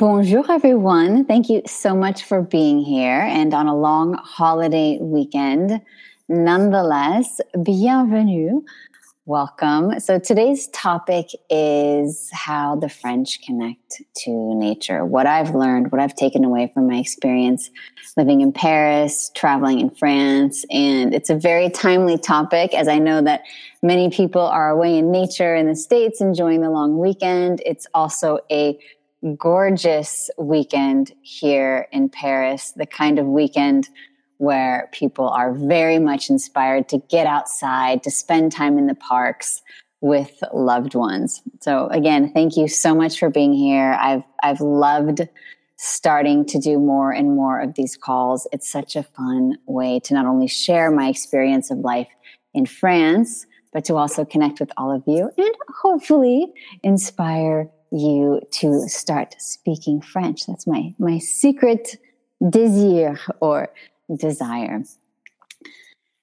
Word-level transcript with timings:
Bonjour, 0.00 0.50
everyone. 0.50 1.26
Thank 1.26 1.50
you 1.50 1.60
so 1.66 1.94
much 1.94 2.24
for 2.24 2.40
being 2.40 2.80
here 2.80 3.20
and 3.20 3.52
on 3.52 3.66
a 3.66 3.76
long 3.76 4.14
holiday 4.14 4.96
weekend. 4.98 5.78
Nonetheless, 6.26 7.38
bienvenue. 7.62 8.62
Welcome. 9.26 10.00
So, 10.00 10.18
today's 10.18 10.68
topic 10.68 11.26
is 11.50 12.30
how 12.32 12.76
the 12.76 12.88
French 12.88 13.42
connect 13.42 14.00
to 14.24 14.30
nature. 14.54 15.04
What 15.04 15.26
I've 15.26 15.54
learned, 15.54 15.92
what 15.92 16.00
I've 16.00 16.16
taken 16.16 16.44
away 16.44 16.70
from 16.72 16.88
my 16.88 16.96
experience 16.96 17.70
living 18.16 18.40
in 18.40 18.54
Paris, 18.54 19.30
traveling 19.34 19.80
in 19.80 19.90
France. 19.90 20.64
And 20.70 21.14
it's 21.14 21.28
a 21.28 21.36
very 21.36 21.68
timely 21.68 22.16
topic 22.16 22.72
as 22.72 22.88
I 22.88 22.98
know 22.98 23.20
that 23.20 23.42
many 23.82 24.08
people 24.08 24.40
are 24.40 24.70
away 24.70 24.96
in 24.96 25.12
nature 25.12 25.54
in 25.54 25.66
the 25.66 25.76
States 25.76 26.22
enjoying 26.22 26.62
the 26.62 26.70
long 26.70 26.96
weekend. 26.96 27.60
It's 27.66 27.86
also 27.92 28.38
a 28.50 28.78
gorgeous 29.36 30.30
weekend 30.38 31.12
here 31.22 31.88
in 31.92 32.08
Paris, 32.08 32.72
the 32.76 32.86
kind 32.86 33.18
of 33.18 33.26
weekend 33.26 33.88
where 34.38 34.88
people 34.92 35.28
are 35.28 35.52
very 35.52 35.98
much 35.98 36.30
inspired 36.30 36.88
to 36.88 36.98
get 37.10 37.26
outside, 37.26 38.02
to 38.02 38.10
spend 38.10 38.50
time 38.50 38.78
in 38.78 38.86
the 38.86 38.94
parks 38.94 39.60
with 40.00 40.42
loved 40.54 40.94
ones. 40.94 41.42
So 41.60 41.88
again, 41.88 42.32
thank 42.32 42.56
you 42.56 42.66
so 42.66 42.94
much 42.94 43.18
for 43.18 43.28
being 43.28 43.52
here. 43.52 43.96
I've 44.00 44.22
I've 44.42 44.62
loved 44.62 45.28
starting 45.76 46.44
to 46.46 46.58
do 46.58 46.78
more 46.78 47.10
and 47.10 47.34
more 47.34 47.60
of 47.60 47.74
these 47.74 47.96
calls. 47.96 48.46
It's 48.52 48.70
such 48.70 48.96
a 48.96 49.02
fun 49.02 49.56
way 49.66 50.00
to 50.00 50.14
not 50.14 50.26
only 50.26 50.46
share 50.46 50.90
my 50.90 51.08
experience 51.08 51.70
of 51.70 51.78
life 51.78 52.08
in 52.54 52.66
France, 52.66 53.46
but 53.72 53.84
to 53.86 53.96
also 53.96 54.24
connect 54.24 54.60
with 54.60 54.70
all 54.76 54.90
of 54.90 55.02
you 55.06 55.30
and 55.36 55.54
hopefully 55.82 56.52
inspire 56.82 57.70
you 57.90 58.40
to 58.52 58.88
start 58.88 59.34
speaking 59.38 60.00
French. 60.00 60.46
That's 60.46 60.66
my 60.66 60.94
my 60.98 61.18
secret 61.18 61.96
désir 62.42 63.18
or 63.40 63.68
desire. 64.16 64.82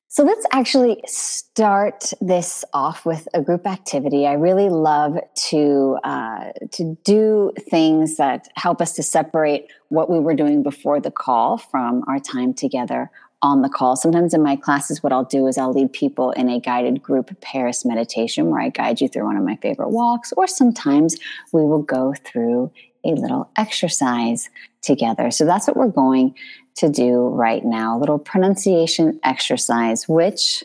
So 0.10 0.24
let's 0.24 0.48
actually 0.52 1.00
start 1.06 2.12
this 2.22 2.66
off 2.74 3.06
with 3.06 3.28
a 3.36 3.42
group 3.44 3.68
activity. 3.68 4.26
I 4.26 4.34
really 4.34 4.68
love 4.70 5.20
to 5.50 5.98
uh, 6.04 6.54
to 6.72 6.98
do 7.04 7.52
things 7.70 8.18
that 8.18 8.48
help 8.56 8.82
us 8.82 8.94
to 8.94 9.04
separate 9.04 9.68
what 9.90 10.10
we 10.10 10.20
were 10.20 10.34
doing 10.34 10.64
before 10.64 11.00
the 11.00 11.12
call 11.12 11.60
from 11.60 12.04
our 12.08 12.20
time 12.20 12.56
together 12.56 13.12
on 13.42 13.62
the 13.62 13.70
call. 13.70 13.96
Sometimes 13.96 14.34
in 14.34 14.42
my 14.42 14.56
classes, 14.56 15.04
what 15.04 15.14
I'll 15.14 15.24
do 15.24 15.48
is 15.48 15.58
I'll 15.58 15.72
lead 15.72 15.94
people 15.94 16.32
in 16.32 16.50
a 16.50 16.60
guided 16.60 17.04
group 17.04 17.40
Paris 17.42 17.86
meditation 17.86 18.50
where 18.50 18.62
I 18.62 18.70
guide 18.70 19.00
you 19.00 19.08
through 19.08 19.26
one 19.26 19.38
of 19.38 19.44
my 19.44 19.58
favorite 19.58 19.90
walks, 19.90 20.34
or 20.36 20.48
sometimes 20.48 21.18
we 21.54 21.62
will 21.62 21.84
go 21.84 22.14
through 22.24 22.72
a 23.06 23.10
little 23.10 23.50
exercise 23.58 24.50
together. 24.82 25.32
So 25.32 25.46
that's 25.46 25.68
what 25.68 25.78
we're 25.78 25.88
going 25.88 26.34
to 26.78 26.90
do 26.90 27.28
right 27.30 27.64
now 27.66 27.98
a 27.98 28.00
little 28.00 28.20
pronunciation 28.20 29.20
exercise, 29.24 30.08
which 30.08 30.64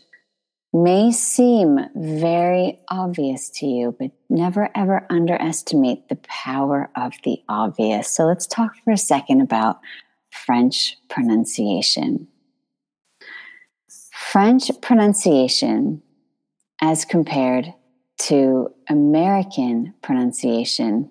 may 0.73 1.11
seem 1.11 1.79
very 1.95 2.79
obvious 2.89 3.51
to 3.51 3.67
you, 3.67 3.95
but 3.99 4.11
never 4.31 4.71
ever 4.75 5.07
underestimate 5.11 6.09
the 6.09 6.17
power 6.17 6.91
of 6.97 7.13
the 7.25 7.43
obvious. 7.49 8.09
So 8.09 8.25
let's 8.25 8.47
talk 8.47 8.73
for 8.85 8.93
a 8.93 8.99
second 8.99 9.41
about 9.43 9.81
French 10.31 10.97
pronunciation. 11.11 12.29
French 14.33 14.71
pronunciation, 14.81 16.01
as 16.81 17.05
compared 17.05 17.75
to 18.19 18.73
American 18.89 19.93
pronunciation, 20.03 21.11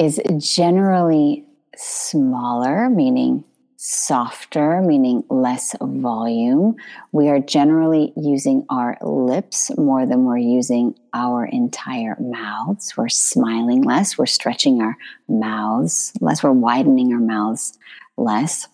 is 0.00 0.18
generally 0.38 1.44
smaller, 1.76 2.88
meaning 2.88 3.44
softer, 3.76 4.80
meaning 4.80 5.22
less 5.28 5.76
volume. 5.82 6.76
We 7.12 7.28
are 7.28 7.40
generally 7.40 8.14
using 8.16 8.64
our 8.70 8.96
lips 9.02 9.70
more 9.76 10.06
than 10.06 10.24
we're 10.24 10.38
using 10.38 10.94
our 11.12 11.44
entire 11.44 12.16
mouths. 12.18 12.96
We're 12.96 13.10
smiling 13.10 13.82
less, 13.82 14.16
we're 14.16 14.24
stretching 14.24 14.80
our 14.80 14.96
mouths 15.28 16.14
less, 16.22 16.42
we're 16.42 16.52
widening 16.52 17.12
our 17.12 17.20
mouths 17.20 17.78
less. 18.16 18.66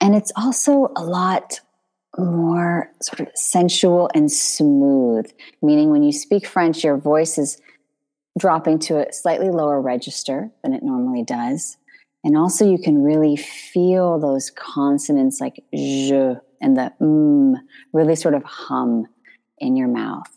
And 0.00 0.14
it's 0.14 0.32
also 0.36 0.92
a 0.96 1.04
lot 1.04 1.60
more 2.18 2.90
sort 3.02 3.20
of 3.20 3.28
sensual 3.34 4.10
and 4.14 4.30
smooth, 4.30 5.30
meaning 5.62 5.90
when 5.90 6.02
you 6.02 6.12
speak 6.12 6.46
French, 6.46 6.84
your 6.84 6.96
voice 6.96 7.38
is 7.38 7.60
dropping 8.38 8.78
to 8.78 9.06
a 9.06 9.12
slightly 9.12 9.50
lower 9.50 9.80
register 9.80 10.50
than 10.62 10.72
it 10.72 10.82
normally 10.82 11.22
does. 11.22 11.76
And 12.24 12.36
also, 12.36 12.68
you 12.68 12.78
can 12.78 13.02
really 13.02 13.36
feel 13.36 14.18
those 14.18 14.50
consonants 14.50 15.40
like 15.40 15.62
je 15.72 16.34
and 16.60 16.76
the 16.76 16.92
mm 17.00 17.54
really 17.92 18.16
sort 18.16 18.34
of 18.34 18.42
hum 18.42 19.06
in 19.58 19.76
your 19.76 19.88
mouth. 19.88 20.32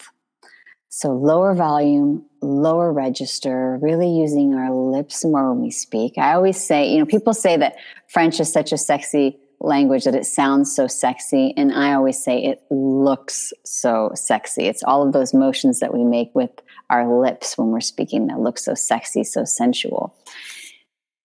So, 0.89 1.11
lower 1.11 1.53
volume, 1.55 2.25
lower 2.41 2.93
register, 2.93 3.79
really 3.81 4.09
using 4.09 4.53
our 4.53 4.71
lips 4.71 5.25
more 5.25 5.51
when 5.51 5.61
we 5.61 5.71
speak. 5.71 6.17
I 6.17 6.33
always 6.33 6.63
say, 6.63 6.91
you 6.91 6.99
know, 6.99 7.05
people 7.05 7.33
say 7.33 7.57
that 7.57 7.75
French 8.07 8.39
is 8.39 8.51
such 8.51 8.71
a 8.71 8.77
sexy 8.77 9.39
language 9.61 10.05
that 10.05 10.15
it 10.15 10.25
sounds 10.25 10.73
so 10.73 10.87
sexy. 10.87 11.53
And 11.57 11.73
I 11.73 11.93
always 11.93 12.21
say 12.21 12.43
it 12.43 12.61
looks 12.69 13.51
so 13.65 14.11
sexy. 14.15 14.65
It's 14.65 14.83
all 14.83 15.05
of 15.05 15.13
those 15.13 15.33
motions 15.33 15.79
that 15.79 15.93
we 15.93 16.03
make 16.03 16.31
with 16.33 16.51
our 16.89 17.19
lips 17.21 17.57
when 17.57 17.69
we're 17.69 17.81
speaking 17.81 18.27
that 18.27 18.39
look 18.39 18.57
so 18.57 18.73
sexy, 18.73 19.23
so 19.23 19.43
sensual. 19.43 20.15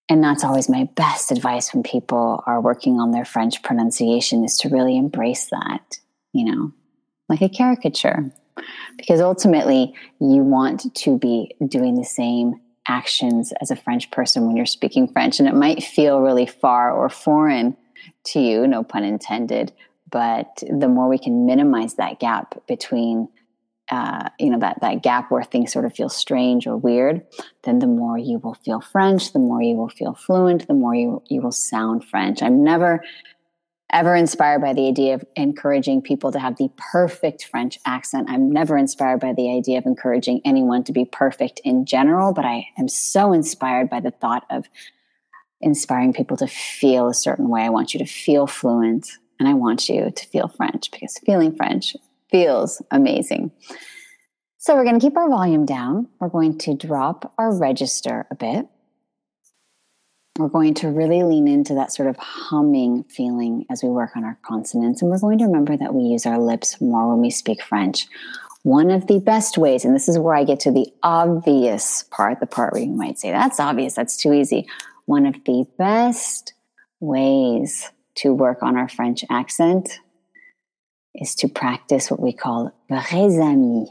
And 0.09 0.23
that's 0.23 0.43
always 0.43 0.69
my 0.69 0.87
best 0.95 1.31
advice 1.31 1.73
when 1.73 1.81
people 1.81 2.43
are 2.45 2.61
working 2.61 2.99
on 2.99 3.11
their 3.11 3.25
French 3.25 3.63
pronunciation 3.63 4.43
is 4.43 4.57
to 4.59 4.69
really 4.69 4.97
embrace 4.97 5.49
that, 5.49 5.97
you 6.33 6.45
know, 6.45 6.71
like 7.27 7.41
a 7.41 7.49
caricature. 7.49 8.31
Because 8.97 9.19
ultimately, 9.19 9.93
you 10.19 10.43
want 10.43 10.93
to 10.95 11.17
be 11.17 11.55
doing 11.67 11.95
the 11.95 12.05
same 12.05 12.61
actions 12.87 13.51
as 13.61 13.71
a 13.71 13.75
French 13.75 14.11
person 14.11 14.45
when 14.45 14.55
you're 14.55 14.65
speaking 14.65 15.07
French. 15.07 15.39
And 15.39 15.49
it 15.49 15.55
might 15.55 15.83
feel 15.83 16.21
really 16.21 16.45
far 16.45 16.91
or 16.91 17.09
foreign 17.09 17.75
to 18.25 18.39
you, 18.39 18.67
no 18.67 18.83
pun 18.83 19.03
intended. 19.03 19.73
But 20.09 20.63
the 20.69 20.87
more 20.87 21.09
we 21.09 21.17
can 21.17 21.45
minimize 21.45 21.95
that 21.95 22.19
gap 22.19 22.55
between, 22.67 23.27
uh, 23.89 24.29
you 24.39 24.49
know, 24.49 24.59
that, 24.59 24.79
that 24.81 25.03
gap 25.03 25.31
where 25.31 25.43
things 25.43 25.73
sort 25.73 25.85
of 25.85 25.95
feel 25.95 26.09
strange 26.09 26.67
or 26.67 26.77
weird, 26.77 27.25
then 27.63 27.79
the 27.79 27.87
more 27.87 28.17
you 28.17 28.37
will 28.37 28.53
feel 28.53 28.81
French, 28.81 29.33
the 29.33 29.39
more 29.39 29.61
you 29.61 29.75
will 29.75 29.89
feel 29.89 30.13
fluent, 30.13 30.67
the 30.67 30.73
more 30.73 30.95
you, 30.95 31.21
you 31.27 31.41
will 31.41 31.51
sound 31.51 32.05
French. 32.05 32.41
I'm 32.41 32.63
never 32.63 33.01
ever 33.91 34.15
inspired 34.15 34.61
by 34.61 34.73
the 34.73 34.87
idea 34.87 35.13
of 35.13 35.23
encouraging 35.35 36.01
people 36.01 36.31
to 36.31 36.39
have 36.39 36.57
the 36.57 36.69
perfect 36.91 37.45
French 37.45 37.79
accent. 37.85 38.29
I'm 38.29 38.51
never 38.51 38.77
inspired 38.77 39.19
by 39.19 39.33
the 39.33 39.55
idea 39.55 39.77
of 39.77 39.85
encouraging 39.85 40.41
anyone 40.43 40.83
to 40.85 40.91
be 40.91 41.05
perfect 41.05 41.61
in 41.63 41.85
general, 41.85 42.33
but 42.33 42.45
I 42.45 42.67
am 42.77 42.87
so 42.87 43.31
inspired 43.31 43.89
by 43.89 43.99
the 43.99 44.11
thought 44.11 44.45
of 44.49 44.65
inspiring 45.61 46.13
people 46.13 46.37
to 46.37 46.47
feel 46.47 47.07
a 47.07 47.13
certain 47.13 47.49
way. 47.49 47.61
I 47.61 47.69
want 47.69 47.93
you 47.93 47.99
to 47.99 48.05
feel 48.05 48.47
fluent 48.47 49.09
and 49.39 49.47
I 49.47 49.53
want 49.53 49.89
you 49.89 50.11
to 50.11 50.27
feel 50.27 50.47
French 50.47 50.91
because 50.91 51.17
feeling 51.25 51.55
French 51.55 51.95
feels 52.29 52.81
amazing. 52.91 53.51
So 54.57 54.75
we're 54.75 54.83
going 54.83 54.99
to 54.99 55.05
keep 55.05 55.17
our 55.17 55.29
volume 55.29 55.65
down. 55.65 56.07
We're 56.19 56.29
going 56.29 56.57
to 56.59 56.73
drop 56.73 57.33
our 57.37 57.55
register 57.55 58.25
a 58.31 58.35
bit. 58.35 58.67
We're 60.37 60.49
going 60.49 60.73
to 60.75 60.89
really 60.89 61.23
lean 61.23 61.47
into 61.47 61.75
that 61.75 61.93
sort 61.93 62.09
of 62.09 62.17
humming 62.17 63.03
feeling 63.03 63.65
as 63.69 63.83
we 63.83 63.89
work 63.89 64.17
on 64.17 64.25
our 64.25 64.37
consonants. 64.41 65.01
And 65.01 65.09
we're 65.09 65.19
going 65.19 65.37
to 65.37 65.45
remember 65.45 65.77
that 65.77 65.93
we 65.93 66.03
use 66.03 66.25
our 66.25 66.39
lips 66.39 66.81
more 66.81 67.09
when 67.09 67.21
we 67.21 67.29
speak 67.29 67.61
French. 67.61 68.07
One 68.63 68.89
of 68.89 69.07
the 69.07 69.19
best 69.19 69.57
ways, 69.57 69.85
and 69.85 69.95
this 69.95 70.09
is 70.09 70.17
where 70.17 70.35
I 70.35 70.43
get 70.43 70.59
to 70.61 70.71
the 70.71 70.87
obvious 71.03 72.03
part, 72.09 72.39
the 72.39 72.47
part 72.47 72.73
where 72.73 72.81
you 72.81 72.91
might 72.91 73.19
say, 73.19 73.31
that's 73.31 73.59
obvious, 73.59 73.93
that's 73.93 74.17
too 74.17 74.33
easy 74.33 74.67
one 75.05 75.25
of 75.25 75.35
the 75.45 75.65
best 75.77 76.53
ways 76.99 77.91
to 78.15 78.33
work 78.33 78.63
on 78.63 78.77
our 78.77 78.89
French 78.89 79.23
accent 79.29 79.99
is 81.13 81.35
to 81.35 81.47
practice 81.47 82.09
what 82.09 82.19
we 82.19 82.33
call 82.33 82.71
vrais 82.89 83.39
amis 83.39 83.89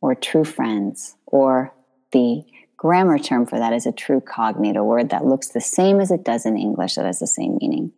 or 0.00 0.14
true 0.14 0.44
friends, 0.44 1.16
or 1.26 1.72
the 2.12 2.44
grammar 2.76 3.18
term 3.18 3.46
for 3.46 3.58
that 3.58 3.72
is 3.72 3.86
a 3.86 3.92
true 3.92 4.20
cognate, 4.20 4.76
a 4.76 4.84
word 4.84 5.08
that 5.08 5.24
looks 5.24 5.48
the 5.48 5.60
same 5.60 5.98
as 5.98 6.10
it 6.10 6.24
does 6.24 6.44
in 6.44 6.58
English, 6.58 6.96
that 6.96 7.06
has 7.06 7.20
the 7.20 7.26
same 7.26 7.56
meaning. 7.58 7.90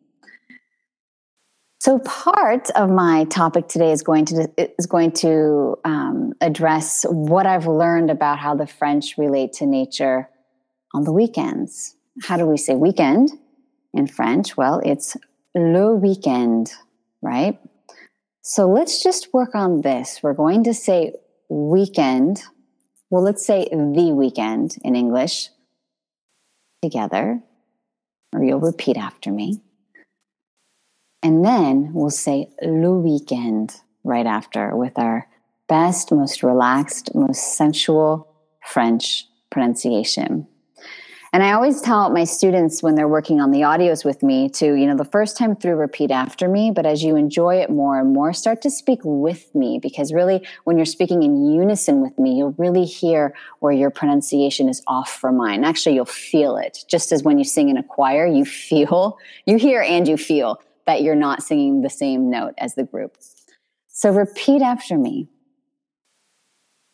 So, 1.80 1.98
part 1.98 2.70
of 2.70 2.90
my 2.90 3.24
topic 3.24 3.66
today 3.66 3.90
is 3.90 4.02
going 4.02 4.24
to 4.26 4.48
is 4.78 4.86
going 4.86 5.12
to 5.12 5.76
um, 5.84 6.32
address 6.40 7.04
what 7.08 7.44
I've 7.44 7.66
learned 7.66 8.10
about 8.10 8.38
how 8.38 8.54
the 8.54 8.66
French 8.66 9.18
relate 9.18 9.52
to 9.54 9.66
nature 9.66 10.28
on 10.94 11.02
the 11.02 11.12
weekends 11.12 11.96
how 12.22 12.36
do 12.36 12.46
we 12.46 12.56
say 12.56 12.74
weekend 12.74 13.30
in 13.94 14.06
French? 14.06 14.56
Well, 14.56 14.80
it's 14.84 15.16
le 15.54 15.94
weekend, 15.94 16.72
right? 17.22 17.58
So 18.42 18.68
let's 18.68 19.02
just 19.02 19.32
work 19.34 19.54
on 19.54 19.82
this. 19.82 20.20
We're 20.22 20.34
going 20.34 20.64
to 20.64 20.74
say 20.74 21.14
weekend 21.48 22.42
Well, 23.08 23.22
let's 23.22 23.46
say 23.46 23.68
the 23.70 24.12
weekend 24.12 24.76
in 24.82 24.96
English 24.96 25.50
together, 26.82 27.40
or 28.32 28.44
you'll 28.44 28.60
repeat 28.60 28.96
after 28.96 29.30
me. 29.30 29.62
And 31.22 31.44
then 31.44 31.92
we'll 31.92 32.10
say 32.10 32.48
le 32.62 32.98
weekend 32.98 33.80
right 34.02 34.26
after 34.26 34.76
with 34.76 34.98
our 34.98 35.28
best, 35.68 36.10
most 36.10 36.42
relaxed, 36.42 37.14
most 37.14 37.56
sensual 37.56 38.28
French 38.64 39.26
pronunciation. 39.50 40.48
And 41.36 41.42
I 41.42 41.52
always 41.52 41.82
tell 41.82 42.08
my 42.08 42.24
students 42.24 42.82
when 42.82 42.94
they're 42.94 43.06
working 43.06 43.42
on 43.42 43.50
the 43.50 43.60
audios 43.60 44.06
with 44.06 44.22
me 44.22 44.48
to, 44.54 44.72
you 44.72 44.86
know, 44.86 44.96
the 44.96 45.04
first 45.04 45.36
time 45.36 45.54
through, 45.54 45.74
repeat 45.74 46.10
after 46.10 46.48
me. 46.48 46.70
But 46.70 46.86
as 46.86 47.04
you 47.04 47.14
enjoy 47.14 47.56
it 47.56 47.68
more 47.68 48.00
and 48.00 48.14
more, 48.14 48.32
start 48.32 48.62
to 48.62 48.70
speak 48.70 49.00
with 49.04 49.54
me 49.54 49.78
because 49.78 50.14
really, 50.14 50.42
when 50.64 50.78
you're 50.78 50.86
speaking 50.86 51.22
in 51.22 51.52
unison 51.52 52.00
with 52.00 52.18
me, 52.18 52.38
you'll 52.38 52.54
really 52.56 52.86
hear 52.86 53.34
where 53.58 53.74
your 53.74 53.90
pronunciation 53.90 54.70
is 54.70 54.82
off 54.86 55.12
from 55.12 55.36
mine. 55.36 55.62
Actually, 55.62 55.96
you'll 55.96 56.06
feel 56.06 56.56
it. 56.56 56.86
Just 56.88 57.12
as 57.12 57.22
when 57.22 57.36
you 57.36 57.44
sing 57.44 57.68
in 57.68 57.76
a 57.76 57.82
choir, 57.82 58.26
you 58.26 58.46
feel, 58.46 59.18
you 59.44 59.58
hear 59.58 59.82
and 59.82 60.08
you 60.08 60.16
feel 60.16 60.58
that 60.86 61.02
you're 61.02 61.14
not 61.14 61.42
singing 61.42 61.82
the 61.82 61.90
same 61.90 62.30
note 62.30 62.54
as 62.56 62.76
the 62.76 62.84
group. 62.84 63.14
So 63.88 64.08
repeat 64.08 64.62
after 64.62 64.96
me. 64.96 65.28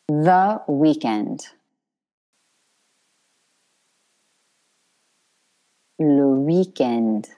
The 0.08 0.60
weekend. 0.66 1.46
Le 5.98 6.28
weekend. 6.40 7.28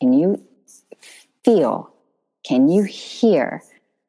Can 0.00 0.12
you 0.12 0.42
feel, 1.44 1.92
can 2.46 2.68
you 2.68 2.84
hear 2.84 3.62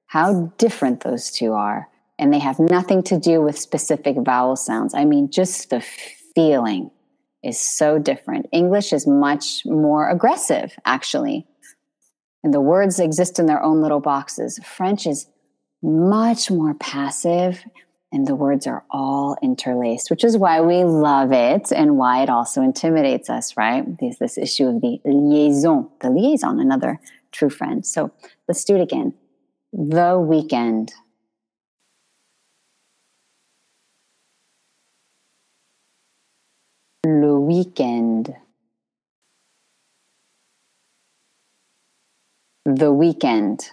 how 0.08 0.54
different 0.58 1.02
those 1.02 1.32
two 1.32 1.54
are? 1.54 1.90
And 2.20 2.34
they 2.34 2.40
have 2.40 2.60
nothing 2.60 3.04
to 3.04 3.20
do 3.20 3.42
with 3.42 3.58
specific 3.58 4.18
vowel 4.20 4.56
sounds. 4.56 4.94
I 4.94 5.06
mean, 5.06 5.32
just 5.32 5.70
the 5.70 5.82
feeling 6.36 6.92
is 7.44 7.60
so 7.60 8.00
different. 8.00 8.48
English 8.52 8.94
is 8.94 9.08
much 9.08 9.64
more 9.66 10.10
aggressive, 10.10 10.74
actually. 10.86 11.48
And 12.44 12.54
the 12.54 12.62
words 12.62 13.00
exist 13.00 13.40
in 13.40 13.48
their 13.48 13.64
own 13.64 13.82
little 13.82 14.02
boxes. 14.02 14.60
French 14.66 15.08
is 15.08 15.28
much 15.82 16.52
more 16.52 16.74
passive 16.76 17.64
and 18.12 18.26
the 18.26 18.36
words 18.36 18.66
are 18.66 18.84
all 18.90 19.38
interlaced, 19.42 20.10
which 20.10 20.24
is 20.24 20.38
why 20.38 20.62
we 20.62 20.84
love 20.84 21.32
it 21.32 21.72
and 21.72 21.98
why 21.98 22.24
it 22.24 22.30
also 22.30 22.62
intimidates 22.62 23.30
us, 23.30 23.56
right? 23.56 23.86
There's 24.00 24.18
this 24.18 24.38
issue 24.38 24.68
of 24.68 24.82
the 24.82 25.00
liaison, 25.06 25.90
the 26.02 26.10
liaison, 26.10 26.60
another 26.60 27.00
true 27.32 27.50
friend. 27.50 27.86
So 27.86 28.12
let's 28.48 28.64
do 28.64 28.76
it 28.76 28.82
again. 28.82 29.14
The 29.72 30.18
weekend. 30.20 30.94
Le 37.06 37.40
weekend. 37.40 38.36
The 42.66 42.92
weekend. 42.92 43.72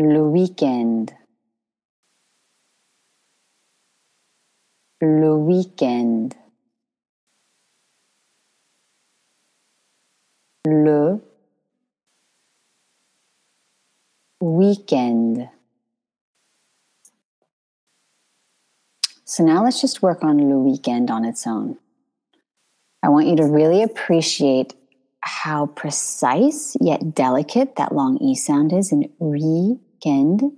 Le 0.00 0.22
week-end, 0.22 1.06
le 5.00 5.34
week-end, 5.36 6.30
le 10.64 11.20
weekend. 14.40 15.48
So 19.24 19.44
now 19.44 19.62
let's 19.62 19.80
just 19.80 20.02
work 20.02 20.24
on 20.24 20.48
le 20.48 20.58
weekend 20.58 21.10
on 21.10 21.24
its 21.24 21.46
own. 21.46 21.76
I 23.02 23.10
want 23.10 23.26
you 23.26 23.36
to 23.36 23.44
really 23.44 23.82
appreciate 23.82 24.74
how 25.20 25.66
precise 25.66 26.76
yet 26.80 27.14
delicate 27.14 27.76
that 27.76 27.94
long 27.94 28.16
E 28.18 28.34
sound 28.34 28.72
is 28.72 28.92
in 28.92 29.10
re 29.20 29.78
weekend. 30.00 30.52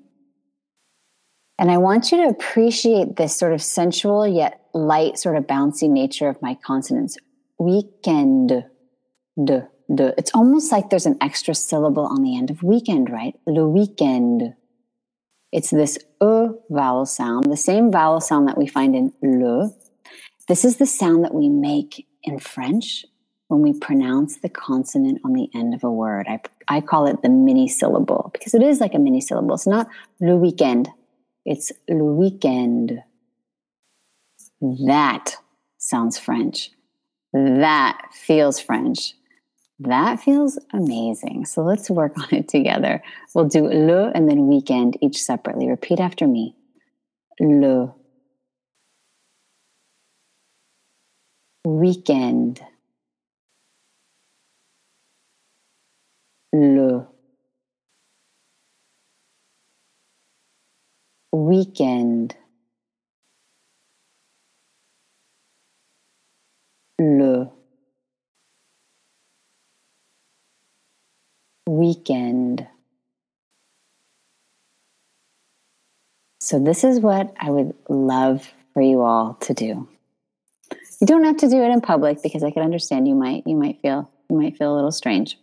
And 1.58 1.70
I 1.70 1.78
want 1.78 2.10
you 2.10 2.18
to 2.18 2.28
appreciate 2.28 3.16
this 3.16 3.36
sort 3.36 3.52
of 3.52 3.62
sensual 3.62 4.26
yet 4.26 4.60
light, 4.74 5.18
sort 5.18 5.36
of 5.36 5.44
bouncy 5.46 5.88
nature 5.88 6.28
of 6.28 6.40
my 6.42 6.56
consonants. 6.64 7.16
Weekend. 7.58 8.64
D, 9.42 9.60
d. 9.94 10.10
It's 10.18 10.32
almost 10.34 10.72
like 10.72 10.90
there's 10.90 11.06
an 11.06 11.18
extra 11.20 11.54
syllable 11.54 12.06
on 12.06 12.22
the 12.22 12.36
end 12.36 12.50
of 12.50 12.62
weekend, 12.62 13.10
right? 13.10 13.34
Le 13.46 13.68
weekend. 13.68 14.54
It's 15.52 15.70
this 15.70 15.98
e 16.22 16.48
vowel 16.70 17.06
sound, 17.06 17.52
the 17.52 17.56
same 17.56 17.92
vowel 17.92 18.20
sound 18.20 18.48
that 18.48 18.58
we 18.58 18.66
find 18.66 18.96
in 18.96 19.12
le. 19.22 19.70
This 20.48 20.64
is 20.64 20.78
the 20.78 20.86
sound 20.86 21.24
that 21.24 21.34
we 21.34 21.48
make 21.48 22.06
in 22.24 22.38
French 22.38 23.04
when 23.48 23.60
we 23.62 23.78
pronounce 23.78 24.38
the 24.38 24.48
consonant 24.48 25.20
on 25.24 25.34
the 25.34 25.48
end 25.54 25.74
of 25.74 25.84
a 25.84 25.90
word. 25.92 26.26
I, 26.28 26.40
I 26.68 26.80
call 26.80 27.06
it 27.06 27.22
the 27.22 27.28
mini 27.28 27.68
syllable 27.68 28.30
because 28.32 28.54
it 28.54 28.62
is 28.62 28.80
like 28.80 28.94
a 28.94 28.98
mini 28.98 29.20
syllable. 29.20 29.54
It's 29.54 29.66
not 29.66 29.88
le 30.20 30.36
weekend, 30.36 30.88
it's 31.44 31.72
le 31.88 32.04
weekend. 32.04 33.02
That 34.60 35.36
sounds 35.78 36.18
French. 36.18 36.70
That 37.32 38.00
feels 38.12 38.60
French. 38.60 39.14
That 39.80 40.20
feels 40.20 40.58
amazing. 40.72 41.46
So 41.46 41.62
let's 41.62 41.90
work 41.90 42.16
on 42.16 42.28
it 42.30 42.48
together. 42.48 43.02
We'll 43.34 43.46
do 43.48 43.66
le 43.66 44.12
and 44.14 44.28
then 44.28 44.46
weekend 44.46 44.96
each 45.00 45.20
separately. 45.20 45.68
Repeat 45.68 45.98
after 45.98 46.28
me. 46.28 46.54
Le. 47.40 47.92
Weekend. 51.64 52.60
le 56.52 57.08
weekend 61.72 62.34
le 66.98 67.50
weekend. 71.66 72.66
So, 76.40 76.58
this 76.58 76.84
is 76.84 77.00
what 77.00 77.32
I 77.41 77.50
would 77.50 77.74
love 77.88 78.52
for 78.74 78.82
you 78.82 79.00
all 79.00 79.34
to 79.43 79.55
do. 79.55 79.88
You 81.00 81.06
don't 81.06 81.24
have 81.24 81.38
to 81.38 81.48
do 81.48 81.62
it 81.62 81.70
in 81.70 81.81
public 81.81 82.22
because 82.22 82.43
I 82.43 82.50
can 82.50 82.62
understand 82.62 83.08
you 83.08 83.14
might 83.14 83.46
you 83.46 83.56
might 83.56 83.81
feel 83.81 84.10
you 84.29 84.38
might 84.38 84.56
feel 84.56 84.74
a 84.74 84.76
little 84.76 84.93
strange. 84.93 85.38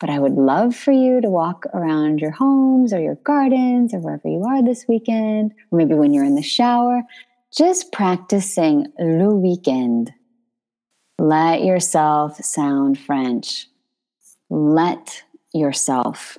But 0.00 0.10
I 0.10 0.18
would 0.18 0.34
love 0.34 0.76
for 0.76 0.92
you 0.92 1.20
to 1.20 1.28
walk 1.28 1.66
around 1.74 2.20
your 2.20 2.30
homes 2.30 2.92
or 2.92 3.00
your 3.00 3.16
gardens 3.16 3.92
or 3.92 3.98
wherever 3.98 4.28
you 4.28 4.44
are 4.44 4.62
this 4.62 4.86
weekend, 4.88 5.52
or 5.70 5.78
maybe 5.78 5.94
when 5.94 6.14
you're 6.14 6.24
in 6.24 6.36
the 6.36 6.42
shower, 6.42 7.02
just 7.52 7.90
practicing 7.92 8.86
le 9.00 9.34
weekend. 9.34 10.12
Let 11.18 11.64
yourself 11.64 12.36
sound 12.36 12.98
French. 12.98 13.66
Let 14.50 15.24
yourself 15.52 16.38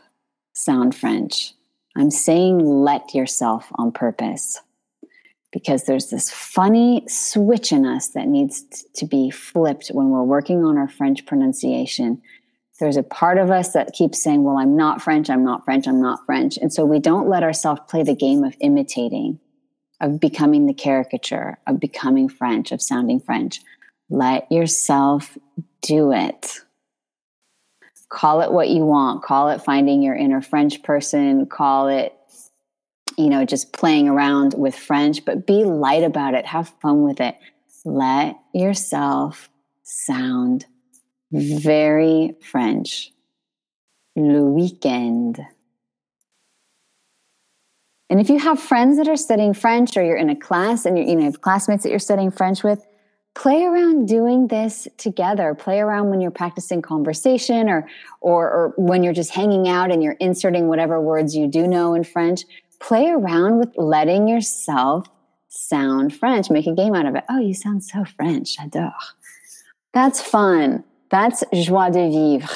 sound 0.54 0.96
French. 0.96 1.54
I'm 1.98 2.12
saying 2.12 2.60
let 2.60 3.14
yourself 3.14 3.70
on 3.76 3.92
purpose 3.92 4.62
because 5.52 5.84
there's 5.84 6.12
this 6.12 6.32
funny 6.32 7.04
switch 7.08 7.72
in 7.72 7.86
us 7.86 8.10
that 8.10 8.28
needs 8.28 8.64
to 8.94 9.06
be 9.06 9.32
flipped 9.32 9.90
when 9.90 10.10
we're 10.10 10.24
working 10.24 10.64
on 10.64 10.78
our 10.78 10.88
French 10.88 11.26
pronunciation 11.26 12.22
there's 12.80 12.98
a 12.98 13.04
part 13.04 13.38
of 13.38 13.52
us 13.52 13.74
that 13.74 13.94
keeps 13.94 14.22
saying, 14.22 14.44
Well, 14.44 14.58
I'm 14.58 14.76
not 14.76 15.02
French, 15.02 15.30
I'm 15.30 15.44
not 15.44 15.66
French, 15.66 15.88
I'm 15.88 16.02
not 16.02 16.26
French. 16.26 16.58
And 16.58 16.74
so 16.74 16.86
we 16.86 17.00
don't 17.00 17.30
let 17.30 17.44
ourselves 17.44 17.82
play 17.88 18.04
the 18.04 18.16
game 18.16 18.44
of 18.44 18.56
imitating, 18.62 19.40
of 20.02 20.20
becoming 20.20 20.66
the 20.66 20.74
caricature, 20.74 21.58
of 21.68 21.80
becoming 21.80 22.30
French, 22.30 22.72
of 22.72 22.82
sounding 22.82 23.20
French. 23.20 23.62
Let 24.10 24.52
yourself 24.52 25.38
do 25.82 26.12
it. 26.12 26.60
Call 28.10 28.42
it 28.42 28.52
what 28.52 28.70
you 28.70 28.84
want. 28.86 29.24
Call 29.24 29.50
it 29.50 29.62
finding 29.62 30.02
your 30.02 30.16
inner 30.16 30.42
French 30.42 30.82
person. 30.82 31.46
Call 31.46 31.90
it, 31.90 32.14
you 33.18 33.30
know, 33.30 33.46
just 33.46 33.72
playing 33.72 34.08
around 34.10 34.56
with 34.58 34.76
French, 34.76 35.24
but 35.26 35.46
be 35.46 35.64
light 35.64 36.04
about 36.04 36.34
it. 36.34 36.46
Have 36.48 36.70
fun 36.82 37.04
with 37.04 37.22
it. 37.22 37.38
Let 37.86 38.38
yourself 38.54 39.50
sound 39.84 40.66
very 41.32 42.36
French. 42.42 43.12
Le 44.16 44.44
weekend. 44.44 45.40
And 48.10 48.20
if 48.20 48.30
you 48.30 48.40
have 48.40 48.60
friends 48.60 48.98
that 48.98 49.08
are 49.08 49.16
studying 49.16 49.54
French 49.54 49.96
or 49.96 50.04
you're 50.04 50.18
in 50.18 50.30
a 50.30 50.36
class 50.36 50.86
and 50.86 50.98
you 50.98 51.16
know, 51.16 51.26
have 51.26 51.42
classmates 51.42 51.84
that 51.84 51.90
you're 51.90 52.00
studying 52.00 52.32
French 52.32 52.64
with, 52.64 52.86
play 53.36 53.64
around 53.64 54.08
doing 54.08 54.48
this 54.48 54.88
together. 54.98 55.54
Play 55.54 55.80
around 55.80 56.10
when 56.10 56.20
you're 56.20 56.32
practicing 56.32 56.82
conversation 56.82 57.70
or, 57.70 57.88
or 58.22 58.50
or 58.50 58.74
when 58.78 59.04
you're 59.04 59.14
just 59.14 59.32
hanging 59.32 59.68
out 59.68 59.92
and 59.92 60.04
you're 60.04 60.18
inserting 60.20 60.68
whatever 60.68 61.00
words 61.00 61.36
you 61.36 61.48
do 61.48 61.68
know 61.68 61.94
in 61.94 62.04
french. 62.04 62.42
Play 62.80 63.10
around 63.10 63.60
with 63.60 63.70
letting 63.78 64.28
yourself 64.28 65.08
sound 65.50 66.16
french. 66.16 66.50
Make 66.50 66.66
a 66.66 66.74
game 66.74 66.96
out 66.96 67.06
of 67.06 67.16
it. 67.16 67.24
Oh 67.30 67.40
you 67.40 67.54
sound 67.54 67.84
so 67.84 68.04
french. 68.06 68.58
J'adore. 68.58 68.92
That's 69.94 70.20
fun 70.20 70.84
that's 71.10 71.44
joie 71.54 71.90
de 71.90 72.10
vivre 72.10 72.56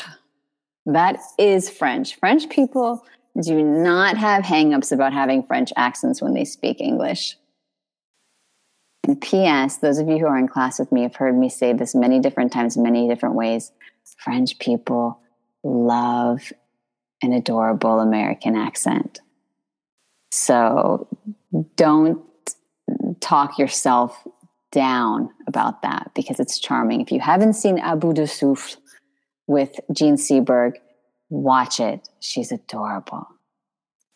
that 0.86 1.18
is 1.38 1.70
french 1.70 2.16
french 2.16 2.50
people 2.50 3.06
do 3.42 3.64
not 3.64 4.18
have 4.18 4.44
hangups 4.44 4.92
about 4.92 5.14
having 5.14 5.44
french 5.44 5.72
accents 5.76 6.22
when 6.22 6.34
they 6.34 6.46
speak 6.46 6.80
english 6.80 7.36
and 9.06 9.20
P.S., 9.20 9.78
those 9.78 9.98
of 9.98 10.08
you 10.08 10.18
who 10.18 10.28
are 10.28 10.38
in 10.38 10.48
class 10.48 10.80
with 10.80 10.92
me 10.92 11.02
have 11.02 11.16
heard 11.16 11.38
me 11.38 11.50
say 11.50 11.74
this 11.74 11.94
many 11.94 12.20
different 12.20 12.54
times, 12.54 12.78
many 12.78 13.08
different 13.08 13.36
ways. 13.36 13.72
French 14.18 14.58
people 14.60 15.20
love 15.64 16.54
an 17.22 17.34
adorable 17.34 18.00
American 18.00 18.56
accent. 18.56 19.20
So 20.32 21.08
don't 21.76 22.22
talk 23.20 23.60
yourself 23.60 24.26
down 24.74 25.30
about 25.48 25.82
that 25.84 26.12
because 26.14 26.40
it's 26.40 26.60
charming. 26.60 27.00
If 27.00 27.12
you 27.12 27.20
haven't 27.20 27.54
seen 27.54 27.78
À 27.78 27.98
bout 27.98 28.16
de 28.16 28.28
souffle 28.28 28.78
with 29.48 29.80
Jean 29.94 30.16
Seberg, 30.16 30.74
watch 31.30 31.80
it. 31.80 32.10
She's 32.20 32.52
adorable. 32.52 33.28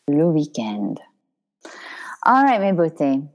Le 0.10 0.28
weekend. 0.30 1.00
All 2.26 2.44
right, 2.44 2.60
mes 2.60 2.74
beautés. 2.74 3.28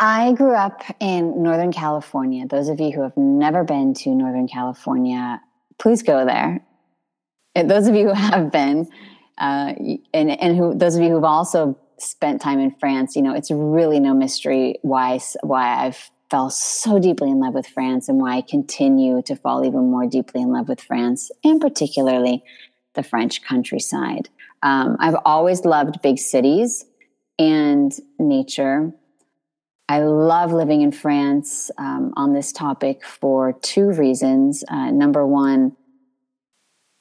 I 0.00 0.32
grew 0.32 0.54
up 0.54 0.82
in 0.98 1.42
Northern 1.42 1.72
California. 1.72 2.46
Those 2.48 2.68
of 2.68 2.80
you 2.80 2.90
who 2.90 3.02
have 3.02 3.16
never 3.16 3.62
been 3.62 3.94
to 3.94 4.10
Northern 4.10 4.48
California, 4.48 5.40
please 5.78 6.02
go 6.02 6.24
there. 6.24 6.60
And 7.54 7.70
those 7.70 7.86
of 7.86 7.94
you 7.94 8.08
who 8.08 8.14
have 8.14 8.50
been, 8.50 8.88
uh, 9.38 9.74
and, 10.12 10.30
and 10.30 10.56
who 10.56 10.74
those 10.74 10.96
of 10.96 11.02
you 11.02 11.10
who've 11.10 11.22
also 11.22 11.78
spent 12.02 12.40
time 12.40 12.58
in 12.58 12.70
France, 12.72 13.16
you 13.16 13.22
know, 13.22 13.34
it's 13.34 13.50
really 13.50 14.00
no 14.00 14.14
mystery 14.14 14.76
why 14.82 15.20
why 15.42 15.86
I've 15.86 16.10
fell 16.30 16.50
so 16.50 16.98
deeply 16.98 17.30
in 17.30 17.40
love 17.40 17.52
with 17.54 17.66
France 17.66 18.08
and 18.08 18.18
why 18.18 18.36
I 18.38 18.40
continue 18.40 19.20
to 19.22 19.36
fall 19.36 19.66
even 19.66 19.90
more 19.90 20.06
deeply 20.06 20.40
in 20.40 20.50
love 20.50 20.68
with 20.68 20.80
France, 20.80 21.30
and 21.44 21.60
particularly 21.60 22.42
the 22.94 23.02
French 23.02 23.42
countryside. 23.42 24.30
Um, 24.62 24.96
I've 24.98 25.16
always 25.24 25.64
loved 25.64 26.00
big 26.02 26.18
cities 26.18 26.86
and 27.38 27.92
nature 28.18 28.92
I 29.92 29.98
love 29.98 30.54
living 30.54 30.80
in 30.80 30.90
France 30.90 31.70
um, 31.76 32.14
on 32.16 32.32
this 32.32 32.50
topic 32.50 33.04
for 33.04 33.52
two 33.52 33.90
reasons. 33.90 34.64
Uh, 34.68 34.90
number 34.90 35.26
one, 35.26 35.76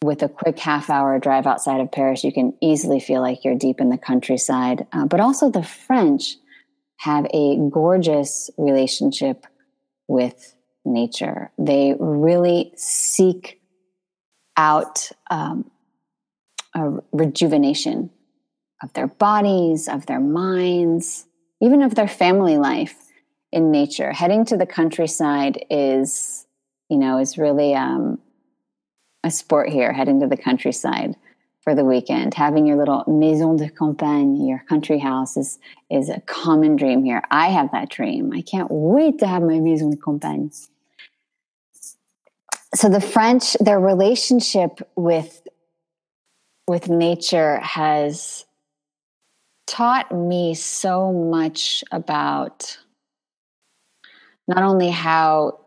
with 0.04 0.24
a 0.24 0.30
quick 0.30 0.60
half 0.60 0.90
hour 0.90 1.20
drive 1.20 1.46
outside 1.46 1.82
of 1.82 1.92
Paris, 1.92 2.24
you 2.24 2.34
can 2.34 2.54
easily 2.62 3.00
feel 3.00 3.22
like 3.22 3.44
you're 3.44 3.58
deep 3.58 3.80
in 3.80 3.90
the 3.90 3.98
countryside. 3.98 4.88
Uh, 4.92 5.06
but 5.06 5.20
also, 5.20 5.50
the 5.50 5.64
French 5.64 6.36
have 6.98 7.26
a 7.34 7.58
gorgeous 7.70 8.50
relationship 8.58 9.46
with 10.08 10.56
nature. 10.86 11.52
They 11.58 11.96
really 12.00 12.72
seek 12.76 13.62
out 14.58 15.10
um, 15.30 15.70
a 16.76 16.92
rejuvenation 17.12 18.10
of 18.84 18.94
their 18.94 19.08
bodies, 19.08 19.88
of 19.88 20.06
their 20.06 20.20
minds 20.20 21.26
even 21.62 21.84
of 21.84 21.96
their 21.96 22.08
family 22.08 22.58
life 22.58 22.96
in 23.52 23.72
nature. 23.72 24.12
Heading 24.12 24.44
to 24.46 24.58
the 24.58 24.66
countryside 24.66 25.64
is, 25.70 26.46
you 26.90 26.98
know, 26.98 27.20
is 27.20 27.38
really 27.38 27.76
um, 27.76 28.20
a 29.24 29.32
sport 29.32 29.70
here, 29.70 29.94
heading 29.94 30.20
to 30.20 30.28
the 30.28 30.38
countryside 30.38 31.16
for 31.62 31.76
the 31.76 31.86
weekend. 31.86 32.34
Having 32.34 32.66
your 32.66 32.78
little 32.78 33.04
maison 33.08 33.56
de 33.56 33.70
campagne, 33.70 34.48
your 34.48 34.64
country 34.68 34.98
house 34.98 35.38
is, 35.38 35.60
is 35.90 36.10
a 36.10 36.20
common 36.22 36.76
dream 36.76 37.04
here. 37.04 37.22
I 37.30 37.50
have 37.50 37.72
that 37.72 37.90
dream. 37.90 38.32
I 38.34 38.42
can't 38.42 38.70
wait 38.72 39.20
to 39.20 39.28
have 39.28 39.44
my 39.44 39.60
maison 39.60 39.92
de 39.92 39.98
campagne. 39.98 40.52
So 42.74 42.90
the 42.90 43.02
French, 43.02 43.54
their 43.60 43.80
relationship 43.80 44.80
with 44.96 45.42
with 46.68 46.88
nature 46.88 47.60
has 47.60 48.46
taught 49.68 50.10
me 50.12 50.54
so 50.54 51.12
much 51.12 51.84
about 51.92 52.78
not 54.48 54.64
only 54.64 54.90
how 54.90 55.60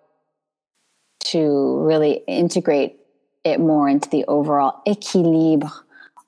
to 1.21 1.79
really 1.81 2.23
integrate 2.27 3.04
it 3.45 3.61
more 3.61 3.89
into 3.89 4.09
the 4.11 4.25
overall 4.27 4.83
équilibre 4.87 5.71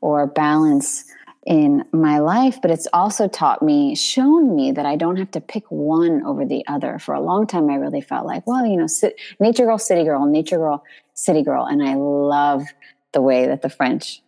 or 0.01 0.27
balance 0.27 1.05
in 1.47 1.85
my 1.93 2.19
life, 2.21 2.61
but 2.63 2.71
it's 2.71 2.89
also 2.93 3.29
taught 3.29 3.63
me, 3.63 3.95
shown 3.97 4.57
me 4.57 4.73
that 4.73 4.87
I 4.87 4.97
don't 4.97 5.17
have 5.17 5.31
to 5.33 5.41
pick 5.41 5.65
one 5.71 6.25
over 6.25 6.45
the 6.47 6.65
other. 6.69 6.99
For 6.99 7.15
a 7.15 7.21
long 7.21 7.47
time, 7.47 7.71
I 7.71 7.77
really 7.77 8.01
felt 8.03 8.27
like, 8.27 8.47
well, 8.47 8.67
you 8.67 8.77
know, 8.77 8.87
nature 9.41 9.65
girl, 9.67 9.79
city 9.79 10.05
girl, 10.05 10.27
nature 10.27 10.59
girl, 10.59 10.85
city 11.15 11.43
girl. 11.43 11.67
And 11.67 11.83
I 11.83 11.95
love 11.97 12.65
the 13.13 13.23
way 13.23 13.47
that 13.47 13.63
the 13.63 13.71
French 13.71 14.23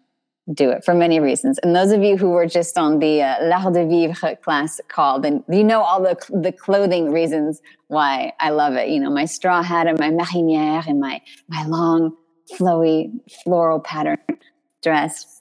do 0.55 0.71
it 0.71 0.85
for 0.85 0.95
many 0.95 1.21
reasons. 1.21 1.59
And 1.61 1.77
those 1.77 1.93
of 1.93 2.03
you 2.03 2.17
who 2.19 2.31
were 2.31 2.47
just 2.47 2.79
on 2.79 2.99
the 3.01 3.23
uh, 3.23 3.37
L'Art 3.49 3.75
de 3.75 3.87
Vivre 3.87 4.37
class 4.37 4.81
call, 4.89 5.21
then 5.21 5.45
you 5.51 5.65
know 5.65 5.83
all 5.83 6.03
the, 6.03 6.17
the 6.31 6.53
clothing 6.53 7.13
reasons 7.13 7.63
why 7.89 8.33
I 8.41 8.51
love 8.51 8.75
it. 8.75 8.89
You 8.89 9.01
know, 9.01 9.11
my 9.11 9.27
straw 9.27 9.63
hat 9.63 9.87
and 9.87 9.99
my 9.99 10.11
marinière 10.11 10.87
and 10.89 11.01
my, 11.01 11.21
my 11.49 11.67
long, 11.67 12.17
flowy, 12.53 13.11
floral 13.45 13.81
pattern 13.81 14.19
dress. 14.83 15.41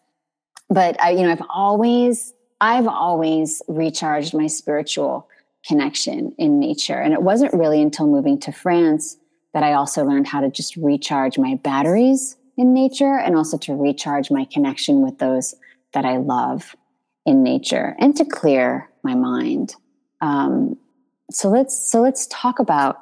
But 0.69 1.01
I, 1.01 1.11
you 1.11 1.23
know, 1.23 1.31
I've 1.31 1.45
always, 1.49 2.33
I've 2.59 2.87
always 2.87 3.61
recharged 3.67 4.33
my 4.33 4.47
spiritual 4.47 5.29
connection 5.65 6.33
in 6.37 6.59
nature. 6.59 6.99
And 6.99 7.13
it 7.13 7.21
wasn't 7.21 7.53
really 7.53 7.81
until 7.81 8.07
moving 8.07 8.39
to 8.41 8.51
France 8.51 9.17
that 9.53 9.63
I 9.63 9.73
also 9.73 10.05
learned 10.05 10.27
how 10.27 10.41
to 10.41 10.49
just 10.49 10.75
recharge 10.75 11.37
my 11.37 11.55
batteries 11.55 12.37
in 12.57 12.73
nature 12.73 13.17
and 13.17 13.35
also 13.35 13.57
to 13.59 13.75
recharge 13.75 14.31
my 14.31 14.45
connection 14.45 15.01
with 15.01 15.19
those 15.19 15.55
that 15.93 16.05
I 16.05 16.17
love 16.17 16.75
in 17.25 17.43
nature 17.43 17.95
and 17.99 18.15
to 18.15 18.25
clear 18.25 18.89
my 19.03 19.15
mind. 19.15 19.75
Um, 20.21 20.77
so 21.29 21.49
let's 21.49 21.91
so 21.91 22.01
let's 22.01 22.27
talk 22.27 22.59
about 22.59 22.99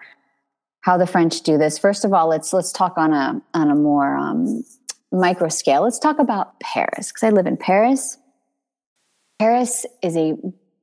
how 0.86 0.98
the 0.98 1.08
French 1.08 1.42
do 1.42 1.58
this. 1.58 1.80
First 1.80 2.06
of 2.06 2.14
all, 2.14 2.28
let's 2.28 2.54
let's 2.54 2.72
talk 2.72 2.96
on 2.96 3.12
a 3.12 3.42
on 3.56 3.72
a 3.72 3.76
more 3.76 4.16
um, 4.16 4.64
micro 5.12 5.50
scale. 5.50 5.82
Let's 5.82 5.98
talk 5.98 6.20
about 6.20 6.60
Paris 6.60 7.12
because 7.12 7.24
I 7.24 7.32
live 7.32 7.48
in 7.48 7.58
Paris. 7.58 8.20
Paris 9.40 9.88
is 10.04 10.16
a 10.16 10.36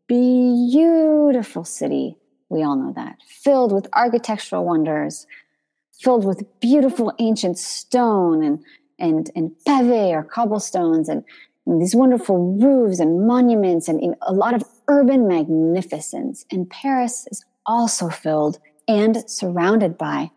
beautiful 0.09 1.65
city. 1.65 2.17
We 2.49 2.65
all 2.65 2.75
know 2.75 2.93
that, 2.97 3.19
filled 3.29 3.73
with 3.73 3.87
architectural 3.93 4.65
wonders, 4.65 5.25
filled 6.01 6.25
with 6.25 6.43
beautiful 6.59 7.15
ancient 7.21 7.57
stone 7.57 8.43
and 8.43 8.59
and 8.99 9.31
and 9.37 9.53
pave 9.65 10.17
or 10.17 10.25
cobblestones 10.25 11.09
and, 11.09 11.23
and 11.65 11.81
these 11.81 11.95
wonderful 11.95 12.59
roofs 12.61 12.99
and 12.99 13.25
monuments 13.25 13.87
and 13.87 14.17
a 14.23 14.33
lot 14.33 14.53
of 14.53 14.65
urban 14.89 15.29
magnificence. 15.29 16.45
And 16.51 16.69
Paris 16.69 17.29
is 17.31 17.45
also 17.67 18.09
filled 18.09 18.59
and 18.89 19.29
surrounded 19.29 19.97
by 19.97 20.31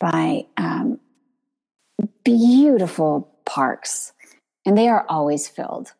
by 0.00 0.46
um, 0.56 1.00
beautiful 2.24 3.34
parks, 3.44 4.12
and 4.64 4.78
they 4.78 4.88
are 4.88 5.04
always 5.08 5.48
filled 5.48 5.92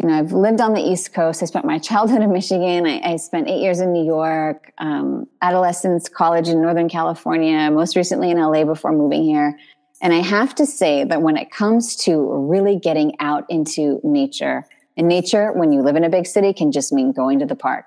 you 0.00 0.08
know, 0.08 0.14
I've 0.14 0.32
lived 0.32 0.62
on 0.62 0.72
the 0.72 0.80
East 0.80 1.12
Coast. 1.12 1.42
I 1.42 1.46
spent 1.46 1.66
my 1.66 1.78
childhood 1.90 2.22
in 2.22 2.32
Michigan. 2.32 2.86
I, 2.86 3.00
I 3.00 3.16
spent 3.16 3.48
eight 3.48 3.60
years 3.60 3.80
in 3.80 3.92
New 3.92 4.04
York, 4.04 4.72
um, 4.78 5.26
adolescence, 5.42 6.08
college 6.08 6.48
in 6.48 6.62
Northern 6.62 6.88
California, 6.88 7.70
most 7.70 7.96
recently 7.96 8.30
in 8.30 8.38
LA 8.38 8.64
before 8.64 8.92
moving 8.92 9.22
here. 9.22 9.58
And 10.02 10.14
I 10.14 10.20
have 10.20 10.54
to 10.54 10.64
say 10.64 11.04
that 11.04 11.20
when 11.20 11.36
it 11.36 11.50
comes 11.50 11.94
to 12.04 12.18
really 12.18 12.78
getting 12.78 13.14
out 13.20 13.44
into 13.50 14.00
nature, 14.02 14.64
and 14.96 15.06
nature, 15.06 15.52
when 15.52 15.72
you 15.72 15.82
live 15.82 15.96
in 15.96 16.04
a 16.04 16.10
big 16.10 16.26
city, 16.26 16.52
can 16.52 16.72
just 16.72 16.92
mean 16.92 17.12
going 17.12 17.38
to 17.38 17.46
the 17.46 17.54
park. 17.54 17.84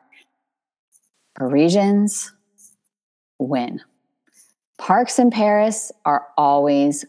Parisians 1.36 2.32
win. 3.40 3.82
Parks 4.78 5.20
in 5.20 5.32
Paris 5.32 5.92
are 6.06 6.28
always 6.38 7.06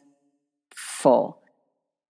full 0.75 1.41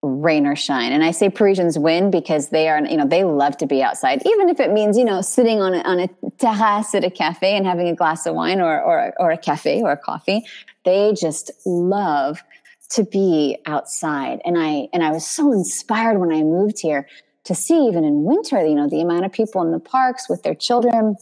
rain 0.05 0.47
or 0.47 0.55
shine. 0.55 0.93
And 0.93 1.03
I 1.03 1.11
say 1.11 1.31
Parisians 1.31 1.79
win 1.79 2.11
because 2.11 2.51
they 2.51 2.69
are, 2.69 2.85
you 2.85 2.97
know, 2.97 3.07
they 3.07 3.25
love 3.25 3.57
to 3.59 3.67
be 3.67 3.83
outside, 3.83 4.23
even 4.27 4.49
if 4.49 4.61
it 4.61 4.71
means, 4.71 4.99
you 4.99 5.05
know, 5.05 5.23
sitting 5.23 5.63
on 5.63 5.75
a, 5.75 5.79
on 5.79 6.01
a 6.01 6.09
terrace 6.39 6.95
at 6.95 7.05
a 7.05 7.11
cafe 7.11 7.57
and 7.57 7.67
having 7.67 7.89
a 7.89 7.95
glass 7.95 8.27
of 8.27 8.35
wine 8.35 8.61
or, 8.61 8.81
or, 8.83 9.15
or 9.19 9.31
a 9.31 9.39
cafe 9.39 9.81
or 9.81 9.93
a 9.93 9.97
coffee. 9.97 10.45
They 10.85 11.15
just 11.19 11.51
love 11.65 12.43
to 12.91 13.05
be 13.05 13.57
outside. 13.65 14.41
And 14.45 14.59
I, 14.59 14.89
and 14.93 15.03
I 15.03 15.11
was 15.11 15.27
so 15.27 15.53
inspired 15.53 16.19
when 16.19 16.33
I 16.33 16.43
moved 16.43 16.81
here 16.81 17.09
to 17.45 17.55
see 17.55 17.87
even 17.87 18.05
in 18.05 18.25
winter, 18.25 18.65
you 18.65 18.75
know, 18.75 18.89
the 18.89 19.01
amount 19.01 19.25
of 19.25 19.33
people 19.33 19.63
in 19.63 19.73
the 19.73 19.81
parks 19.81 20.29
with 20.29 20.43
their 20.43 20.55
children 20.55 21.17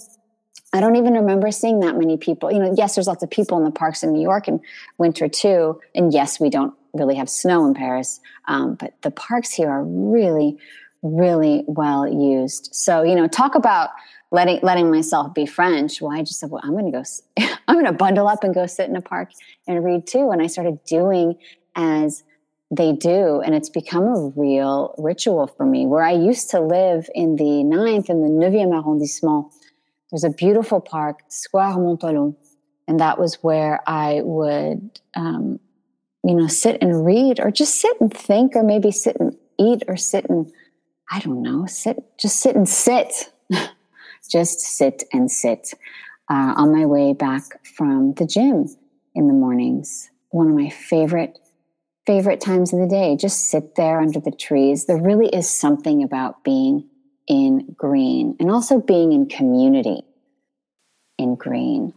I 0.73 0.81
don't 0.81 0.97
even 0.97 1.15
remember 1.15 1.51
seeing 1.51 1.81
that 1.81 1.97
many 1.97 2.17
people. 2.17 2.51
You 2.51 2.59
know, 2.59 2.75
yes, 2.77 2.95
there's 2.95 3.07
lots 3.07 3.23
of 3.23 3.31
people 3.31 3.59
in 3.59 3.65
the 3.65 3.71
parks 3.71 4.03
in 4.03 4.13
New 4.13 4.23
York 4.23 4.49
in 4.49 4.61
winter 4.97 5.29
too. 5.29 5.81
And 5.95 6.13
yes, 6.13 6.41
we 6.41 6.49
don't 6.49 6.75
really 6.95 7.17
have 7.17 7.29
snow 7.29 7.67
in 7.67 7.75
Paris, 7.75 8.21
um, 8.47 8.75
but 8.75 8.95
the 9.03 9.11
parks 9.11 9.53
here 9.53 9.69
are 9.69 9.85
really, 9.85 10.59
really 11.03 11.65
well 11.67 12.07
used. 12.07 12.71
So, 12.73 13.03
you 13.03 13.15
know, 13.15 13.27
talk 13.27 13.55
about 13.55 13.91
letting 14.31 14.61
letting 14.63 14.91
myself 14.91 15.35
be 15.35 15.47
French. 15.47 16.01
Well, 16.01 16.13
I 16.13 16.23
just 16.23 16.41
said, 16.41 16.51
well, 16.51 16.63
I'm 16.65 16.73
going 16.73 16.91
to 16.91 16.91
go. 16.91 17.05
I'm 17.69 17.77
going 17.77 17.87
to 17.87 17.93
bundle 17.93 18.27
up 18.27 18.43
and 18.43 18.55
go 18.55 18.67
sit 18.67 18.89
in 18.89 18.97
a 18.97 19.03
park 19.03 19.31
and 19.69 19.85
read 19.85 20.07
too. 20.07 20.31
And 20.31 20.43
I 20.43 20.47
started 20.47 20.83
doing 20.85 21.37
as 21.77 22.25
they 22.71 22.93
do, 22.93 23.41
and 23.43 23.55
it's 23.55 23.69
become 23.69 24.05
a 24.05 24.33
real 24.35 24.95
ritual 24.97 25.47
for 25.47 25.67
me. 25.67 25.87
Where 25.87 26.03
I 26.03 26.13
used 26.13 26.51
to 26.51 26.61
live 26.61 27.09
in 27.15 27.37
the 27.37 27.45
9th 27.45 28.09
and 28.09 28.25
the 28.25 28.47
9e 28.47 28.73
arrondissement, 28.73 29.53
there's 30.13 30.25
a 30.25 30.31
beautiful 30.31 30.81
park, 30.81 31.21
Square 31.29 31.77
Montholon, 31.77 32.37
and 32.87 33.01
that 33.01 33.19
was 33.19 33.37
where 33.37 33.81
I 33.89 34.21
would, 34.23 35.01
um, 35.17 35.59
you 36.23 36.35
know, 36.35 36.47
sit 36.47 36.77
and 36.83 37.05
read, 37.05 37.41
or 37.41 37.51
just 37.51 37.81
sit 37.81 37.99
and 37.99 38.13
think, 38.13 38.55
or 38.55 38.63
maybe 38.63 38.91
sit 38.91 39.17
and 39.19 39.35
eat, 39.59 39.83
or 39.89 39.97
sit 39.97 40.27
and 40.29 40.53
I 41.11 41.21
don't 41.21 41.43
know, 41.43 41.67
sit, 41.67 41.97
just 42.19 42.41
sit 42.41 42.55
and 42.55 42.69
sit. 42.69 43.33
just 44.31 44.61
sit 44.61 45.03
and 45.13 45.31
sit 45.31 45.75
uh, 46.31 46.55
on 46.57 46.73
my 46.73 46.87
way 46.87 47.13
back 47.13 47.43
from 47.67 48.15
the 48.15 48.27
gym 48.27 48.67
in 49.15 49.27
the 49.29 49.35
mornings. 49.35 50.11
One 50.31 50.49
of 50.49 50.55
my 50.55 50.71
favorite 50.71 51.39
favorite 52.07 52.41
times 52.41 52.73
of 52.73 52.81
the 52.81 52.87
day. 52.87 53.17
Just 53.17 53.49
sit 53.49 53.77
there 53.77 54.01
under 54.01 54.21
the 54.21 54.33
trees. 54.33 54.87
There 54.87 55.01
really 55.01 55.29
is 55.29 55.49
something 55.49 56.03
about 56.03 56.43
being 56.43 56.89
in 57.29 57.75
green 57.77 58.37
and 58.41 58.51
also 58.51 58.81
being 58.81 59.13
in 59.13 59.29
community 59.29 60.03
in 61.19 61.35
green. 61.35 61.93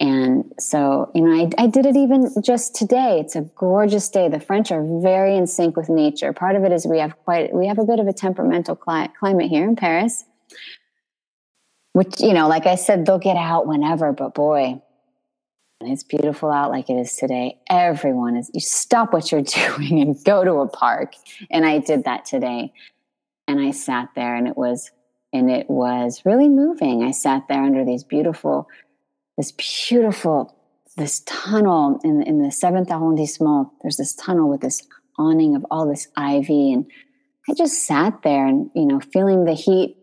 And 0.00 0.52
so, 0.58 1.12
you 1.14 1.22
know, 1.22 1.32
I, 1.32 1.62
I, 1.62 1.66
did 1.68 1.86
it 1.86 1.94
even 1.94 2.28
just 2.42 2.74
today. 2.74 3.20
It's 3.20 3.36
a 3.36 3.42
gorgeous 3.42 4.08
day. 4.08 4.28
The 4.28 4.40
French 4.40 4.72
are 4.72 4.84
very 5.00 5.36
in 5.36 5.46
sync 5.46 5.76
with 5.76 5.88
nature. 5.88 6.32
Part 6.32 6.56
of 6.56 6.64
it 6.64 6.72
is 6.72 6.86
we 6.86 6.98
have 6.98 7.16
quite, 7.24 7.54
we 7.54 7.68
have 7.68 7.78
a 7.78 7.84
bit 7.84 8.00
of 8.00 8.08
a 8.08 8.12
temperamental 8.12 8.74
cli- 8.74 9.10
climate 9.20 9.48
here 9.48 9.64
in 9.64 9.76
Paris 9.76 10.24
which 11.92 12.20
you 12.20 12.32
know 12.32 12.48
like 12.48 12.66
i 12.66 12.74
said 12.74 13.06
they'll 13.06 13.18
get 13.18 13.36
out 13.36 13.66
whenever 13.66 14.12
but 14.12 14.34
boy 14.34 14.80
it's 15.80 16.04
beautiful 16.04 16.50
out 16.50 16.70
like 16.70 16.88
it 16.88 16.94
is 16.94 17.16
today 17.16 17.58
everyone 17.68 18.36
is 18.36 18.50
you 18.54 18.60
stop 18.60 19.12
what 19.12 19.30
you're 19.32 19.42
doing 19.76 20.00
and 20.00 20.22
go 20.24 20.44
to 20.44 20.54
a 20.54 20.68
park 20.68 21.14
and 21.50 21.64
i 21.64 21.78
did 21.78 22.04
that 22.04 22.24
today 22.24 22.72
and 23.46 23.60
i 23.60 23.70
sat 23.70 24.08
there 24.14 24.34
and 24.34 24.48
it 24.48 24.56
was 24.56 24.90
and 25.34 25.50
it 25.50 25.70
was 25.70 26.26
really 26.26 26.50
moving. 26.50 27.02
I 27.02 27.10
sat 27.10 27.48
there 27.48 27.62
under 27.62 27.86
these 27.86 28.04
beautiful 28.04 28.68
this 29.38 29.52
beautiful 29.52 30.54
this 30.98 31.20
tunnel 31.20 31.98
in, 32.04 32.22
in 32.22 32.42
the 32.42 32.52
seventh 32.52 32.90
arrondissement. 32.90 33.68
There's 33.80 33.96
this 33.96 34.14
tunnel 34.14 34.50
with 34.50 34.60
this 34.60 34.86
awning 35.18 35.56
of 35.56 35.64
all 35.70 35.86
this 35.86 36.08
ivy 36.16 36.72
and 36.72 36.86
i 37.48 37.52
just 37.52 37.86
sat 37.86 38.22
there 38.22 38.46
and 38.46 38.70
you 38.74 38.86
know 38.86 38.98
feeling 38.98 39.44
the 39.44 39.52
heat 39.52 40.02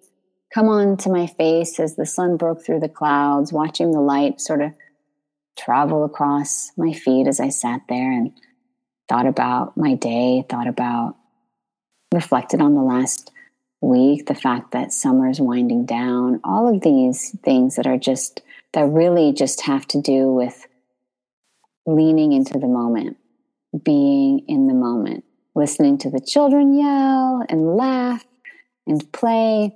come 0.54 0.68
on 0.68 0.98
to 0.98 1.10
my 1.10 1.28
face 1.28 1.80
as 1.80 1.96
the 1.96 2.06
sun 2.06 2.38
broke 2.38 2.66
through 2.66 2.80
the 2.80 2.90
clouds, 2.90 3.54
watching 3.54 3.92
the 3.92 4.00
light 4.00 4.42
sort 4.42 4.62
of 4.62 4.72
travel 5.58 6.06
across 6.06 6.72
my 6.78 6.94
feet 6.94 7.28
as 7.28 7.40
I 7.40 7.50
sat 7.50 7.82
there 7.90 8.12
and 8.12 8.32
thought 9.08 9.28
about 9.28 9.78
my 9.78 9.96
day, 9.96 10.44
thought 10.50 10.68
about, 10.68 11.16
reflected 12.14 12.62
on 12.62 12.76
the 12.76 12.82
last 12.82 13.32
week, 13.82 14.26
the 14.26 14.36
fact 14.36 14.72
that 14.72 14.92
summer 14.92 15.30
is 15.30 15.40
winding 15.40 15.86
down, 15.86 16.40
all 16.44 16.74
of 16.74 16.82
these 16.82 17.36
things 17.44 17.76
that 17.76 17.88
are 17.88 17.98
just, 17.98 18.42
that 18.74 18.86
really 18.86 19.32
just 19.32 19.62
have 19.62 19.88
to 19.88 20.02
do 20.02 20.34
with 20.34 20.68
leaning 21.86 22.34
into 22.34 22.58
the 22.60 22.68
moment, 22.68 23.18
being 23.84 24.40
in 24.48 24.68
the 24.68 24.74
moment, 24.74 25.24
listening 25.56 25.98
to 25.98 26.10
the 26.10 26.20
children 26.20 26.78
yell 26.78 27.44
and 27.50 27.76
laugh 27.76 28.26
and 28.88 29.12
play 29.12 29.76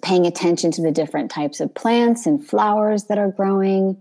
paying 0.00 0.26
attention 0.26 0.70
to 0.72 0.82
the 0.82 0.90
different 0.90 1.30
types 1.30 1.60
of 1.60 1.74
plants 1.74 2.26
and 2.26 2.46
flowers 2.46 3.04
that 3.04 3.18
are 3.18 3.30
growing, 3.30 3.96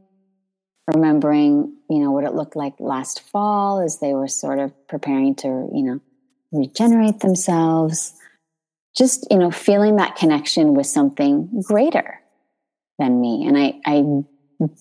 remembering, 0.88 1.76
you 1.90 2.00
know, 2.00 2.12
what 2.12 2.24
it 2.24 2.34
looked 2.34 2.56
like 2.56 2.74
last 2.80 3.22
fall 3.22 3.80
as 3.82 4.00
they 4.00 4.14
were 4.14 4.28
sort 4.28 4.58
of 4.58 4.72
preparing 4.88 5.36
to, 5.36 5.48
you 5.48 5.84
know, 5.84 6.00
regenerate 6.52 7.20
themselves. 7.20 8.14
Just, 8.96 9.28
you 9.32 9.38
know, 9.38 9.52
feeling 9.52 9.96
that 9.96 10.16
connection 10.16 10.74
with 10.74 10.88
something 10.88 11.62
greater 11.64 12.20
than 13.00 13.22
me. 13.22 13.46
And 13.48 13.58
I, 13.58 13.80
I 13.86 14.04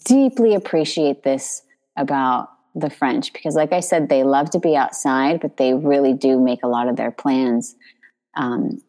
deeply 0.04 0.54
appreciate 0.54 1.22
this 1.22 1.62
about 1.96 2.48
the 2.74 2.90
French 2.90 3.32
because, 3.32 3.54
like 3.54 3.72
I 3.72 3.80
said, 3.80 4.08
they 4.08 4.24
love 4.24 4.50
to 4.50 4.58
be 4.58 4.76
outside, 4.76 5.40
but 5.40 5.56
they 5.56 5.74
really 5.74 6.12
do 6.12 6.40
make 6.40 6.62
a 6.62 6.68
lot 6.68 6.88
of 6.88 6.96
their 6.96 7.10
plans 7.10 7.74
um, 8.36 8.80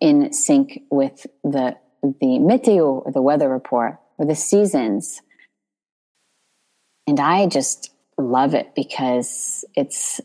in 0.00 0.32
sync 0.32 0.82
with 0.90 1.26
the 1.44 1.76
the 2.02 2.38
meteo 2.40 3.04
or 3.04 3.12
the 3.12 3.20
weather 3.20 3.48
report 3.48 3.98
or 4.16 4.24
the 4.24 4.34
seasons. 4.34 5.20
And 7.06 7.20
I 7.20 7.46
just 7.46 7.90
love 8.16 8.54
it 8.54 8.74
because 8.74 9.64
it's 9.74 10.20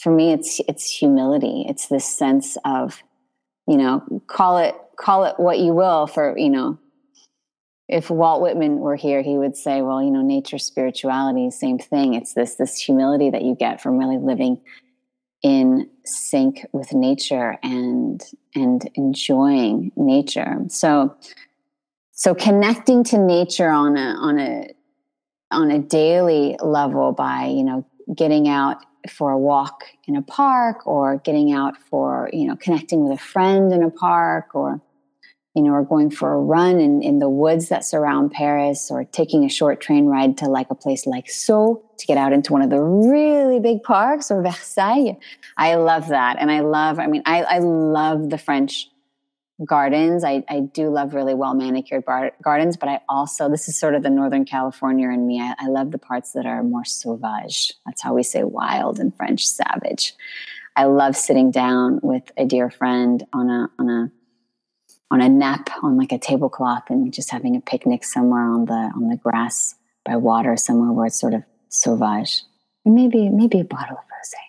for 0.00 0.10
me 0.10 0.32
it's 0.32 0.60
it's 0.66 0.90
humility. 0.90 1.64
It's 1.68 1.88
this 1.88 2.06
sense 2.06 2.56
of, 2.64 3.02
you 3.66 3.76
know, 3.76 4.22
call 4.26 4.58
it 4.58 4.74
call 4.96 5.24
it 5.24 5.38
what 5.38 5.58
you 5.58 5.74
will 5.74 6.06
for, 6.06 6.36
you 6.36 6.50
know, 6.50 6.78
if 7.88 8.08
Walt 8.08 8.40
Whitman 8.40 8.78
were 8.78 8.96
here, 8.96 9.20
he 9.20 9.36
would 9.36 9.56
say, 9.56 9.82
well, 9.82 10.02
you 10.02 10.10
know, 10.10 10.22
nature, 10.22 10.58
spirituality, 10.58 11.50
same 11.50 11.78
thing. 11.78 12.14
It's 12.14 12.34
this 12.34 12.54
this 12.54 12.78
humility 12.78 13.30
that 13.30 13.42
you 13.42 13.54
get 13.54 13.80
from 13.80 13.98
really 13.98 14.18
living 14.18 14.60
in 15.42 15.88
sync 16.04 16.66
with 16.72 16.92
nature 16.92 17.58
and 17.62 18.22
and 18.54 18.90
enjoying 18.94 19.90
nature 19.96 20.58
so 20.68 21.16
so 22.12 22.34
connecting 22.34 23.02
to 23.02 23.16
nature 23.16 23.70
on 23.70 23.96
a 23.96 24.10
on 24.16 24.38
a 24.38 24.70
on 25.50 25.70
a 25.70 25.78
daily 25.78 26.56
level 26.62 27.12
by 27.12 27.46
you 27.46 27.64
know 27.64 27.86
getting 28.14 28.48
out 28.48 28.84
for 29.08 29.30
a 29.30 29.38
walk 29.38 29.84
in 30.06 30.16
a 30.16 30.22
park 30.22 30.86
or 30.86 31.18
getting 31.18 31.52
out 31.52 31.76
for 31.76 32.28
you 32.32 32.46
know 32.46 32.56
connecting 32.56 33.08
with 33.08 33.18
a 33.18 33.22
friend 33.22 33.72
in 33.72 33.82
a 33.82 33.90
park 33.90 34.54
or 34.54 34.80
you 35.54 35.62
know, 35.62 35.72
or 35.72 35.82
going 35.82 36.10
for 36.10 36.32
a 36.32 36.38
run 36.38 36.78
in, 36.78 37.02
in 37.02 37.18
the 37.18 37.28
woods 37.28 37.68
that 37.70 37.84
surround 37.84 38.30
Paris, 38.30 38.88
or 38.90 39.04
taking 39.04 39.44
a 39.44 39.48
short 39.48 39.80
train 39.80 40.06
ride 40.06 40.38
to 40.38 40.46
like 40.46 40.68
a 40.70 40.74
place 40.74 41.06
like 41.06 41.28
Sceaux 41.28 41.82
to 41.98 42.06
get 42.06 42.16
out 42.16 42.32
into 42.32 42.52
one 42.52 42.62
of 42.62 42.70
the 42.70 42.80
really 42.80 43.58
big 43.58 43.82
parks 43.82 44.30
or 44.30 44.42
Versailles. 44.42 45.18
I 45.56 45.74
love 45.74 46.08
that. 46.08 46.36
And 46.38 46.50
I 46.50 46.60
love, 46.60 46.98
I 46.98 47.08
mean, 47.08 47.22
I, 47.26 47.42
I 47.42 47.58
love 47.58 48.30
the 48.30 48.38
French 48.38 48.88
gardens. 49.64 50.24
I, 50.24 50.44
I 50.48 50.60
do 50.60 50.88
love 50.88 51.14
really 51.14 51.34
well 51.34 51.54
manicured 51.54 52.04
bar- 52.04 52.32
gardens, 52.42 52.76
but 52.76 52.88
I 52.88 53.00
also, 53.08 53.48
this 53.48 53.68
is 53.68 53.78
sort 53.78 53.94
of 53.94 54.02
the 54.02 54.10
Northern 54.10 54.44
California 54.44 55.08
in 55.10 55.26
me. 55.26 55.40
I, 55.40 55.54
I 55.58 55.66
love 55.68 55.90
the 55.90 55.98
parts 55.98 56.32
that 56.32 56.46
are 56.46 56.62
more 56.62 56.84
sauvage. 56.84 57.72
That's 57.86 58.02
how 58.02 58.14
we 58.14 58.22
say 58.22 58.42
wild 58.42 58.98
in 58.98 59.12
French, 59.12 59.46
savage. 59.46 60.14
I 60.76 60.84
love 60.84 61.16
sitting 61.16 61.50
down 61.50 62.00
with 62.02 62.30
a 62.36 62.46
dear 62.46 62.70
friend 62.70 63.24
on 63.32 63.50
a, 63.50 63.70
on 63.78 63.90
a, 63.90 64.12
on 65.10 65.20
a 65.20 65.28
nap 65.28 65.70
on 65.82 65.96
like 65.96 66.12
a 66.12 66.18
tablecloth 66.18 66.84
and 66.88 67.12
just 67.12 67.30
having 67.30 67.56
a 67.56 67.60
picnic 67.60 68.04
somewhere 68.04 68.44
on 68.44 68.64
the 68.66 68.92
on 68.94 69.08
the 69.08 69.16
grass 69.16 69.74
by 70.04 70.16
water 70.16 70.56
somewhere 70.56 70.92
where 70.92 71.06
it's 71.06 71.20
sort 71.20 71.34
of 71.34 71.42
sauvage. 71.68 72.44
Maybe 72.84 73.28
maybe 73.28 73.60
a 73.60 73.64
bottle 73.64 73.96
of 73.96 74.04
rosé. 74.04 74.40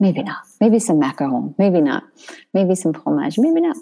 Maybe 0.00 0.22
not. 0.22 0.42
Maybe 0.60 0.78
some 0.78 1.00
macaron. 1.00 1.54
Maybe 1.58 1.80
not. 1.80 2.04
Maybe 2.52 2.74
some 2.74 2.92
fromage. 2.92 3.38
Maybe 3.38 3.60
not. 3.60 3.76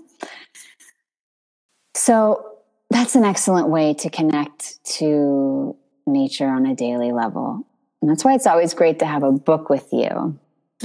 So 2.04 2.58
that's 2.90 3.14
an 3.14 3.24
excellent 3.24 3.68
way 3.68 3.94
to 3.94 4.10
connect 4.10 4.84
to 4.96 5.76
nature 6.06 6.48
on 6.48 6.66
a 6.66 6.74
daily 6.74 7.12
level. 7.12 7.66
And 8.00 8.10
that's 8.10 8.24
why 8.24 8.34
it's 8.34 8.46
always 8.46 8.74
great 8.74 8.98
to 8.98 9.06
have 9.06 9.22
a 9.22 9.32
book 9.32 9.70
with 9.70 9.88
you 9.92 10.38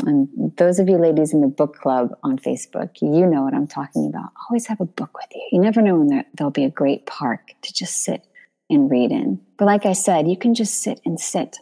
and 0.06 0.28
those 0.58 0.80
of 0.80 0.90
you 0.90 0.98
ladies 0.98 1.34
in 1.34 1.42
the 1.42 1.48
book 1.48 1.76
club 1.76 2.16
on 2.24 2.38
Facebook, 2.38 3.02
you 3.02 3.26
know 3.26 3.44
what 3.44 3.54
I'm 3.54 3.68
talking 3.68 4.08
about. 4.08 4.32
Always 4.50 4.68
have 4.68 4.82
a 4.82 4.86
book 4.86 5.18
with 5.18 5.30
you. 5.34 5.48
You 5.52 5.60
never 5.60 5.82
know 5.82 5.96
when 5.96 6.08
there, 6.08 6.26
there'll 6.34 6.52
be 6.52 6.66
a 6.66 6.70
great 6.70 7.06
park 7.06 7.54
to 7.62 7.74
just 7.74 8.04
sit 8.04 8.26
and 8.70 8.92
read 8.92 9.12
in. 9.12 9.40
But 9.58 9.66
like 9.66 9.86
I 9.86 9.94
said, 9.94 10.28
you 10.28 10.38
can 10.38 10.54
just 10.54 10.82
sit 10.82 11.02
and 11.06 11.20
sit. 11.20 11.58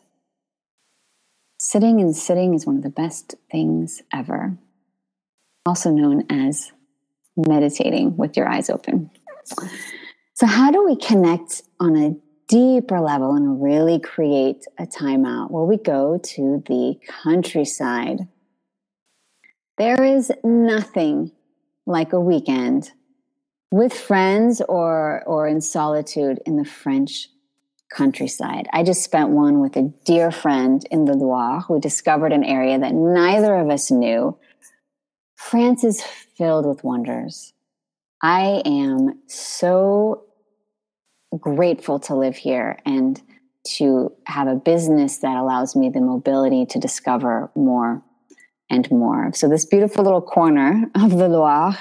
Sitting 1.60 2.02
and 2.02 2.15
sitting 2.15 2.54
is 2.54 2.65
one 2.65 2.78
of 2.78 2.84
the 2.84 2.89
best 2.89 3.36
things 3.52 4.02
ever, 4.13 4.58
also 5.65 5.89
known 5.89 6.26
as 6.30 6.72
meditating 7.36 8.18
with 8.18 8.38
your 8.38 8.48
eyes 8.48 8.70
open. 8.70 9.10
So, 10.34 10.47
how 10.47 10.71
do 10.71 10.84
we 10.84 10.95
connect 10.95 11.62
on 11.79 11.95
a 11.95 12.15
deeper 12.47 12.99
level 12.99 13.34
and 13.36 13.62
really 13.63 13.99
create 13.99 14.65
a 14.77 14.86
timeout? 14.86 15.49
Well, 15.49 15.65
we 15.65 15.77
go 15.77 16.17
to 16.17 16.63
the 16.67 16.99
countryside. 17.23 18.27
There 19.77 20.03
is 20.03 20.31
nothing 20.43 21.31
like 21.86 22.13
a 22.13 22.19
weekend 22.19 22.91
with 23.71 23.93
friends 23.93 24.62
or 24.67 25.23
or 25.25 25.47
in 25.47 25.62
solitude 25.62 26.39
in 26.45 26.58
the 26.58 26.65
French 26.65 27.29
countryside. 27.89 28.67
I 28.73 28.84
just 28.84 29.03
spent 29.03 29.29
one 29.29 29.62
with 29.62 29.75
a 29.77 29.93
dear 30.05 30.31
friend 30.31 30.86
in 30.91 31.05
the 31.05 31.13
Loire 31.13 31.62
who 31.62 31.79
discovered 31.79 32.34
an 32.34 32.43
area 32.43 32.77
that 32.77 32.93
neither 32.93 33.55
of 33.55 33.69
us 33.69 33.91
knew. 33.91 34.38
France 35.36 35.84
is 35.84 36.01
filled 36.01 36.65
with 36.65 36.84
wonders. 36.84 37.53
I 38.21 38.62
am 38.65 39.19
so 39.28 40.23
grateful 41.39 41.99
to 41.99 42.15
live 42.15 42.36
here 42.36 42.80
and 42.86 43.21
to 43.65 44.12
have 44.25 44.47
a 44.47 44.56
business 44.56 45.17
that 45.17 45.38
allows 45.38 45.75
me 45.75 45.89
the 45.89 46.01
mobility 46.01 46.65
to 46.67 46.80
discover 46.80 47.51
more 47.56 48.04
and 48.69 48.89
more. 48.91 49.32
So, 49.34 49.49
this 49.49 49.65
beautiful 49.65 50.04
little 50.04 50.21
corner 50.21 50.86
of 50.95 51.17
the 51.17 51.28
Loire 51.28 51.78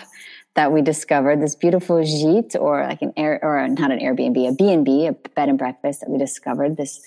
that 0.55 0.73
we 0.73 0.83
discovered, 0.83 1.41
this 1.41 1.57
beautiful 1.57 1.97
gîte 1.97 2.55
or 2.55 2.85
like 2.85 3.03
an 3.03 3.13
air 3.17 3.41
or 3.43 3.67
not 3.69 3.91
an 3.91 3.99
Airbnb, 3.99 4.49
a 4.49 4.55
B&B, 4.55 5.07
a 5.07 5.13
bed 5.13 5.49
and 5.49 5.59
breakfast 5.59 6.01
that 6.01 6.11
we 6.11 6.19
discovered, 6.19 6.77
this 6.77 7.01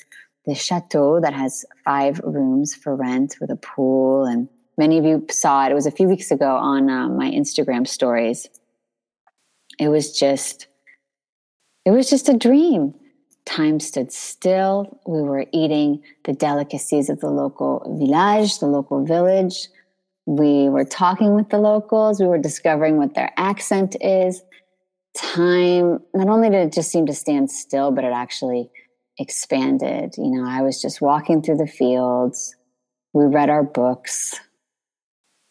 this 0.46 0.62
chateau 0.62 1.20
that 1.20 1.34
has 1.34 1.66
five 1.84 2.20
rooms 2.24 2.74
for 2.74 2.96
rent 2.96 3.36
with 3.42 3.50
a 3.50 3.58
pool 3.58 4.24
and 4.24 4.48
many 4.78 4.98
of 4.98 5.04
you 5.04 5.26
saw 5.30 5.66
it. 5.66 5.72
It 5.72 5.76
was 5.76 5.86
a 5.86 5.92
few 5.92 6.08
weeks 6.08 6.32
ago 6.32 6.56
on 6.56 6.90
uh, 6.90 7.10
my 7.10 7.30
Instagram 7.30 7.86
stories. 7.86 8.48
It 9.80 9.90
was 9.90 10.18
just 10.18 10.68
it 11.86 11.92
was 11.92 12.10
just 12.10 12.30
a 12.30 12.38
dream 12.38 12.94
time 13.48 13.80
stood 13.80 14.12
still. 14.12 15.00
We 15.08 15.22
were 15.22 15.46
eating 15.52 16.04
the 16.26 16.34
delicacies 16.34 17.10
of 17.10 17.22
the 17.22 17.30
local 17.30 17.82
village, 17.98 18.60
the 18.60 18.68
local 18.68 19.06
village. 19.06 19.70
We 20.26 20.68
were 20.70 20.84
talking 20.84 21.34
with 21.34 21.50
the 21.50 21.58
locals. 21.58 22.20
We 22.20 22.28
were 22.28 22.38
discovering 22.38 22.98
what 22.98 23.16
their 23.16 23.32
accent 23.38 23.96
is. 24.02 24.44
Time, 25.16 26.00
not 26.14 26.28
only 26.28 26.50
did 26.50 26.68
it 26.68 26.74
just 26.74 26.92
seem 26.92 27.06
to 27.08 27.14
stand 27.14 27.50
still, 27.50 27.92
but 27.92 28.04
it 28.04 28.12
actually 28.14 28.70
expanded. 29.18 30.14
You 30.18 30.30
know, 30.30 30.46
I 30.48 30.62
was 30.62 30.82
just 30.82 31.02
walking 31.02 31.42
through 31.42 31.58
the 31.58 31.68
fields. 31.68 32.56
We 33.14 33.26
read 33.26 33.50
our 33.50 33.64
books. 33.64 34.36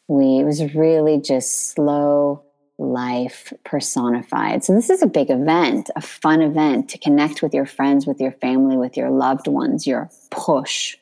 We, 0.09 0.39
it 0.39 0.45
was 0.45 0.75
really 0.75 1.21
just 1.21 1.73
slow 1.73 2.45
life 2.79 3.53
personified. 3.65 4.65
So, 4.65 4.75
this 4.75 4.91
is 4.91 5.03
a 5.03 5.07
big 5.07 5.31
event, 5.31 5.91
a 5.97 6.01
fun 6.01 6.43
event 6.43 6.89
to 6.91 6.99
connect 6.99 7.43
with 7.43 7.55
your 7.55 7.67
friends, 7.67 8.07
with 8.07 8.21
your 8.21 8.33
family, 8.33 8.77
with 8.77 8.97
your 8.97 9.11
loved 9.11 9.49
ones, 9.49 9.87
your 9.87 10.11
push. 10.31 10.97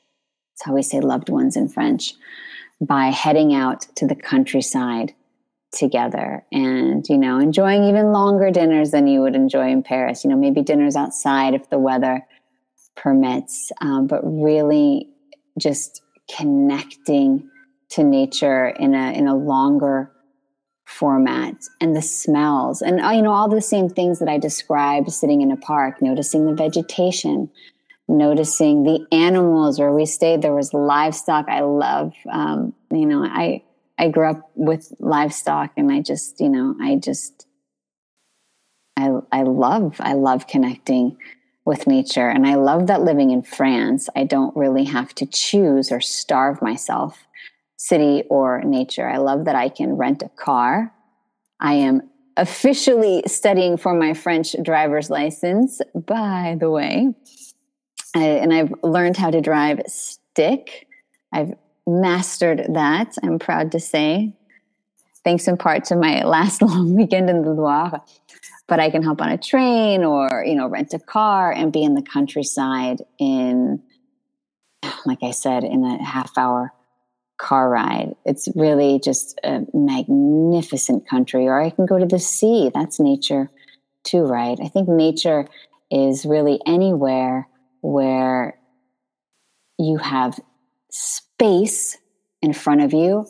That's 0.52 0.66
how 0.66 0.74
we 0.74 0.82
say 0.82 1.00
loved 1.00 1.28
ones 1.28 1.56
in 1.56 1.68
French, 1.68 2.14
by 2.80 3.06
heading 3.06 3.54
out 3.54 3.82
to 3.96 4.06
the 4.06 4.14
countryside 4.14 5.14
together 5.72 6.44
and, 6.52 7.04
you 7.08 7.18
know, 7.18 7.40
enjoying 7.40 7.84
even 7.84 8.12
longer 8.12 8.50
dinners 8.50 8.92
than 8.92 9.08
you 9.08 9.20
would 9.20 9.34
enjoy 9.34 9.70
in 9.70 9.82
Paris. 9.82 10.22
You 10.22 10.30
know, 10.30 10.36
maybe 10.36 10.62
dinners 10.62 10.94
outside 10.94 11.54
if 11.54 11.68
the 11.70 11.78
weather 11.78 12.24
permits, 12.94 13.72
um, 13.80 14.06
but 14.06 14.20
really 14.22 15.08
just 15.58 16.02
connecting 16.34 17.50
to 17.90 18.02
nature 18.02 18.68
in 18.68 18.94
a 18.94 19.12
in 19.12 19.26
a 19.26 19.36
longer 19.36 20.10
format 20.84 21.54
and 21.80 21.96
the 21.96 22.02
smells 22.02 22.82
and 22.82 23.00
uh, 23.00 23.10
you 23.10 23.22
know 23.22 23.32
all 23.32 23.48
the 23.48 23.60
same 23.60 23.88
things 23.88 24.18
that 24.18 24.28
i 24.28 24.38
described 24.38 25.10
sitting 25.10 25.40
in 25.40 25.50
a 25.50 25.56
park 25.56 26.02
noticing 26.02 26.46
the 26.46 26.54
vegetation 26.54 27.50
noticing 28.06 28.82
the 28.82 29.06
animals 29.12 29.78
where 29.78 29.90
we 29.90 30.04
stayed. 30.04 30.42
There 30.42 30.54
was 30.54 30.74
livestock. 30.74 31.48
I 31.48 31.60
love 31.60 32.12
um, 32.30 32.74
you 32.94 33.06
know 33.06 33.24
i 33.24 33.62
i 33.98 34.08
grew 34.08 34.30
up 34.30 34.50
with 34.54 34.92
livestock 34.98 35.70
and 35.76 35.90
i 35.90 36.00
just 36.00 36.40
you 36.40 36.48
know 36.48 36.74
i 36.80 36.96
just 36.96 37.46
i 38.96 39.10
i 39.32 39.42
love 39.42 39.96
i 40.00 40.14
love 40.14 40.46
connecting 40.46 41.16
with 41.64 41.86
nature 41.86 42.28
and 42.28 42.46
i 42.46 42.54
love 42.54 42.86
that 42.86 43.02
living 43.02 43.30
in 43.30 43.42
france 43.42 44.08
i 44.16 44.24
don't 44.24 44.56
really 44.56 44.84
have 44.84 45.14
to 45.14 45.26
choose 45.26 45.90
or 45.90 46.00
starve 46.00 46.60
myself 46.62 47.26
city 47.84 48.24
or 48.30 48.62
nature. 48.62 49.06
I 49.06 49.18
love 49.18 49.44
that 49.44 49.54
I 49.54 49.68
can 49.68 49.92
rent 49.92 50.22
a 50.22 50.30
car. 50.30 50.90
I 51.60 51.74
am 51.74 52.08
officially 52.38 53.22
studying 53.26 53.76
for 53.76 53.92
my 53.92 54.14
French 54.14 54.56
driver's 54.62 55.10
license, 55.10 55.82
by 55.94 56.56
the 56.58 56.70
way. 56.70 57.14
I, 58.16 58.24
and 58.24 58.54
I've 58.54 58.72
learned 58.82 59.18
how 59.18 59.30
to 59.30 59.40
drive 59.42 59.82
stick. 59.86 60.86
I've 61.30 61.52
mastered 61.86 62.64
that, 62.72 63.16
I'm 63.22 63.38
proud 63.38 63.72
to 63.72 63.80
say, 63.80 64.34
thanks 65.22 65.46
in 65.46 65.58
part 65.58 65.84
to 65.86 65.96
my 65.96 66.22
last 66.24 66.62
long 66.62 66.94
weekend 66.94 67.28
in 67.28 67.42
the 67.42 67.50
Loire. 67.50 68.02
But 68.66 68.80
I 68.80 68.88
can 68.88 69.02
hop 69.02 69.20
on 69.20 69.28
a 69.28 69.36
train 69.36 70.04
or, 70.04 70.42
you 70.46 70.54
know, 70.54 70.68
rent 70.68 70.94
a 70.94 70.98
car 70.98 71.52
and 71.52 71.70
be 71.70 71.82
in 71.82 71.94
the 71.94 72.02
countryside 72.02 73.02
in, 73.18 73.82
like 75.04 75.22
I 75.22 75.32
said, 75.32 75.64
in 75.64 75.84
a 75.84 76.02
half 76.02 76.38
hour 76.38 76.72
car 77.44 77.68
ride. 77.68 78.14
It's 78.24 78.48
really 78.56 78.98
just 79.04 79.38
a 79.44 79.60
magnificent 79.74 81.06
country. 81.06 81.46
Or 81.46 81.60
I 81.60 81.68
can 81.68 81.84
go 81.84 81.98
to 81.98 82.06
the 82.06 82.18
sea. 82.18 82.70
That's 82.72 82.98
nature 82.98 83.50
too, 84.02 84.22
right? 84.22 84.58
I 84.62 84.68
think 84.68 84.88
nature 84.88 85.46
is 85.90 86.24
really 86.24 86.58
anywhere 86.66 87.46
where 87.82 88.58
you 89.78 89.98
have 89.98 90.40
space 90.90 91.98
in 92.40 92.54
front 92.54 92.80
of 92.80 92.94
you 92.94 93.26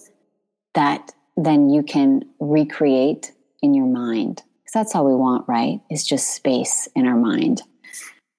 that 0.75 1.13
then 1.37 1.71
you 1.71 1.83
can 1.83 2.23
recreate 2.39 3.33
in 3.63 3.75
your 3.75 3.87
mind. 3.87 4.43
Because 4.63 4.73
that's 4.75 4.95
all 4.95 5.07
we 5.07 5.15
want, 5.15 5.49
right? 5.49 5.81
Is 5.91 6.07
just 6.07 6.37
space 6.37 6.89
in 6.95 7.09
our 7.09 7.19
mind. 7.19 7.63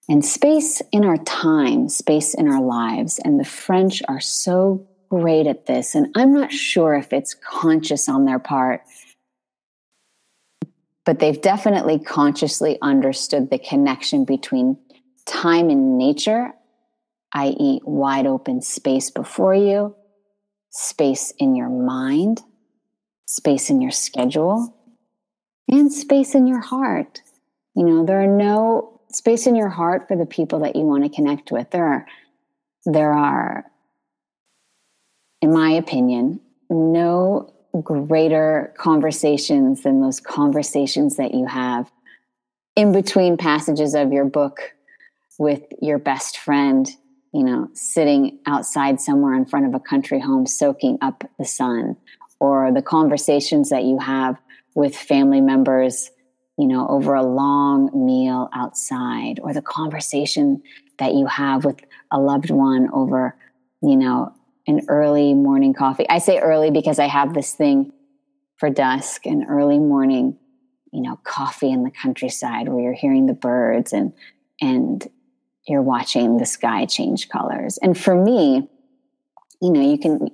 And 0.07 0.23
space 0.23 0.81
in 0.93 1.03
our 1.03 1.17
time, 1.17 1.89
space 1.89 2.33
in 2.33 2.47
our 2.47 2.61
lives. 2.61 3.19
And 3.25 3.39
the 3.39 3.43
French 3.43 4.01
are 4.07 4.21
so 4.21 4.87
great 5.09 5.47
at 5.47 5.65
this. 5.65 5.95
And 5.95 6.07
I'm 6.15 6.33
not 6.33 6.51
sure 6.51 6.95
if 6.95 7.13
it's 7.13 7.33
conscious 7.33 8.09
on 8.09 8.25
their 8.25 8.39
part, 8.39 8.81
but 11.05 11.19
they've 11.19 11.41
definitely 11.41 11.99
consciously 11.99 12.77
understood 12.81 13.49
the 13.49 13.59
connection 13.59 14.25
between 14.25 14.77
time 15.25 15.69
and 15.69 15.97
nature, 15.97 16.51
i.e., 17.33 17.79
wide 17.83 18.25
open 18.27 18.61
space 18.61 19.09
before 19.09 19.55
you, 19.55 19.95
space 20.69 21.31
in 21.37 21.55
your 21.55 21.69
mind, 21.69 22.41
space 23.25 23.69
in 23.69 23.81
your 23.81 23.91
schedule, 23.91 24.75
and 25.67 25.91
space 25.91 26.35
in 26.35 26.47
your 26.47 26.61
heart. 26.61 27.21
You 27.75 27.83
know, 27.83 28.05
there 28.05 28.21
are 28.21 28.27
no 28.27 29.01
space 29.11 29.47
in 29.47 29.55
your 29.55 29.69
heart 29.69 30.07
for 30.07 30.17
the 30.17 30.25
people 30.25 30.59
that 30.59 30.75
you 30.75 30.83
want 30.83 31.03
to 31.03 31.09
connect 31.09 31.51
with. 31.51 31.71
There 31.71 31.85
are 31.85 32.05
there 32.85 33.13
are 33.13 33.65
in 35.45 35.53
my 35.53 35.69
opinion, 35.69 36.39
no 36.71 37.53
greater 37.83 38.73
conversations 38.79 39.83
than 39.83 40.01
those 40.01 40.19
conversations 40.19 41.17
that 41.17 41.35
you 41.35 41.45
have 41.45 41.91
in 42.75 42.91
between 42.91 43.37
passages 43.37 43.93
of 43.93 44.11
your 44.11 44.25
book 44.25 44.73
with 45.37 45.61
your 45.83 45.99
best 45.99 46.39
friend, 46.39 46.89
you 47.31 47.43
know, 47.43 47.69
sitting 47.73 48.39
outside 48.47 48.99
somewhere 48.99 49.35
in 49.35 49.45
front 49.45 49.67
of 49.67 49.75
a 49.75 49.79
country 49.79 50.19
home 50.19 50.47
soaking 50.47 50.97
up 51.03 51.23
the 51.37 51.45
sun, 51.45 51.95
or 52.39 52.71
the 52.73 52.81
conversations 52.81 53.69
that 53.69 53.83
you 53.83 53.99
have 53.99 54.41
with 54.73 54.97
family 54.97 55.41
members, 55.41 56.09
you 56.57 56.67
know, 56.67 56.87
over 56.87 57.13
a 57.13 57.21
long 57.23 57.91
meal 57.93 58.49
outside, 58.51 59.39
or 59.43 59.53
the 59.53 59.61
conversation 59.61 60.63
that 60.97 61.13
you 61.13 61.27
have 61.27 61.65
with 61.65 61.79
a 62.09 62.19
loved 62.19 62.49
one 62.49 62.89
over, 62.93 63.35
you 63.83 63.95
know, 63.95 64.33
an 64.67 64.81
early 64.87 65.33
morning 65.33 65.73
coffee. 65.73 66.07
I 66.09 66.19
say 66.19 66.39
early 66.39 66.71
because 66.71 66.99
I 66.99 67.07
have 67.07 67.33
this 67.33 67.53
thing 67.53 67.91
for 68.57 68.69
dusk 68.69 69.25
and 69.25 69.45
early 69.47 69.79
morning, 69.79 70.37
you 70.91 71.01
know, 71.01 71.19
coffee 71.23 71.71
in 71.71 71.83
the 71.83 71.91
countryside 71.91 72.69
where 72.69 72.81
you're 72.81 72.93
hearing 72.93 73.25
the 73.25 73.33
birds 73.33 73.93
and 73.93 74.13
and 74.61 75.07
you're 75.67 75.81
watching 75.81 76.37
the 76.37 76.45
sky 76.45 76.85
change 76.85 77.27
colors. 77.29 77.77
And 77.81 77.97
for 77.97 78.15
me, 78.15 78.69
you 79.61 79.71
know, 79.71 79.81
you 79.81 79.97
can 79.97 80.29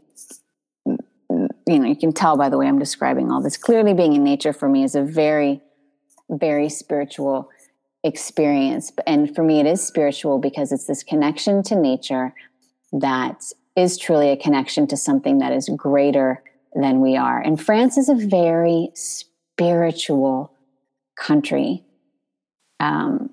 you 1.68 1.80
know, 1.80 1.88
you 1.88 1.96
can 1.96 2.12
tell 2.12 2.38
by 2.38 2.50
the 2.50 2.58
way 2.58 2.68
I'm 2.68 2.80
describing 2.80 3.32
all 3.32 3.42
this. 3.42 3.58
Clearly 3.58 3.94
being 3.94 4.14
in 4.14 4.24
nature 4.24 4.54
for 4.54 4.70
me 4.70 4.84
is 4.84 4.96
a 4.96 5.04
very 5.04 5.62
very 6.30 6.70
spiritual 6.70 7.50
experience. 8.04 8.92
And 9.06 9.34
for 9.36 9.44
me 9.44 9.60
it 9.60 9.66
is 9.66 9.86
spiritual 9.86 10.40
because 10.40 10.72
it's 10.72 10.86
this 10.86 11.04
connection 11.04 11.64
to 11.64 11.76
nature 11.76 12.34
that 12.94 13.44
is 13.76 13.98
truly 13.98 14.30
a 14.30 14.38
connection 14.38 14.88
to 14.88 14.98
something 14.98 15.40
that 15.40 15.54
is 15.54 15.70
greater 15.76 16.44
than 16.74 17.02
we 17.02 17.16
are. 17.16 17.40
And 17.40 17.62
France 17.62 17.98
is 17.98 18.10
a 18.10 18.16
very 18.16 18.90
spiritual 18.94 20.54
country. 21.16 21.84
Um, 22.80 23.32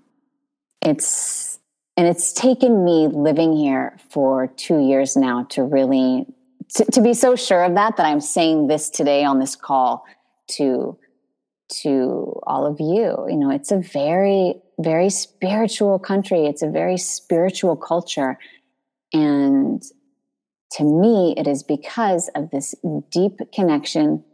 it's 0.82 1.58
and 1.96 2.06
it's 2.06 2.32
taken 2.32 2.84
me 2.84 3.08
living 3.08 3.56
here 3.56 3.96
for 4.10 4.46
two 4.46 4.78
years 4.78 5.16
now 5.16 5.44
to 5.50 5.64
really 5.64 6.26
to, 6.74 6.84
to 6.84 7.00
be 7.00 7.14
so 7.14 7.34
sure 7.34 7.64
of 7.64 7.74
that 7.74 7.96
that 7.96 8.06
I'm 8.06 8.20
saying 8.20 8.68
this 8.68 8.90
today 8.90 9.24
on 9.24 9.40
this 9.40 9.56
call 9.56 10.04
to 10.52 10.96
to 11.82 12.40
all 12.46 12.66
of 12.66 12.80
you. 12.80 13.26
You 13.28 13.36
know, 13.36 13.50
it's 13.50 13.70
a 13.70 13.78
very, 13.78 14.54
very 14.78 15.10
spiritual 15.10 15.98
country, 15.98 16.46
it's 16.46 16.62
a 16.62 16.70
very 16.70 16.96
spiritual 16.96 17.76
culture. 17.76 18.38
And 19.12 19.82
to 20.72 20.84
me, 20.84 21.34
it 21.36 21.46
is 21.46 21.62
because 21.62 22.28
of 22.34 22.50
this 22.50 22.74
deep 23.10 23.40
connection 23.52 24.24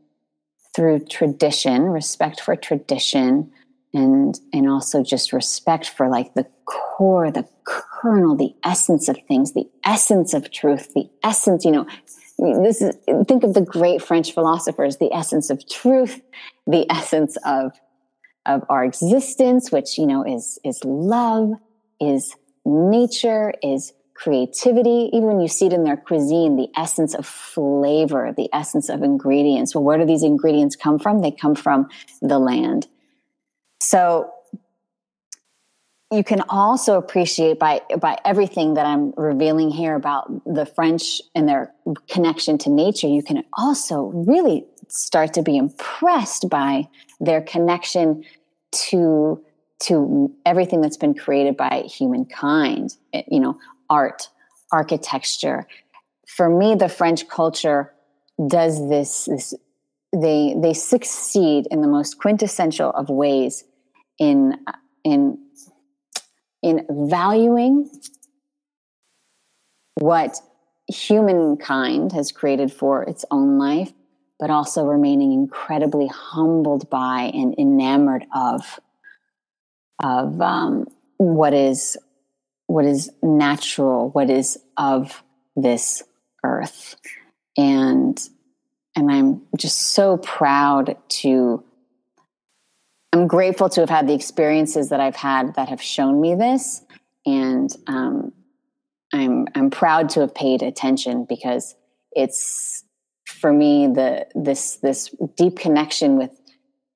through 0.75 1.01
tradition, 1.07 1.85
respect 1.85 2.41
for 2.41 2.57
tradition, 2.57 3.51
and 3.93 4.41
and 4.53 4.69
also 4.69 5.03
just 5.03 5.33
respect 5.33 5.89
for 5.89 6.09
like 6.09 6.35
the 6.35 6.47
core, 6.65 7.31
the 7.31 7.49
kernel, 7.65 8.35
the 8.35 8.55
essence 8.65 9.09
of 9.09 9.17
things, 9.29 9.53
the 9.53 9.69
essence 9.85 10.35
of 10.35 10.51
truth, 10.51 10.93
the 10.95 11.09
essence, 11.23 11.65
you 11.65 11.71
know, 11.71 11.87
this 12.39 12.83
is 12.83 12.97
think 13.29 13.45
of 13.45 13.55
the 13.55 13.61
great 13.61 14.03
French 14.03 14.33
philosophers, 14.33 14.97
the 14.97 15.13
essence 15.13 15.51
of 15.51 15.69
truth, 15.69 16.21
the 16.67 16.91
essence 16.91 17.37
of 17.45 17.73
of 18.47 18.65
our 18.69 18.85
existence, 18.85 19.71
which 19.71 19.97
you 19.97 20.07
know 20.07 20.25
is 20.25 20.59
is 20.65 20.85
love, 20.85 21.53
is 22.01 22.35
nature, 22.65 23.55
is 23.63 23.93
creativity. 24.15 25.11
Even 25.13 25.25
when 25.25 25.41
you 25.41 25.49
see 25.49 25.67
it 25.67 25.73
in 25.73 25.85
their 25.85 25.97
cuisine, 25.97 26.57
the 26.57 26.69
essence 26.77 27.15
of 27.15 27.27
flavor, 27.27 28.33
the 28.37 28.49
essence 28.53 28.89
of 28.89 29.03
ingredients. 29.03 29.75
Well, 29.75 29.85
where 29.85 29.99
do 29.99 30.07
these 30.07 30.23
ingredients 30.23 30.77
come 30.77 30.99
from? 30.99 31.21
They 31.21 31.31
come 31.31 31.55
from 31.55 31.89
the 32.23 32.39
land. 32.39 32.87
So 33.81 34.31
you 36.11 36.23
can 36.23 36.43
also 36.49 36.97
appreciate 36.97 37.59
by 37.59 37.83
by 37.99 38.19
everything 38.25 38.75
that 38.75 38.87
I'm 38.87 39.13
revealing 39.17 39.71
here 39.71 39.95
about 39.95 40.31
the 40.45 40.65
French 40.65 41.21
and 41.35 41.49
their 41.49 41.73
connection 42.09 42.57
to 42.59 42.71
nature. 42.71 43.09
You 43.09 43.23
can 43.23 43.45
also 43.55 44.13
really 44.15 44.65
start 44.89 45.35
to 45.35 45.43
be 45.43 45.57
impressed 45.57 46.49
by 46.49 46.89
their 47.21 47.43
connection 47.43 48.25
to 48.89 49.43
to 49.81 50.33
everything 50.47 50.81
that's 50.81 50.97
been 50.97 51.15
created 51.15 51.57
by 51.57 51.83
humankind. 51.83 52.97
You 53.29 53.41
know, 53.41 53.59
art, 53.91 54.29
architecture. 54.73 55.67
For 56.27 56.49
me, 56.49 56.75
the 56.75 56.89
French 56.89 57.29
culture 57.29 57.93
does 58.49 58.89
this, 58.89 59.27
this 59.27 59.55
they 60.15 60.55
they 60.57 60.73
succeed 60.73 61.67
in 61.71 61.81
the 61.81 61.89
most 61.89 62.19
quintessential 62.19 62.91
of 62.91 63.09
ways 63.09 63.65
in 64.19 64.57
in 65.03 65.39
in 66.63 66.87
valuing 66.89 67.91
what 69.97 70.37
humankind 70.89 72.13
has 72.13 72.33
created 72.33 72.73
for 72.73 73.03
its 73.05 73.25
own 73.31 73.59
life, 73.59 73.93
but 74.39 74.51
also 74.51 74.85
remaining 74.85 75.33
incredibly 75.33 76.07
humbled 76.07 76.89
by 76.91 77.31
and 77.35 77.55
enamored 77.59 78.25
of 78.35 78.79
of 80.03 80.41
um, 80.41 80.87
what 81.17 81.55
is 81.55 81.97
what 82.67 82.85
is 82.85 83.11
natural, 83.23 84.11
what 84.11 84.31
is 84.31 84.59
of 84.77 85.23
this 85.57 86.03
earth. 86.45 86.97
And 87.57 88.19
and 88.97 89.11
I'm 89.11 89.43
just 89.57 89.79
so 89.93 90.19
proud 90.19 90.97
to 91.09 91.65
I'm 93.13 93.29
grateful 93.29 93.69
to 93.71 93.81
have 93.81 93.91
had 93.91 94.09
the 94.09 94.15
experiences 94.15 94.89
that 94.89 95.01
I've 95.01 95.15
had 95.15 95.55
that 95.55 95.69
have 95.69 95.81
shown 95.81 96.21
me 96.21 96.35
this. 96.35 96.83
And 97.25 97.71
um, 97.87 98.33
I'm 99.13 99.47
I'm 99.55 99.71
proud 99.71 100.09
to 100.11 100.21
have 100.21 100.35
paid 100.35 100.63
attention 100.63 101.25
because 101.29 101.77
it's 102.13 102.85
for 103.25 103.53
me 103.53 103.87
the 103.87 104.27
this 104.35 104.77
this 104.77 105.15
deep 105.37 105.59
connection 105.59 106.17
with 106.17 106.33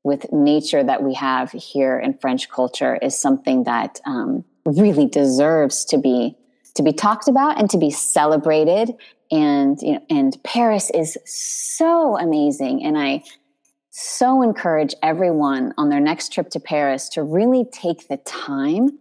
with 0.02 0.32
nature 0.32 0.82
that 0.82 1.02
we 1.02 1.14
have 1.14 1.52
here 1.52 1.98
in 1.98 2.18
French 2.18 2.48
culture 2.48 2.96
is 2.96 3.16
something 3.16 3.64
that 3.64 4.00
um, 4.04 4.44
really 4.76 5.06
deserves 5.06 5.84
to 5.86 5.98
be 5.98 6.36
to 6.74 6.82
be 6.82 6.92
talked 6.92 7.26
about 7.28 7.58
and 7.58 7.68
to 7.70 7.78
be 7.78 7.90
celebrated. 7.90 8.94
And 9.30 9.80
you 9.82 9.94
know 9.94 10.04
and 10.10 10.36
paris 10.44 10.90
is 10.90 11.18
so 11.24 12.18
amazing. 12.18 12.84
And 12.84 12.98
i 12.98 13.22
so 13.90 14.42
encourage 14.42 14.94
everyone 15.02 15.74
on 15.76 15.88
their 15.88 16.00
next 16.00 16.32
trip 16.32 16.50
to 16.50 16.60
paris 16.60 17.08
to 17.08 17.22
really 17.22 17.64
take 17.72 18.06
the 18.08 18.16
time 18.18 18.96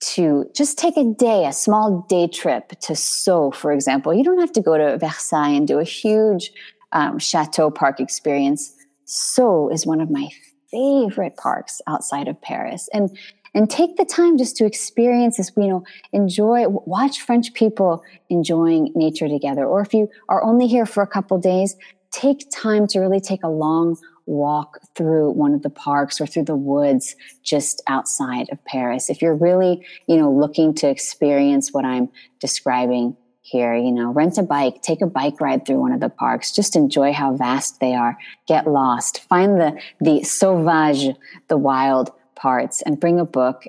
to 0.00 0.48
just 0.54 0.78
take 0.78 0.96
a 0.96 1.04
day 1.04 1.44
a 1.46 1.52
small 1.52 2.06
day 2.08 2.26
trip 2.28 2.70
to 2.80 2.94
sceaux 2.94 3.50
for 3.50 3.72
example. 3.72 4.14
You 4.14 4.24
don't 4.24 4.40
have 4.40 4.52
to 4.52 4.62
go 4.62 4.78
to 4.78 4.98
versailles 4.98 5.50
and 5.50 5.66
do 5.66 5.78
a 5.78 5.84
huge 5.84 6.52
um, 6.92 7.18
chateau 7.18 7.70
park 7.70 8.00
experience. 8.00 8.74
Sceaux 9.04 9.68
is 9.68 9.86
one 9.86 10.00
of 10.00 10.10
my 10.10 10.28
favorite 10.70 11.36
parks 11.36 11.80
outside 11.86 12.28
of 12.28 12.40
paris. 12.40 12.88
And 12.92 13.16
and 13.54 13.68
take 13.68 13.96
the 13.96 14.04
time 14.04 14.38
just 14.38 14.56
to 14.56 14.64
experience 14.64 15.36
this 15.36 15.50
you 15.56 15.68
know 15.68 15.84
enjoy 16.12 16.66
watch 16.68 17.20
french 17.20 17.52
people 17.54 18.02
enjoying 18.28 18.92
nature 18.94 19.28
together. 19.28 19.64
Or 19.64 19.80
if 19.80 19.94
you 19.94 20.08
are 20.28 20.42
only 20.42 20.66
here 20.66 20.86
for 20.86 21.02
a 21.02 21.06
couple 21.06 21.38
days 21.38 21.76
take 22.10 22.50
time 22.50 22.86
to 22.88 22.98
really 22.98 23.20
take 23.20 23.42
a 23.44 23.48
long 23.48 23.96
walk 24.26 24.80
through 24.94 25.30
one 25.30 25.54
of 25.54 25.62
the 25.62 25.70
parks 25.70 26.20
or 26.20 26.26
through 26.26 26.44
the 26.44 26.56
woods 26.56 27.16
just 27.42 27.82
outside 27.86 28.48
of 28.50 28.64
paris. 28.64 29.10
If 29.10 29.22
you're 29.22 29.34
really 29.34 29.84
you 30.06 30.16
know 30.16 30.30
looking 30.30 30.74
to 30.74 30.88
experience 30.88 31.72
what 31.72 31.84
i'm 31.84 32.08
describing 32.38 33.16
here 33.42 33.74
you 33.74 33.90
know 33.90 34.12
rent 34.12 34.38
a 34.38 34.42
bike 34.42 34.80
take 34.82 35.00
a 35.00 35.06
bike 35.06 35.40
ride 35.40 35.66
through 35.66 35.80
one 35.80 35.92
of 35.92 36.00
the 36.00 36.08
parks 36.08 36.54
just 36.54 36.76
enjoy 36.76 37.12
how 37.12 37.34
vast 37.34 37.80
they 37.80 37.94
are 37.94 38.16
get 38.46 38.66
lost 38.66 39.20
find 39.24 39.60
the 39.60 39.80
the 40.00 40.22
sauvage 40.22 41.16
the 41.48 41.56
wild 41.56 42.12
parts 42.40 42.82
and 42.82 42.98
bring 42.98 43.20
a 43.20 43.24
book 43.24 43.64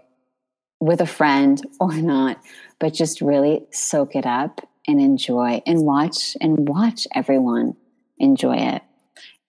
with 0.80 1.02
a 1.02 1.06
friend 1.06 1.62
or 1.80 1.94
not, 1.94 2.42
but 2.80 2.94
just 2.94 3.22
really 3.22 3.66
soak 3.72 4.16
it 4.16 4.26
up 4.26 4.68
and 4.88 5.00
enjoy 5.00 5.62
and 5.66 5.82
watch 5.82 6.36
and 6.42 6.68
watch 6.68 7.08
everyone 7.14 7.76
enjoy 8.18 8.56
it. 8.56 8.82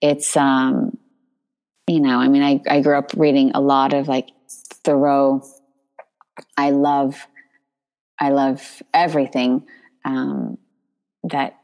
It's, 0.01 0.35
um, 0.37 0.97
you 1.87 1.99
know, 1.99 2.19
I 2.19 2.27
mean, 2.27 2.43
I, 2.43 2.61
I 2.69 2.81
grew 2.81 2.97
up 2.97 3.11
reading 3.15 3.51
a 3.53 3.61
lot 3.61 3.93
of 3.93 4.07
like 4.07 4.29
Thoreau. 4.83 5.43
I 6.57 6.71
love, 6.71 7.27
I 8.19 8.29
love 8.29 8.81
everything 8.93 9.65
um, 10.05 10.57
that 11.23 11.57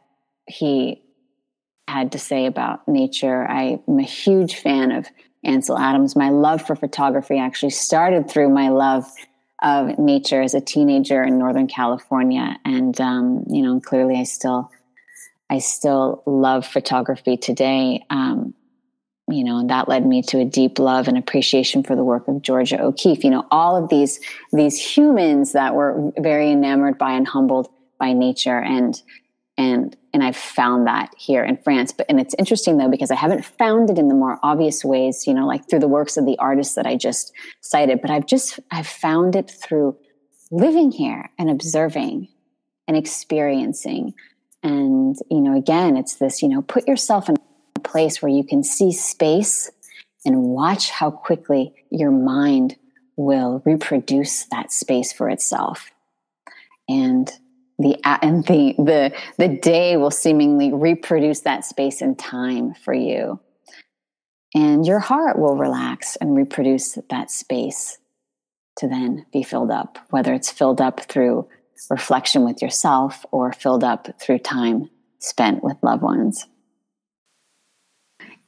he 0.48 1.04
had 1.88 2.12
to 2.13 2.19
say 2.19 2.45
about 2.45 2.88
nature. 2.88 3.45
I'm 3.45 4.00
a 4.00 4.04
huge 4.04 4.56
fan 4.56 4.91
of 4.91 5.08
Ansel 5.43 5.78
Adams. 5.78 6.15
My 6.15 6.30
love 6.30 6.62
for 6.62 6.75
photography 6.75 7.38
actually 7.39 7.71
started 7.71 8.30
through 8.30 8.49
my 8.49 8.69
love 8.69 9.06
of 9.62 9.97
nature 9.97 10.41
as 10.41 10.54
a 10.54 10.62
teenager 10.62 11.23
in 11.23 11.38
Northern 11.38 11.67
California, 11.67 12.58
and 12.65 12.99
um, 13.02 13.43
you 13.49 13.62
know, 13.62 13.80
clearly, 13.80 14.17
I 14.17 14.23
still, 14.23 14.71
I 15.49 15.60
still 15.60 16.23
love 16.25 16.65
photography 16.65 17.38
today. 17.38 18.06
Um, 18.10 18.54
you 19.32 19.43
know, 19.43 19.60
and 19.60 19.69
that 19.69 19.88
led 19.88 20.06
me 20.06 20.23
to 20.23 20.39
a 20.39 20.45
deep 20.45 20.80
love 20.80 21.08
and 21.08 21.17
appreciation 21.17 21.84
for 21.84 21.95
the 21.95 22.04
work 22.04 22.28
of 22.28 22.41
Georgia 22.41 22.82
O'Keeffe. 22.82 23.23
You 23.23 23.30
know, 23.30 23.45
all 23.52 23.75
of 23.82 23.89
these 23.89 24.19
these 24.52 24.80
humans 24.80 25.52
that 25.52 25.75
were 25.75 26.12
very 26.17 26.52
enamored 26.52 26.97
by 26.97 27.12
and 27.12 27.28
humbled 27.28 27.69
by 27.99 28.13
nature, 28.13 28.60
and 28.60 28.99
and 29.58 29.95
and 30.13 30.24
I've 30.24 30.36
found 30.36 30.88
that 30.88 31.13
here 31.17 31.43
in 31.43 31.58
France. 31.58 31.91
But 31.91 32.08
and 32.10 32.19
it's 32.19 32.36
interesting 32.39 32.78
though 32.78 32.89
because 32.89 33.12
I 33.12 33.15
haven't 33.15 33.45
found 33.45 33.89
it 33.89 33.98
in 33.98 34.08
the 34.08 34.15
more 34.15 34.39
obvious 34.43 34.84
ways, 34.84 35.26
you 35.28 35.34
know, 35.34 35.48
like 35.48 35.69
through 35.69 35.80
the 35.80 35.88
works 35.88 36.17
of 36.17 36.26
the 36.26 36.38
artists 36.39 36.76
that 36.76 36.88
I 36.88 36.95
just 36.95 37.32
cited. 37.62 38.02
But 38.02 38.12
I've 38.12 38.26
just 38.26 38.60
I've 38.72 38.88
found 38.88 39.36
it 39.36 39.50
through 39.50 39.98
living 40.52 40.91
here 40.91 41.30
and 41.38 41.50
observing 41.50 42.28
and 42.88 42.98
experiencing. 42.98 44.13
And 44.63 45.15
you 45.30 45.41
know, 45.41 45.56
again, 45.58 45.95
it's 45.95 46.15
this, 46.15 46.41
you 46.41 46.50
know, 46.50 46.62
put 46.62 46.88
yourself 46.88 47.30
in 47.30 47.36
a 47.76 47.80
place 47.80 48.22
where 48.22 48.32
you 48.32 48.43
can 48.43 48.63
see 48.63 48.91
space 48.91 49.72
and 50.26 50.43
watch 50.43 50.89
how 50.89 51.12
quickly 51.12 51.74
your 51.89 52.12
mind 52.12 52.78
will 53.15 53.62
reproduce 53.65 54.45
that 54.45 54.72
space 54.72 55.12
for 55.12 55.30
itself. 55.30 55.91
And 56.88 57.32
the 57.80 57.98
and 58.04 58.46
the 58.46 58.76
the 58.78 59.12
the 59.38 59.48
day 59.48 59.98
will 59.98 60.12
seemingly 60.12 60.72
reproduce 60.72 61.39
that 61.42 61.65
space 61.65 62.02
and 62.02 62.20
time 62.20 62.74
for 62.74 62.94
you. 62.94 63.39
And 64.54 64.86
your 64.86 65.00
heart 65.00 65.39
will 65.39 65.58
relax 65.58 66.15
and 66.18 66.36
reproduce 66.36 66.98
that 67.10 67.32
space 67.32 67.98
to 68.78 68.88
then 68.88 69.26
be 69.32 69.44
filled 69.44 69.72
up 69.72 69.98
whether 70.10 70.34
it's 70.34 70.52
filled 70.52 70.82
up 70.82 71.00
through 71.02 71.48
reflection 71.89 72.44
with 72.44 72.62
yourself 72.62 73.26
or 73.32 73.54
filled 73.54 73.84
up 73.84 74.20
through 74.20 74.39
time 74.39 74.89
spent 75.20 75.63
with 75.63 75.78
loved 75.82 76.02
ones. 76.02 76.46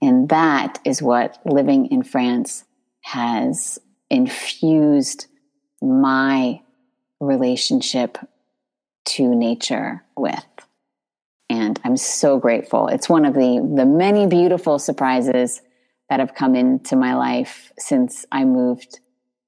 And 0.01 0.29
that 0.29 0.79
is 0.83 1.01
what 1.01 1.39
living 1.45 1.87
in 1.87 2.03
France 2.03 2.65
has 3.01 3.79
infused 4.09 5.27
my 5.81 6.61
relationship 7.19 8.17
to 9.05 9.35
nature 9.35 10.03
with. 10.15 10.45
And 11.49 11.79
I'm 11.83 11.97
so 11.97 12.39
grateful. 12.39 12.87
It's 12.87 13.09
one 13.09 13.25
of 13.25 13.33
the, 13.33 13.73
the 13.75 13.85
many 13.85 14.27
beautiful 14.27 14.79
surprises 14.79 15.61
that 16.09 16.19
have 16.19 16.35
come 16.35 16.55
into 16.55 16.95
my 16.95 17.15
life 17.15 17.71
since 17.77 18.25
I 18.31 18.45
moved 18.45 18.99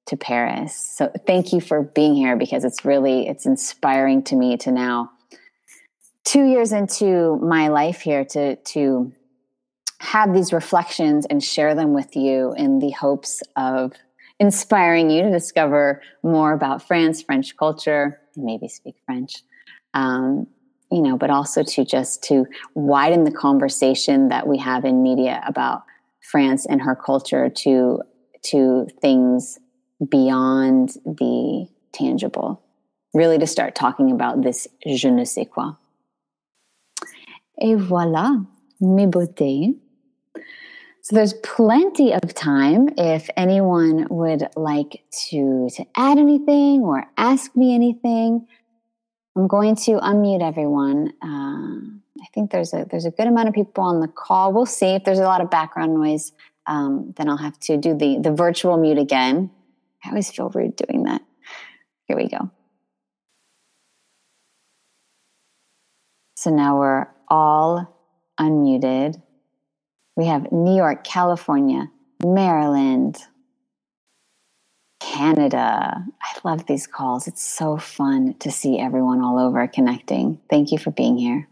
to 0.06 0.16
Paris. 0.16 0.76
So 0.76 1.10
thank 1.26 1.52
you 1.52 1.60
for 1.60 1.82
being 1.82 2.14
here 2.14 2.36
because 2.36 2.64
it's 2.64 2.84
really 2.84 3.26
it's 3.26 3.46
inspiring 3.46 4.22
to 4.24 4.36
me 4.36 4.56
to 4.58 4.70
now 4.70 5.10
2 6.24 6.44
years 6.44 6.72
into 6.72 7.36
my 7.42 7.68
life 7.68 8.00
here 8.00 8.24
to 8.24 8.56
to 8.56 9.12
have 10.00 10.34
these 10.34 10.52
reflections 10.52 11.26
and 11.26 11.42
share 11.42 11.74
them 11.74 11.94
with 11.94 12.14
you 12.14 12.52
in 12.56 12.78
the 12.78 12.90
hopes 12.90 13.42
of 13.56 13.92
inspiring 14.38 15.08
you 15.08 15.22
to 15.22 15.30
discover 15.30 16.02
more 16.22 16.52
about 16.52 16.86
France, 16.86 17.22
French 17.22 17.56
culture, 17.56 18.20
maybe 18.36 18.68
speak 18.68 18.96
French. 19.06 19.42
Um, 19.94 20.46
you 20.90 21.00
know, 21.00 21.16
but 21.16 21.30
also 21.30 21.62
to 21.62 21.84
just 21.84 22.22
to 22.24 22.46
widen 22.74 23.24
the 23.24 23.32
conversation 23.32 24.28
that 24.28 24.46
we 24.46 24.58
have 24.58 24.84
in 24.84 25.02
media 25.02 25.42
about 25.46 25.82
France 26.20 26.66
and 26.66 26.80
her 26.82 26.94
culture 26.94 27.48
to 27.48 28.00
to 28.42 28.86
things 29.00 29.58
beyond 30.08 30.96
the 31.04 31.66
tangible. 31.92 32.62
Really 33.12 33.38
to 33.38 33.46
start 33.46 33.74
talking 33.74 34.10
about 34.10 34.42
this 34.42 34.68
je 34.86 35.08
ne 35.08 35.24
sais 35.24 35.46
quoi. 35.46 35.76
Et 37.58 37.74
voilà, 37.76 38.44
mes 38.80 39.06
beautés. 39.06 39.76
So 41.04 41.16
there's 41.16 41.34
plenty 41.34 42.14
of 42.14 42.32
time 42.32 42.88
if 42.96 43.28
anyone 43.36 44.06
would 44.08 44.48
like 44.56 45.04
to, 45.28 45.68
to 45.74 45.84
add 45.94 46.16
anything 46.16 46.80
or 46.80 47.04
ask 47.18 47.54
me 47.54 47.74
anything. 47.74 48.46
I'm 49.36 49.46
going 49.46 49.76
to 49.76 49.98
unmute 49.98 50.40
everyone. 50.40 51.12
Uh, 51.22 52.22
I 52.22 52.26
think 52.32 52.50
there's 52.50 52.72
a 52.72 52.86
there's 52.90 53.04
a 53.04 53.10
good 53.10 53.26
amount 53.26 53.48
of 53.48 53.54
people 53.54 53.84
on 53.84 54.00
the 54.00 54.08
call. 54.08 54.54
We'll 54.54 54.64
see 54.64 54.94
if 54.94 55.04
there's 55.04 55.18
a 55.18 55.24
lot 55.24 55.42
of 55.42 55.50
background 55.50 55.92
noise. 55.92 56.32
Um, 56.66 57.12
then 57.18 57.28
I'll 57.28 57.36
have 57.36 57.60
to 57.60 57.76
do 57.76 57.94
the 57.94 58.18
the 58.18 58.32
virtual 58.32 58.78
mute 58.78 58.96
again. 58.96 59.50
I 60.06 60.08
always 60.08 60.30
feel 60.30 60.48
rude 60.48 60.74
doing 60.74 61.02
that. 61.02 61.20
Here 62.06 62.16
we 62.16 62.30
go. 62.30 62.50
So 66.38 66.48
now 66.48 66.78
we're 66.78 67.08
all 67.28 67.94
unmuted. 68.40 69.20
We 70.16 70.26
have 70.26 70.52
New 70.52 70.76
York, 70.76 71.04
California, 71.04 71.90
Maryland, 72.24 73.18
Canada. 75.00 76.04
I 76.22 76.38
love 76.44 76.66
these 76.66 76.86
calls. 76.86 77.28
It's 77.28 77.44
so 77.44 77.78
fun 77.78 78.34
to 78.40 78.50
see 78.52 78.78
everyone 78.80 79.22
all 79.22 79.38
over 79.38 79.66
connecting. 79.68 80.40
Thank 80.50 80.72
you 80.72 80.78
for 80.78 80.90
being 80.92 81.18
here. 81.18 81.48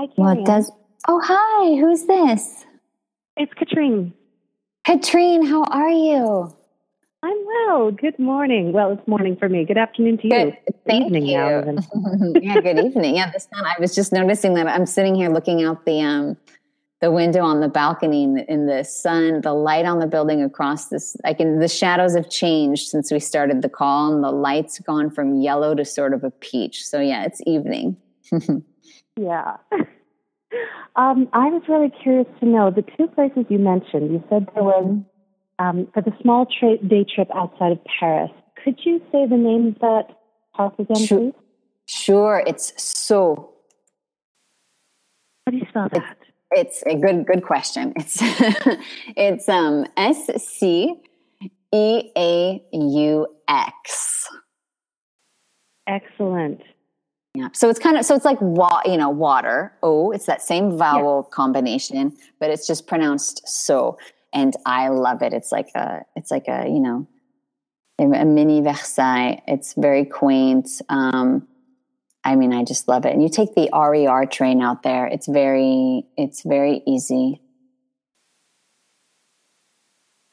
Hi, 0.00 0.08
What 0.16 0.44
does? 0.44 0.72
Oh, 1.08 1.20
hi. 1.24 1.76
Who's 1.80 2.04
this? 2.06 2.64
It's 3.36 3.52
Katrine. 3.54 4.14
Katrine, 4.86 5.46
how 5.46 5.64
are 5.64 5.90
you? 5.90 6.54
I'm 7.24 7.36
well. 7.46 7.92
Good 7.92 8.18
morning. 8.18 8.72
Well, 8.72 8.92
it's 8.92 9.06
morning 9.06 9.36
for 9.36 9.48
me. 9.48 9.64
Good 9.64 9.78
afternoon 9.78 10.18
to 10.18 10.24
you. 10.24 10.30
Good. 10.30 10.56
Thank 10.86 11.06
evening 11.06 11.26
you. 11.26 11.36
now. 11.36 11.74
yeah, 12.40 12.60
good 12.60 12.84
evening. 12.84 13.14
Yeah, 13.14 13.30
this 13.30 13.46
time 13.46 13.64
I 13.64 13.76
was 13.78 13.94
just 13.94 14.12
noticing 14.12 14.54
that 14.54 14.66
I'm 14.66 14.86
sitting 14.86 15.14
here 15.14 15.30
looking 15.30 15.62
out 15.62 15.84
the 15.84 16.00
um 16.00 16.36
the 17.00 17.12
window 17.12 17.42
on 17.42 17.60
the 17.60 17.68
balcony 17.68 18.22
in 18.24 18.34
the, 18.34 18.52
in 18.52 18.66
the 18.66 18.84
sun, 18.84 19.40
the 19.40 19.52
light 19.52 19.84
on 19.84 20.00
the 20.00 20.06
building 20.06 20.42
across 20.42 20.88
this. 20.88 21.16
I 21.24 21.32
can 21.32 21.60
the 21.60 21.68
shadows 21.68 22.16
have 22.16 22.28
changed 22.28 22.88
since 22.88 23.12
we 23.12 23.20
started 23.20 23.62
the 23.62 23.68
call, 23.68 24.12
and 24.12 24.24
the 24.24 24.32
light's 24.32 24.80
gone 24.80 25.08
from 25.08 25.40
yellow 25.40 25.76
to 25.76 25.84
sort 25.84 26.14
of 26.14 26.24
a 26.24 26.30
peach. 26.30 26.84
So 26.84 27.00
yeah, 27.00 27.24
it's 27.24 27.40
evening. 27.46 27.96
yeah. 29.16 29.56
Um, 30.94 31.26
I 31.32 31.46
was 31.46 31.62
really 31.70 31.90
curious 32.02 32.26
to 32.40 32.46
know 32.46 32.70
the 32.70 32.82
two 32.82 33.06
places 33.06 33.46
you 33.48 33.58
mentioned. 33.58 34.12
You 34.12 34.22
said 34.28 34.46
there 34.54 34.62
was 34.62 35.02
um, 35.58 35.88
for 35.92 36.02
the 36.02 36.12
small 36.20 36.46
tra- 36.46 36.78
day 36.78 37.04
trip 37.04 37.28
outside 37.34 37.72
of 37.72 37.78
Paris. 37.98 38.30
Could 38.62 38.78
you 38.84 39.00
say 39.10 39.26
the 39.26 39.36
name 39.36 39.68
of 39.68 39.78
that 39.80 40.16
park 40.54 40.74
again, 40.78 41.04
sure. 41.04 41.18
please? 41.18 41.34
Sure, 41.86 42.42
it's 42.46 42.72
Sceaux. 42.82 43.50
How 45.46 45.50
do 45.50 45.58
you 45.58 45.66
spell 45.68 45.88
that? 45.92 46.16
It's, 46.52 46.82
it's 46.84 46.94
a 46.94 46.96
good 46.96 47.26
good 47.26 47.42
question. 47.42 47.92
It's 47.96 48.18
it's 49.16 49.48
um 49.48 49.86
S 49.96 50.30
C 50.36 50.94
E 51.74 52.10
A 52.16 52.62
U 52.72 53.26
X. 53.48 54.28
Excellent. 55.88 56.60
Yeah. 57.34 57.48
So 57.54 57.70
it's 57.70 57.78
kind 57.78 57.96
of 57.96 58.04
so 58.04 58.14
it's 58.14 58.24
like 58.24 58.40
wa- 58.40 58.82
you 58.84 58.96
know 58.96 59.08
water. 59.08 59.72
Oh, 59.82 60.10
it's 60.12 60.26
that 60.26 60.42
same 60.42 60.76
vowel 60.76 61.26
yeah. 61.26 61.34
combination, 61.34 62.16
but 62.38 62.50
it's 62.50 62.66
just 62.66 62.86
pronounced 62.86 63.42
so. 63.46 63.98
And 64.34 64.54
I 64.64 64.88
love 64.88 65.22
it. 65.22 65.32
It's 65.32 65.52
like 65.52 65.68
a 65.74 66.04
it's 66.16 66.30
like 66.30 66.48
a 66.48 66.66
you 66.66 66.80
know 66.80 67.06
a, 67.98 68.24
mini 68.24 68.60
Versailles. 68.60 69.42
It's 69.46 69.74
very 69.74 70.04
quaint. 70.04 70.68
Um, 70.88 71.46
I 72.24 72.36
mean, 72.36 72.52
I 72.52 72.64
just 72.64 72.88
love 72.88 73.04
it. 73.04 73.12
And 73.12 73.22
you 73.22 73.28
take 73.28 73.54
the 73.54 73.68
RER 73.72 74.26
train 74.26 74.62
out 74.62 74.82
there. 74.82 75.06
It's 75.06 75.26
very 75.26 76.06
it's 76.16 76.42
very 76.42 76.82
easy. 76.86 77.40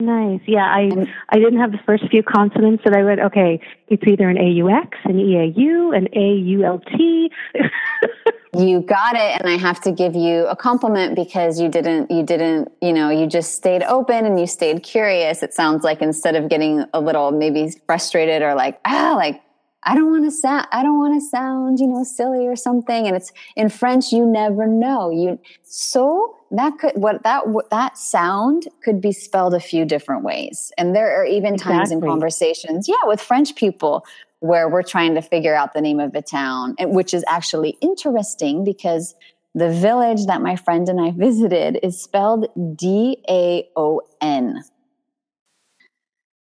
Nice. 0.02 0.40
Yeah, 0.48 0.64
I 0.64 0.90
I 1.30 1.40
didn't 1.40 1.60
have 1.60 1.74
the 1.74 1.80
first 1.86 2.08
few 2.10 2.24
consonants 2.24 2.84
that 2.86 2.96
I 2.96 3.02
read. 3.02 3.20
Okay, 3.20 3.60
it's 3.90 4.04
either 4.08 4.30
an 4.30 4.38
AUX, 4.38 4.98
an 5.04 5.18
EAU, 5.18 5.96
an 5.98 6.08
AULT. 6.16 7.32
you 8.58 8.82
got 8.82 9.16
it, 9.16 9.40
and 9.40 9.48
I 9.48 9.58
have 9.58 9.80
to 9.82 9.92
give 9.92 10.16
you 10.16 10.48
a 10.48 10.56
compliment 10.56 11.16
because 11.16 11.60
you 11.60 11.70
didn't 11.70 12.10
you 12.10 12.24
didn't 12.24 12.72
you 12.82 12.92
know 12.92 13.10
you 13.10 13.28
just 13.28 13.54
stayed 13.54 13.84
open 13.84 14.26
and 14.26 14.40
you 14.40 14.48
stayed 14.48 14.82
curious. 14.82 15.44
It 15.44 15.54
sounds 15.54 15.84
like 15.84 16.02
instead 16.02 16.36
of 16.36 16.50
getting 16.50 16.86
a 16.94 17.00
little 17.00 17.32
maybe 17.32 17.72
frustrated 17.86 18.42
or 18.42 18.56
like 18.56 18.80
ah 18.86 19.14
like 19.16 19.42
I 19.84 19.96
don't 19.96 20.10
want 20.10 20.26
to 20.26 20.32
sound 20.32 20.68
I 20.72 20.82
don't 20.82 20.98
want 20.98 21.22
to 21.22 21.28
sound, 21.30 21.80
you 21.80 21.88
know, 21.88 22.04
silly 22.04 22.48
or 22.48 22.56
something. 22.56 23.08
And 23.08 23.16
it's 23.16 23.32
in 23.56 23.70
French, 23.70 24.12
you 24.12 24.26
never 24.26 24.66
know. 24.66 25.12
You 25.12 25.40
so 25.64 26.36
that 26.52 26.80
could 26.80 26.94
what 26.96 27.22
that 27.24 27.44
that 27.70 27.98
sound 28.00 28.68
could 28.84 29.00
be 29.00 29.12
spelled 29.12 29.54
a 29.54 29.60
few 29.60 29.86
different 29.86 30.24
ways. 30.24 30.72
And 30.78 30.96
there 30.96 31.22
are 31.22 31.26
even 31.26 31.56
times 31.56 31.92
exactly. 31.92 32.08
in 32.08 32.12
conversations, 32.12 32.88
yeah, 32.88 32.96
with 33.06 33.22
French 33.22 33.56
people 33.56 34.06
where 34.40 34.70
we're 34.70 34.84
trying 34.84 35.16
to 35.16 35.22
figure 35.22 35.56
out 35.56 35.74
the 35.74 35.82
name 35.82 36.00
of 36.00 36.14
the 36.14 36.22
town, 36.22 36.76
which 36.80 37.14
is 37.14 37.24
actually 37.28 37.78
interesting 37.82 38.64
because 38.64 39.16
the 39.56 39.72
village 39.72 40.26
that 40.28 40.42
my 40.42 40.56
friend 40.56 40.88
and 40.88 41.00
I 41.02 41.12
visited 41.16 41.80
is 41.84 42.02
spelled 42.02 42.48
D 42.78 43.24
A 43.30 43.68
O 43.76 44.02
N. 44.22 44.64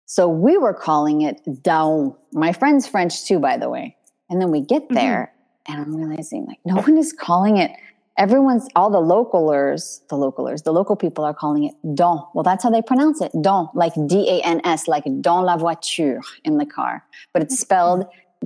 So 0.06 0.30
we 0.30 0.58
were 0.58 0.74
calling 0.74 1.22
it 1.22 1.42
Daon. 1.64 2.16
My 2.32 2.54
friend's 2.54 2.88
French 2.88 3.26
too, 3.26 3.40
by 3.40 3.58
the 3.58 3.70
way. 3.70 3.98
And 4.30 4.42
then 4.42 4.52
we 4.52 4.62
get 4.62 4.84
mm-hmm. 4.84 4.96
there 4.96 5.34
mm-hmm. 5.68 5.74
and 5.74 5.82
I'm 5.82 5.96
realizing 5.96 6.46
like 6.46 6.60
no 6.66 6.76
one 6.76 6.98
is 6.98 7.14
calling 7.14 7.58
it 7.58 7.72
everyone's 8.18 8.68
all 8.76 8.90
the 8.90 9.00
localers, 9.00 10.02
the 10.10 10.16
localers, 10.16 10.64
the 10.64 10.74
local 10.74 10.96
people 10.96 11.24
are 11.24 11.34
calling 11.34 11.66
it 11.66 11.76
don. 11.96 12.26
Well, 12.34 12.44
that's 12.44 12.64
how 12.64 12.70
they 12.70 12.82
pronounce 12.82 13.22
it. 13.22 13.32
Don, 13.42 13.70
like 13.74 13.94
D 14.08 14.30
A 14.30 14.46
N 14.46 14.62
S, 14.64 14.88
like 14.88 15.06
dans 15.22 15.46
la 15.46 15.58
voiture 15.58 16.22
in 16.44 16.58
the 16.58 16.66
car. 16.66 17.04
But 17.34 17.44
it's 17.44 17.60
spelled 17.60 18.06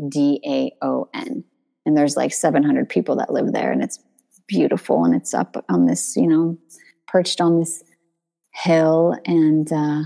D 0.10 0.42
A 0.46 0.86
O 0.86 1.10
N. 1.14 1.44
And 1.86 1.98
there's 1.98 2.16
like 2.16 2.34
700 2.34 2.88
people 2.90 3.16
that 3.18 3.34
live 3.34 3.54
there 3.54 3.72
and 3.72 3.84
it's 3.84 4.00
beautiful 4.48 5.04
and 5.06 5.16
it's 5.16 5.34
up 5.34 5.64
on 5.70 5.86
this, 5.86 6.16
you 6.16 6.28
know, 6.28 6.58
perched 7.08 7.42
on 7.42 7.60
this 7.60 7.84
hill 8.54 9.16
and 9.26 9.72
uh 9.72 10.04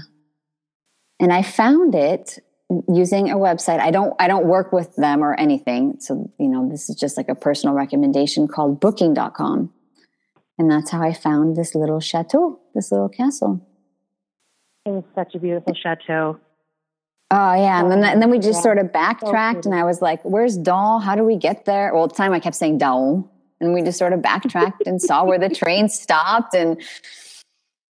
and 1.20 1.34
I 1.34 1.42
found 1.42 1.96
it 1.96 2.40
using 2.88 3.30
a 3.30 3.36
website. 3.36 3.80
I 3.80 3.92
don't 3.92 4.14
I 4.20 4.28
don't 4.28 4.46
work 4.46 4.72
with 4.72 4.96
them 4.96 5.24
or 5.24 5.40
anything. 5.40 5.98
So, 6.00 6.32
you 6.40 6.48
know, 6.48 6.68
this 6.70 6.90
is 6.90 6.96
just 6.96 7.18
like 7.18 7.30
a 7.30 7.36
personal 7.36 7.76
recommendation 7.76 8.48
called 8.48 8.80
booking.com. 8.80 9.72
And 10.58 10.72
that's 10.72 10.90
how 10.90 11.02
I 11.02 11.14
found 11.14 11.56
this 11.56 11.76
little 11.76 12.00
chateau, 12.00 12.60
this 12.74 12.92
little 12.92 13.10
castle. 13.10 13.68
It 14.86 14.92
was 14.92 15.04
such 15.14 15.36
a 15.36 15.40
beautiful 15.40 15.74
chateau. 15.74 16.40
Oh 17.32 17.54
yeah, 17.56 17.82
and 17.82 17.92
then 17.92 18.04
and 18.04 18.22
then 18.22 18.30
we 18.30 18.38
just 18.38 18.60
yeah. 18.60 18.62
sort 18.62 18.78
of 18.78 18.94
backtracked, 18.94 19.64
so 19.64 19.72
and 19.72 19.80
I 19.80 19.84
was 19.84 20.00
like, 20.00 20.24
"Where's 20.24 20.58
Dawn? 20.58 21.02
How 21.02 21.16
do 21.16 21.24
we 21.24 21.38
get 21.38 21.66
there?" 21.66 21.92
Well, 21.92 22.04
at 22.04 22.12
the 22.12 22.16
time 22.16 22.34
I 22.34 22.40
kept 22.40 22.56
saying 22.56 22.78
Dawn, 22.78 23.28
and 23.60 23.74
we 23.74 23.82
just 23.82 23.98
sort 23.98 24.14
of 24.14 24.22
backtracked 24.22 24.84
and 24.86 25.02
saw 25.02 25.26
where 25.26 25.40
the 25.40 25.50
train 25.50 25.90
stopped, 25.90 26.54
and 26.54 26.80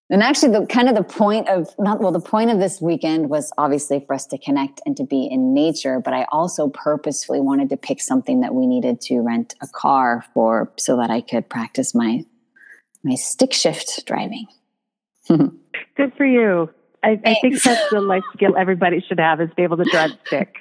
and 0.10 0.22
actually, 0.22 0.52
the 0.52 0.66
kind 0.68 0.88
of 0.88 0.96
the 0.96 1.04
point 1.04 1.50
of 1.50 1.68
not 1.80 2.00
well, 2.00 2.12
the 2.12 2.20
point 2.20 2.52
of 2.52 2.60
this 2.60 2.80
weekend 2.80 3.30
was 3.30 3.52
obviously 3.58 4.04
for 4.06 4.14
us 4.14 4.26
to 4.28 4.38
connect 4.38 4.80
and 4.86 4.96
to 4.98 5.04
be 5.04 5.26
in 5.26 5.54
nature. 5.54 6.00
But 6.00 6.14
I 6.14 6.26
also 6.32 6.70
purposefully 6.70 7.42
wanted 7.42 7.70
to 7.70 7.78
pick 7.78 8.02
something 8.02 8.42
that 8.42 8.54
we 8.54 8.68
needed 8.68 9.02
to 9.02 9.22
rent 9.22 9.56
a 9.62 9.68
car 9.68 10.24
for, 10.34 10.72
so 10.78 10.98
that 10.98 11.10
I 11.10 11.22
could 11.22 11.50
practice 11.50 11.96
my 11.96 12.24
my 13.04 13.16
stick 13.16 13.52
shift 13.52 14.06
driving. 14.06 14.46
Good 15.28 16.14
for 16.16 16.26
you. 16.26 16.70
I, 17.04 17.20
I 17.24 17.36
think 17.36 17.62
that's 17.62 17.90
the 17.92 18.02
life 18.02 18.24
skill 18.34 18.58
everybody 18.58 19.04
should 19.08 19.20
have 19.20 19.40
is 19.40 19.50
be 19.56 19.64
able 19.64 19.78
to 19.78 19.86
drive 19.86 20.12
stick. 20.26 20.56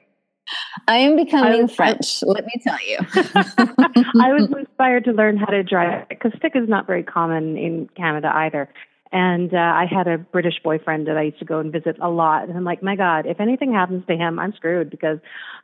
I 0.87 0.99
am 0.99 1.17
becoming 1.17 1.65
I 1.65 1.67
French. 1.67 2.23
I, 2.23 2.27
let 2.27 2.45
me 2.45 2.61
tell 2.63 2.79
you. 2.87 2.99
I 4.21 4.33
was 4.33 4.51
inspired 4.57 5.05
to 5.05 5.13
learn 5.13 5.39
how 5.39 5.47
to 5.47 5.63
drive 5.63 6.09
because 6.09 6.33
stick 6.37 6.53
is 6.55 6.69
not 6.69 6.87
very 6.87 7.03
common 7.03 7.57
in 7.57 7.89
Canada 7.97 8.31
either. 8.35 8.69
And 9.15 9.55
uh, 9.55 9.59
I 9.59 9.87
had 9.89 10.09
a 10.09 10.19
British 10.19 10.61
boyfriend 10.65 11.07
that 11.07 11.17
I 11.17 11.23
used 11.23 11.39
to 11.39 11.45
go 11.45 11.61
and 11.61 11.73
visit 11.73 11.97
a 12.03 12.11
lot. 12.11 12.49
And 12.49 12.59
I'm 12.59 12.65
like, 12.65 12.83
my 12.83 12.97
God, 12.97 13.27
if 13.27 13.39
anything 13.39 13.73
happens 13.73 14.05
to 14.09 14.17
him, 14.17 14.41
I'm 14.41 14.53
screwed 14.55 14.91
because 14.91 15.21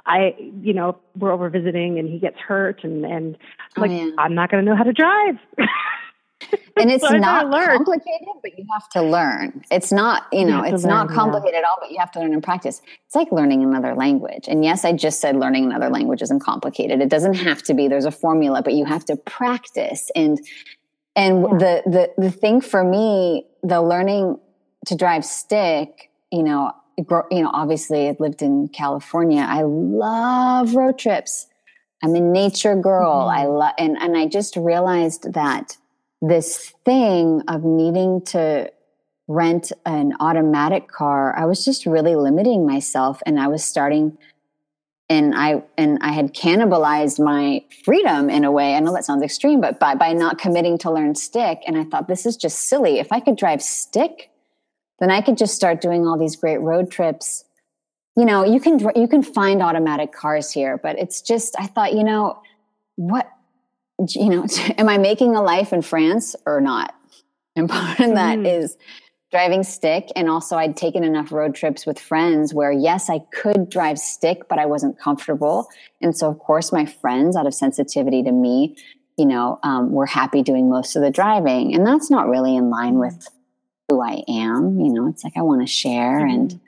I, 0.07 0.37
you 0.63 0.73
know, 0.73 0.97
we're 1.19 1.33
over 1.33 1.51
visiting 1.51 1.99
and 1.99 2.09
he 2.09 2.21
gets 2.21 2.39
hurt 2.39 2.85
and, 2.85 3.05
and 3.05 3.37
oh, 3.77 3.81
like, 3.81 3.91
oh, 3.91 4.13
I'm 4.19 4.37
not 4.37 4.53
going 4.53 4.65
to 4.65 4.71
know 4.71 4.77
how 4.77 4.85
to 4.85 4.93
drive. 4.93 5.37
and 6.77 6.93
it's 6.93 7.03
so 7.09 7.17
not 7.17 7.51
complicated, 7.51 8.29
but 8.41 8.57
you 8.57 8.65
have 8.73 8.89
to 8.91 9.03
learn. 9.03 9.65
It's 9.73 9.91
not, 9.91 10.29
you 10.33 10.45
know, 10.45 10.65
you 10.65 10.73
it's 10.73 10.85
learn, 10.85 11.09
not 11.09 11.11
complicated 11.11 11.55
yeah. 11.55 11.59
at 11.59 11.65
all, 11.65 11.79
but 11.81 11.91
you 11.91 11.99
have 11.99 12.13
to 12.13 12.21
learn 12.21 12.33
and 12.33 12.45
practice. 12.45 12.81
It's 13.05 13.17
like 13.17 13.33
learning 13.33 13.65
another 13.65 13.97
language. 13.97 14.45
And 14.47 14.65
yes, 14.65 14.85
I 14.85 14.93
just 14.93 15.21
said 15.21 15.35
learning 15.35 15.65
another 15.65 15.89
language 15.89 16.23
isn't 16.23 16.41
complicated. 16.41 17.01
It 17.01 17.09
doesn't 17.09 17.35
have 17.35 17.65
to 17.65 17.75
be. 17.75 17.89
There's 17.89 18.05
a 18.05 18.13
formula, 18.13 18.63
but 18.63 18.75
you 18.75 18.85
have 18.85 19.05
to 19.07 19.17
practice. 19.17 20.09
And 20.15 20.39
and 21.17 21.43
yeah. 21.43 21.59
the 21.59 21.83
the 21.87 22.23
the 22.25 22.31
thing 22.31 22.61
for 22.61 22.85
me, 22.85 23.47
the 23.63 23.83
learning 23.83 24.39
to 24.87 24.97
drive 24.97 25.25
stick, 25.25 26.11
you 26.31 26.43
know, 26.43 26.73
you 26.97 27.43
know, 27.43 27.51
obviously 27.53 28.09
I 28.09 28.17
lived 28.19 28.43
in 28.43 28.69
California. 28.69 29.45
I 29.47 29.63
love 29.63 30.75
road 30.75 30.99
trips. 30.99 31.47
I'm 32.03 32.15
a 32.15 32.21
nature 32.21 32.77
girl. 32.77 33.29
Mm-hmm. 33.29 33.39
I 33.39 33.45
love 33.47 33.73
and 33.79 33.97
and 34.01 34.17
I 34.17 34.27
just 34.27 34.57
realized 34.57 35.33
that 35.33 35.77
this 36.23 36.73
thing 36.85 37.43
of 37.49 37.65
needing 37.65 38.23
to 38.27 38.71
rent 39.27 39.73
an 39.87 40.13
automatic 40.21 40.89
car, 40.89 41.37
I 41.37 41.45
was 41.45 41.65
just 41.65 41.87
really 41.87 42.17
limiting 42.17 42.67
myself 42.67 43.23
and 43.25 43.39
I 43.39 43.47
was 43.47 43.65
starting 43.65 44.19
and 45.11 45.35
I 45.35 45.63
and 45.77 45.99
I 46.01 46.13
had 46.13 46.33
cannibalized 46.33 47.23
my 47.23 47.65
freedom 47.85 48.31
in 48.31 48.45
a 48.45 48.53
way. 48.53 48.77
I 48.77 48.81
know 48.81 48.95
that 48.95 49.05
sounds 49.05 49.25
extreme, 49.25 49.61
but 49.61 49.81
by 49.81 49.97
by 49.97 50.13
not 50.13 50.39
committing 50.39 50.79
to 50.79 50.91
learn 50.91 51.17
stick, 51.17 51.59
and 51.67 51.77
I 51.77 51.85
thought 51.85 52.07
this 52.07 52.25
is 52.25 52.37
just 52.37 52.69
silly. 52.69 53.01
If 53.01 53.13
I 53.13 53.19
could 53.19 53.37
drive 53.37 53.61
stick, 53.61 54.31
then 55.01 55.11
I 55.11 55.21
could 55.21 55.37
just 55.37 55.57
start 55.57 55.81
doing 55.81 56.07
all 56.07 56.17
these 56.17 56.37
great 56.37 56.61
road 56.61 56.93
trips. 56.93 57.45
You 58.17 58.25
know, 58.25 58.45
you 58.45 58.61
can 58.61 58.79
you 58.95 59.09
can 59.09 59.25
find 59.25 59.63
automatic 59.63 60.13
cars 60.13 60.53
here, 60.53 60.79
but 60.79 60.97
it's 60.97 61.21
just 61.21 61.57
I 61.59 61.67
thought, 61.67 61.93
you 61.93 62.05
know, 62.05 62.41
what 62.95 63.29
you 64.15 64.31
know, 64.31 64.47
am 64.79 64.89
I 64.89 64.97
making 64.97 65.35
a 65.35 65.43
life 65.43 65.73
in 65.73 65.83
France 65.83 66.37
or 66.47 66.61
not? 66.61 66.95
And 67.57 67.69
part 67.69 67.99
of 67.99 68.15
that 68.15 68.39
mm. 68.39 68.47
is 68.47 68.77
driving 69.31 69.63
stick 69.63 70.09
and 70.17 70.29
also 70.29 70.57
i'd 70.57 70.77
taken 70.77 71.05
enough 71.05 71.31
road 71.31 71.55
trips 71.55 71.87
with 71.87 71.99
friends 71.99 72.53
where 72.53 72.73
yes 72.73 73.09
i 73.09 73.19
could 73.33 73.71
drive 73.71 73.99
stick 73.99 74.49
but 74.49 74.59
i 74.59 74.67
wasn't 74.67 74.99
comfortable. 74.99 75.69
And 76.01 76.17
so 76.17 76.29
of 76.29 76.39
course 76.39 76.73
my 76.73 76.87
friends 76.87 77.37
out 77.37 77.47
of 77.47 77.55
sensitivity 77.55 78.23
to 78.23 78.33
me 78.33 78.77
you 79.17 79.27
know 79.27 79.59
um, 79.63 79.93
were 79.93 80.07
happy 80.07 80.43
doing 80.43 80.69
most 80.69 80.97
of 80.97 81.03
the 81.03 81.11
driving. 81.11 81.75
And 81.75 81.87
that's 81.87 82.11
not 82.11 82.29
really 82.29 82.57
in 82.57 82.71
line 82.71 82.99
with 82.99 83.29
who 83.89 84.01
i 84.01 84.23
am 84.29 84.79
you 84.81 84.93
know 84.93 85.09
it's 85.09 85.25
like 85.25 85.37
i 85.37 85.43
want 85.43 85.61
to 85.61 85.67
share 85.67 86.21
mm-hmm. 86.21 86.35
and 86.35 86.61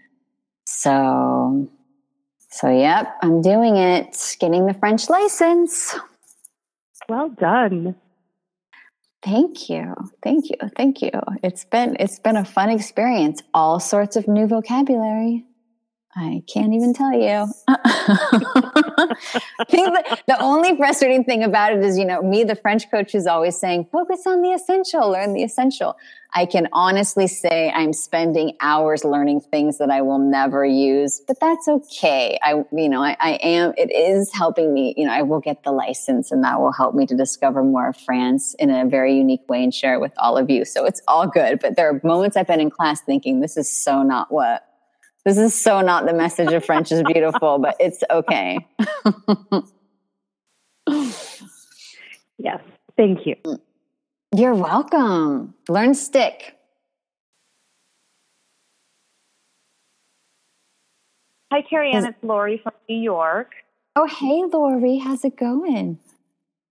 so 0.66 1.70
so 2.50 2.68
yep 2.68 3.16
i'm 3.22 3.40
doing 3.42 3.76
it 3.76 4.36
getting 4.40 4.66
the 4.66 4.74
french 4.74 5.08
license. 5.08 5.94
Well 7.08 7.30
done 7.30 7.96
Thank 9.24 9.70
you. 9.70 9.94
Thank 10.22 10.50
you. 10.50 10.56
Thank 10.76 11.00
you. 11.00 11.10
It's 11.42 11.64
been 11.64 11.96
it's 12.00 12.18
been 12.18 12.36
a 12.36 12.44
fun 12.44 12.70
experience. 12.70 13.40
All 13.54 13.78
sorts 13.78 14.16
of 14.16 14.26
new 14.26 14.46
vocabulary. 14.46 15.44
I 16.14 16.42
can't 16.52 16.74
even 16.74 16.92
tell 16.92 17.12
you. 17.12 17.46
I 19.58 19.64
think 19.64 19.96
the 20.26 20.36
only 20.40 20.76
frustrating 20.76 21.24
thing 21.24 21.42
about 21.42 21.72
it 21.72 21.82
is, 21.82 21.98
you 21.98 22.04
know, 22.04 22.22
me, 22.22 22.44
the 22.44 22.56
French 22.56 22.90
coach, 22.90 23.14
is 23.14 23.26
always 23.26 23.58
saying, 23.58 23.88
focus 23.92 24.22
on 24.26 24.42
the 24.42 24.50
essential, 24.52 25.10
learn 25.10 25.32
the 25.32 25.42
essential. 25.42 25.96
I 26.34 26.46
can 26.46 26.68
honestly 26.72 27.26
say 27.26 27.70
I'm 27.70 27.92
spending 27.92 28.56
hours 28.60 29.04
learning 29.04 29.42
things 29.42 29.76
that 29.78 29.90
I 29.90 30.00
will 30.00 30.18
never 30.18 30.64
use, 30.64 31.20
but 31.26 31.38
that's 31.40 31.68
okay. 31.68 32.38
I, 32.42 32.64
you 32.72 32.88
know, 32.88 33.02
I, 33.02 33.16
I 33.20 33.32
am, 33.42 33.74
it 33.76 33.92
is 33.92 34.32
helping 34.32 34.72
me, 34.72 34.94
you 34.96 35.06
know, 35.06 35.12
I 35.12 35.22
will 35.22 35.40
get 35.40 35.62
the 35.62 35.72
license 35.72 36.32
and 36.32 36.42
that 36.42 36.58
will 36.58 36.72
help 36.72 36.94
me 36.94 37.06
to 37.06 37.14
discover 37.14 37.62
more 37.62 37.88
of 37.88 37.96
France 37.96 38.54
in 38.58 38.70
a 38.70 38.86
very 38.86 39.14
unique 39.14 39.46
way 39.48 39.62
and 39.62 39.74
share 39.74 39.94
it 39.94 40.00
with 40.00 40.12
all 40.16 40.38
of 40.38 40.48
you. 40.48 40.64
So 40.64 40.86
it's 40.86 41.02
all 41.06 41.26
good. 41.26 41.60
But 41.60 41.76
there 41.76 41.90
are 41.90 42.00
moments 42.02 42.36
I've 42.36 42.46
been 42.46 42.60
in 42.60 42.70
class 42.70 43.02
thinking, 43.02 43.40
this 43.40 43.58
is 43.58 43.70
so 43.70 44.02
not 44.02 44.32
what 44.32 44.66
this 45.24 45.38
is 45.38 45.54
so 45.54 45.80
not 45.80 46.06
the 46.06 46.12
message 46.12 46.52
of 46.52 46.64
French 46.64 46.90
is 46.90 47.02
beautiful, 47.04 47.58
but 47.58 47.76
it's 47.78 48.02
okay. 48.10 48.58
yes. 52.38 52.60
Thank 52.96 53.26
you. 53.26 53.36
You're 54.34 54.54
welcome. 54.54 55.54
Learn 55.68 55.94
stick. 55.94 56.56
Hi, 61.52 61.62
Carrie 61.62 61.92
Ann. 61.92 62.06
It's 62.06 62.16
Lori 62.22 62.58
from 62.62 62.72
New 62.88 62.96
York. 62.96 63.52
Oh, 63.94 64.06
hey, 64.06 64.42
Lori. 64.50 64.96
How's 64.96 65.22
it 65.24 65.36
going? 65.36 65.98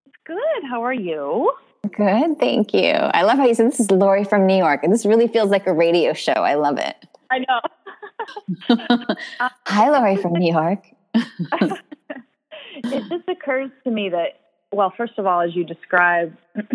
It's 0.08 0.16
good. 0.26 0.64
How 0.68 0.84
are 0.84 0.94
you? 0.94 1.54
Good. 1.96 2.40
Thank 2.40 2.74
you. 2.74 2.92
I 2.92 3.22
love 3.22 3.38
how 3.38 3.46
you 3.46 3.54
said 3.54 3.68
this 3.68 3.80
is 3.80 3.92
Lori 3.92 4.24
from 4.24 4.48
New 4.48 4.58
York. 4.58 4.84
And 4.84 4.92
this 4.92 5.06
really 5.06 5.28
feels 5.28 5.52
like 5.52 5.68
a 5.68 5.74
radio 5.74 6.14
show. 6.14 6.34
I 6.34 6.56
love 6.56 6.80
it. 6.80 6.96
I 7.30 7.40
know. 7.40 7.60
Hi, 9.68 9.90
Lori 9.90 10.18
from 10.18 10.34
New 10.34 10.52
York. 10.52 10.84
it 11.14 13.10
just 13.10 13.28
occurs 13.28 13.70
to 13.84 13.92
me 13.92 14.10
that, 14.10 14.40
well, 14.72 14.94
first 14.96 15.14
of 15.18 15.26
all, 15.26 15.42
as 15.42 15.56
you 15.56 15.64
describe, 15.64 16.36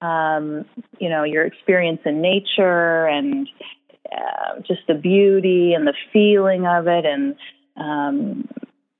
um, 0.00 0.64
you 0.98 1.08
know, 1.08 1.24
your 1.24 1.44
experience 1.44 2.00
in 2.04 2.20
nature 2.20 3.06
and 3.06 3.48
uh, 4.12 4.60
just 4.66 4.80
the 4.88 4.94
beauty 4.94 5.72
and 5.74 5.86
the 5.86 5.94
feeling 6.12 6.66
of 6.66 6.86
it, 6.86 7.04
and 7.04 7.36
um, 7.76 8.48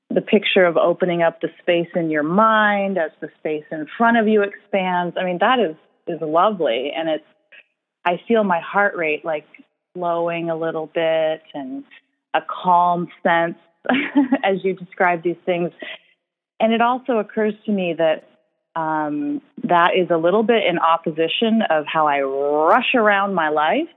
the 0.09 0.21
picture 0.21 0.65
of 0.65 0.77
opening 0.77 1.21
up 1.21 1.41
the 1.41 1.49
space 1.61 1.89
in 1.95 2.09
your 2.09 2.23
mind 2.23 2.97
as 2.97 3.11
the 3.21 3.29
space 3.39 3.63
in 3.71 3.87
front 3.97 4.17
of 4.17 4.27
you 4.27 4.41
expands. 4.43 5.15
I 5.19 5.23
mean, 5.23 5.37
that 5.39 5.59
is 5.59 5.75
is 6.07 6.21
lovely, 6.21 6.91
and 6.95 7.09
it's. 7.09 7.23
I 8.05 8.21
feel 8.25 8.45
my 8.45 8.61
heart 8.61 8.95
rate 8.95 9.25
like 9.25 9.45
slowing 9.97 10.49
a 10.49 10.55
little 10.55 10.87
bit 10.87 11.41
and 11.53 11.83
a 12.33 12.41
calm 12.41 13.07
sense 13.23 13.57
as 14.43 14.63
you 14.63 14.73
describe 14.73 15.23
these 15.23 15.37
things. 15.45 15.71
And 16.59 16.73
it 16.73 16.81
also 16.81 17.17
occurs 17.17 17.53
to 17.65 17.71
me 17.71 17.95
that 17.97 18.29
um, 18.75 19.41
that 19.63 19.95
is 19.95 20.09
a 20.11 20.17
little 20.17 20.43
bit 20.43 20.63
in 20.65 20.77
opposition 20.77 21.63
of 21.69 21.85
how 21.87 22.07
I 22.07 22.21
rush 22.21 22.93
around 22.93 23.33
my 23.33 23.49
life 23.49 23.87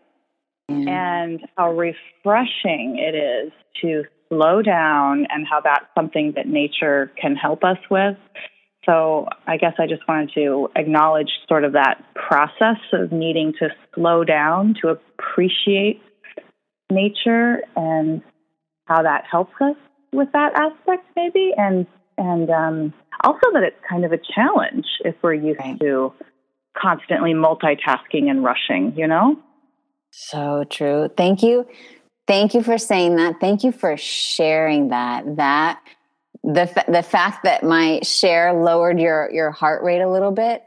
mm. 0.70 0.88
and 0.88 1.40
how 1.56 1.72
refreshing 1.72 2.98
it 2.98 3.14
is 3.14 3.52
to 3.82 4.04
slow 4.28 4.62
down 4.62 5.26
and 5.28 5.46
how 5.46 5.60
that's 5.60 5.84
something 5.94 6.32
that 6.36 6.46
nature 6.46 7.12
can 7.20 7.36
help 7.36 7.62
us 7.62 7.78
with. 7.90 8.16
So 8.86 9.26
I 9.46 9.56
guess 9.56 9.74
I 9.78 9.86
just 9.86 10.06
wanted 10.08 10.32
to 10.34 10.70
acknowledge 10.74 11.30
sort 11.48 11.64
of 11.64 11.72
that 11.72 12.02
process 12.14 12.78
of 12.92 13.12
needing 13.12 13.52
to 13.58 13.68
slow 13.94 14.24
down 14.24 14.74
to 14.80 14.88
appreciate 14.88 16.02
nature 16.90 17.62
and 17.76 18.22
how 18.86 19.02
that 19.02 19.24
helps 19.30 19.52
us 19.60 19.76
with 20.12 20.28
that 20.32 20.52
aspect 20.54 21.06
maybe 21.14 21.52
and 21.56 21.86
and 22.18 22.50
um, 22.50 22.92
also 23.22 23.52
that 23.52 23.62
it's 23.62 23.76
kind 23.88 24.04
of 24.04 24.12
a 24.12 24.18
challenge 24.34 24.84
if 25.04 25.14
we're 25.22 25.34
used 25.34 25.60
right. 25.60 25.78
to 25.78 26.12
constantly 26.76 27.32
multitasking 27.32 28.28
and 28.28 28.42
rushing 28.42 28.92
you 28.96 29.06
know? 29.06 29.38
So 30.10 30.64
true. 30.68 31.08
Thank 31.16 31.42
you. 31.42 31.66
Thank 32.26 32.54
you 32.54 32.62
for 32.62 32.78
saying 32.78 33.16
that. 33.16 33.40
Thank 33.40 33.62
you 33.62 33.72
for 33.72 33.96
sharing 33.96 34.88
that. 34.88 35.36
That 35.36 35.80
the 36.54 36.84
the 36.88 37.02
fact 37.02 37.44
that 37.44 37.62
my 37.62 38.00
share 38.02 38.52
lowered 38.52 38.98
your 38.98 39.30
your 39.32 39.50
heart 39.50 39.82
rate 39.82 40.00
a 40.00 40.10
little 40.10 40.32
bit 40.32 40.64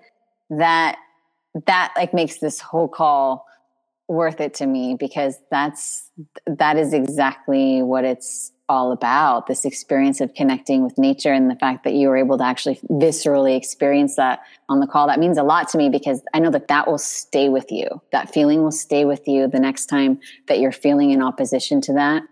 that 0.49 0.97
that 1.65 1.93
like 1.95 2.13
makes 2.13 2.37
this 2.37 2.59
whole 2.59 2.87
call 2.87 3.45
worth 4.07 4.41
it 4.41 4.55
to 4.55 4.65
me 4.65 4.95
because 4.99 5.35
that's 5.49 6.09
that 6.45 6.77
is 6.77 6.93
exactly 6.93 7.81
what 7.81 8.05
it's 8.05 8.51
all 8.69 8.91
about. 8.91 9.47
This 9.47 9.65
experience 9.65 10.21
of 10.21 10.33
connecting 10.33 10.83
with 10.83 10.97
nature 10.97 11.33
and 11.33 11.51
the 11.51 11.55
fact 11.55 11.83
that 11.83 11.93
you 11.93 12.07
were 12.07 12.17
able 12.17 12.37
to 12.37 12.45
actually 12.45 12.79
viscerally 12.89 13.57
experience 13.57 14.15
that 14.15 14.39
on 14.69 14.79
the 14.79 14.87
call 14.87 15.07
that 15.07 15.19
means 15.19 15.37
a 15.37 15.43
lot 15.43 15.67
to 15.69 15.77
me 15.77 15.89
because 15.89 16.21
i 16.33 16.39
know 16.39 16.49
that 16.49 16.69
that 16.69 16.87
will 16.87 16.97
stay 16.97 17.49
with 17.49 17.71
you. 17.71 18.01
That 18.11 18.33
feeling 18.33 18.63
will 18.63 18.71
stay 18.71 19.03
with 19.03 19.27
you 19.27 19.47
the 19.47 19.59
next 19.59 19.87
time 19.87 20.19
that 20.47 20.59
you're 20.59 20.71
feeling 20.71 21.11
in 21.11 21.21
opposition 21.21 21.81
to 21.81 21.93
that 21.93 22.23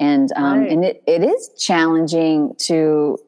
and 0.00 0.30
um, 0.36 0.60
right. 0.60 0.70
and 0.70 0.84
it, 0.84 1.02
it 1.06 1.22
is 1.22 1.50
challenging 1.58 2.54
to 2.58 3.18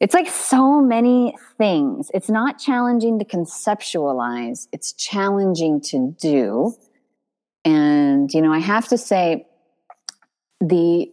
it's 0.00 0.14
like 0.14 0.28
so 0.28 0.80
many 0.80 1.36
things 1.58 2.10
it's 2.12 2.28
not 2.28 2.58
challenging 2.58 3.18
to 3.18 3.24
conceptualize 3.24 4.68
it's 4.72 4.92
challenging 4.92 5.80
to 5.80 6.14
do 6.20 6.74
And, 7.66 8.32
you 8.32 8.42
know, 8.42 8.52
I 8.52 8.60
have 8.60 8.86
to 8.88 8.96
say, 8.96 9.44
the, 10.60 11.10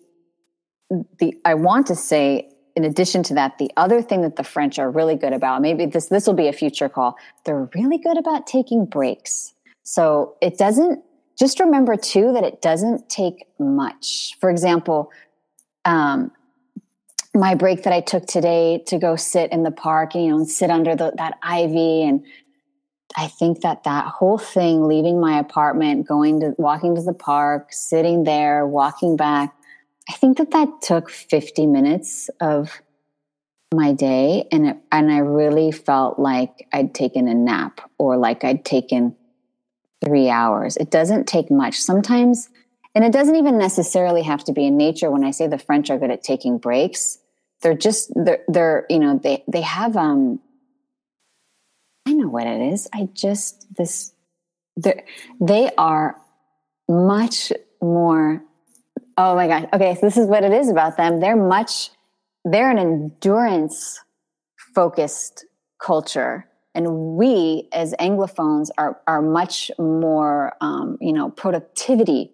the, 1.18 1.34
I 1.46 1.56
want 1.56 1.88
to 1.88 1.96
say, 1.96 2.48
in 2.76 2.84
addition 2.84 3.24
to 3.24 3.34
that, 3.34 3.58
the 3.58 3.72
other 3.76 4.04
thing 4.04 4.22
that 4.22 4.36
the 4.36 4.44
French 4.44 4.78
are 4.78 4.92
really 4.92 5.16
good 5.16 5.34
about, 5.34 5.64
maybe 5.64 5.88
this, 5.88 6.10
this 6.10 6.28
will 6.28 6.36
be 6.36 6.48
a 6.48 6.54
future 6.54 6.90
call, 6.90 7.16
they're 7.44 7.68
really 7.74 7.98
good 7.98 8.20
about 8.20 8.46
taking 8.46 8.86
breaks. 8.86 9.56
So 9.82 10.36
it 10.42 10.60
doesn't, 10.60 11.04
just 11.38 11.60
remember 11.60 11.96
too 11.96 12.34
that 12.34 12.44
it 12.44 12.62
doesn't 12.62 13.10
take 13.10 13.46
much. 13.60 14.38
For 14.40 14.50
example, 14.50 15.12
um, 15.86 16.32
my 17.36 17.56
break 17.56 17.84
that 17.84 17.94
I 17.94 18.02
took 18.02 18.28
today 18.28 18.84
to 18.88 19.00
go 19.00 19.16
sit 19.16 19.52
in 19.52 19.64
the 19.64 19.72
park, 19.72 20.14
you 20.14 20.28
know, 20.28 20.38
and 20.38 20.50
sit 20.50 20.70
under 20.70 20.96
the, 20.96 21.14
that 21.18 21.38
ivy. 21.42 22.04
And 22.04 22.24
I 23.18 23.28
think 23.28 23.62
that 23.62 23.84
that 23.84 24.06
whole 24.06 24.38
thing, 24.38 24.88
leaving 24.88 25.20
my 25.20 25.40
apartment, 25.40 26.08
going 26.08 26.40
to 26.42 26.54
walking 26.58 26.96
to 26.96 27.02
the 27.02 27.14
park, 27.14 27.68
sitting 27.72 28.24
there, 28.24 28.68
walking 28.68 29.18
back, 29.18 29.56
I 30.10 30.14
think 30.14 30.38
that 30.38 30.52
that 30.52 30.70
took 30.82 31.10
50 31.10 31.66
minutes 31.66 32.30
of 32.40 32.82
my 33.74 33.94
day. 33.94 34.48
And, 34.52 34.68
it, 34.68 34.78
and 34.92 35.12
I 35.12 35.20
really 35.20 35.72
felt 35.72 36.20
like 36.20 36.68
I'd 36.72 36.94
taken 36.94 37.28
a 37.28 37.34
nap 37.34 37.82
or 37.98 38.18
like 38.18 38.44
I'd 38.44 38.64
taken 38.64 39.16
three 40.06 40.30
hours. 40.30 40.78
It 40.78 40.92
doesn't 40.92 41.28
take 41.28 41.52
much. 41.52 41.80
Sometimes, 41.80 42.50
and 42.96 43.04
it 43.04 43.12
doesn't 43.14 43.36
even 43.36 43.58
necessarily 43.58 44.24
have 44.24 44.44
to 44.46 44.54
be 44.54 44.66
in 44.66 44.78
nature. 44.78 45.12
When 45.12 45.24
I 45.24 45.32
say 45.32 45.48
the 45.48 45.58
French 45.58 45.90
are 45.90 45.98
good 45.98 46.12
at 46.12 46.24
taking 46.24 46.58
breaks, 46.58 47.20
they're 47.64 47.74
just 47.76 48.12
they're, 48.16 48.44
they're 48.48 48.86
you 48.90 49.00
know 49.00 49.20
they 49.24 49.44
they 49.48 49.62
have 49.62 49.98
um 49.98 50.40
i 52.06 52.14
know 52.14 52.28
what 52.28 52.46
it 52.46 52.74
is 52.74 52.88
i 52.94 53.08
just 53.14 53.66
this 53.76 54.14
they 55.42 55.72
are 55.78 56.18
much 56.90 57.52
more 57.82 58.44
oh 59.18 59.36
my 59.36 59.48
gosh 59.48 59.66
okay 59.74 59.96
so 59.96 60.02
this 60.02 60.18
is 60.18 60.28
what 60.28 60.44
it 60.44 60.52
is 60.52 60.70
about 60.70 60.98
them 60.98 61.20
they're 61.20 61.36
much 61.36 61.90
they're 62.46 62.70
an 62.70 62.78
endurance 62.78 64.02
focused 64.76 65.46
culture 65.80 66.46
and 66.76 67.16
we 67.16 67.68
as 67.72 67.94
anglophones 68.00 68.70
are 68.78 69.00
are 69.08 69.22
much 69.22 69.72
more 69.78 70.54
um, 70.62 70.98
you 71.02 71.14
know 71.14 71.30
productivity 71.30 72.32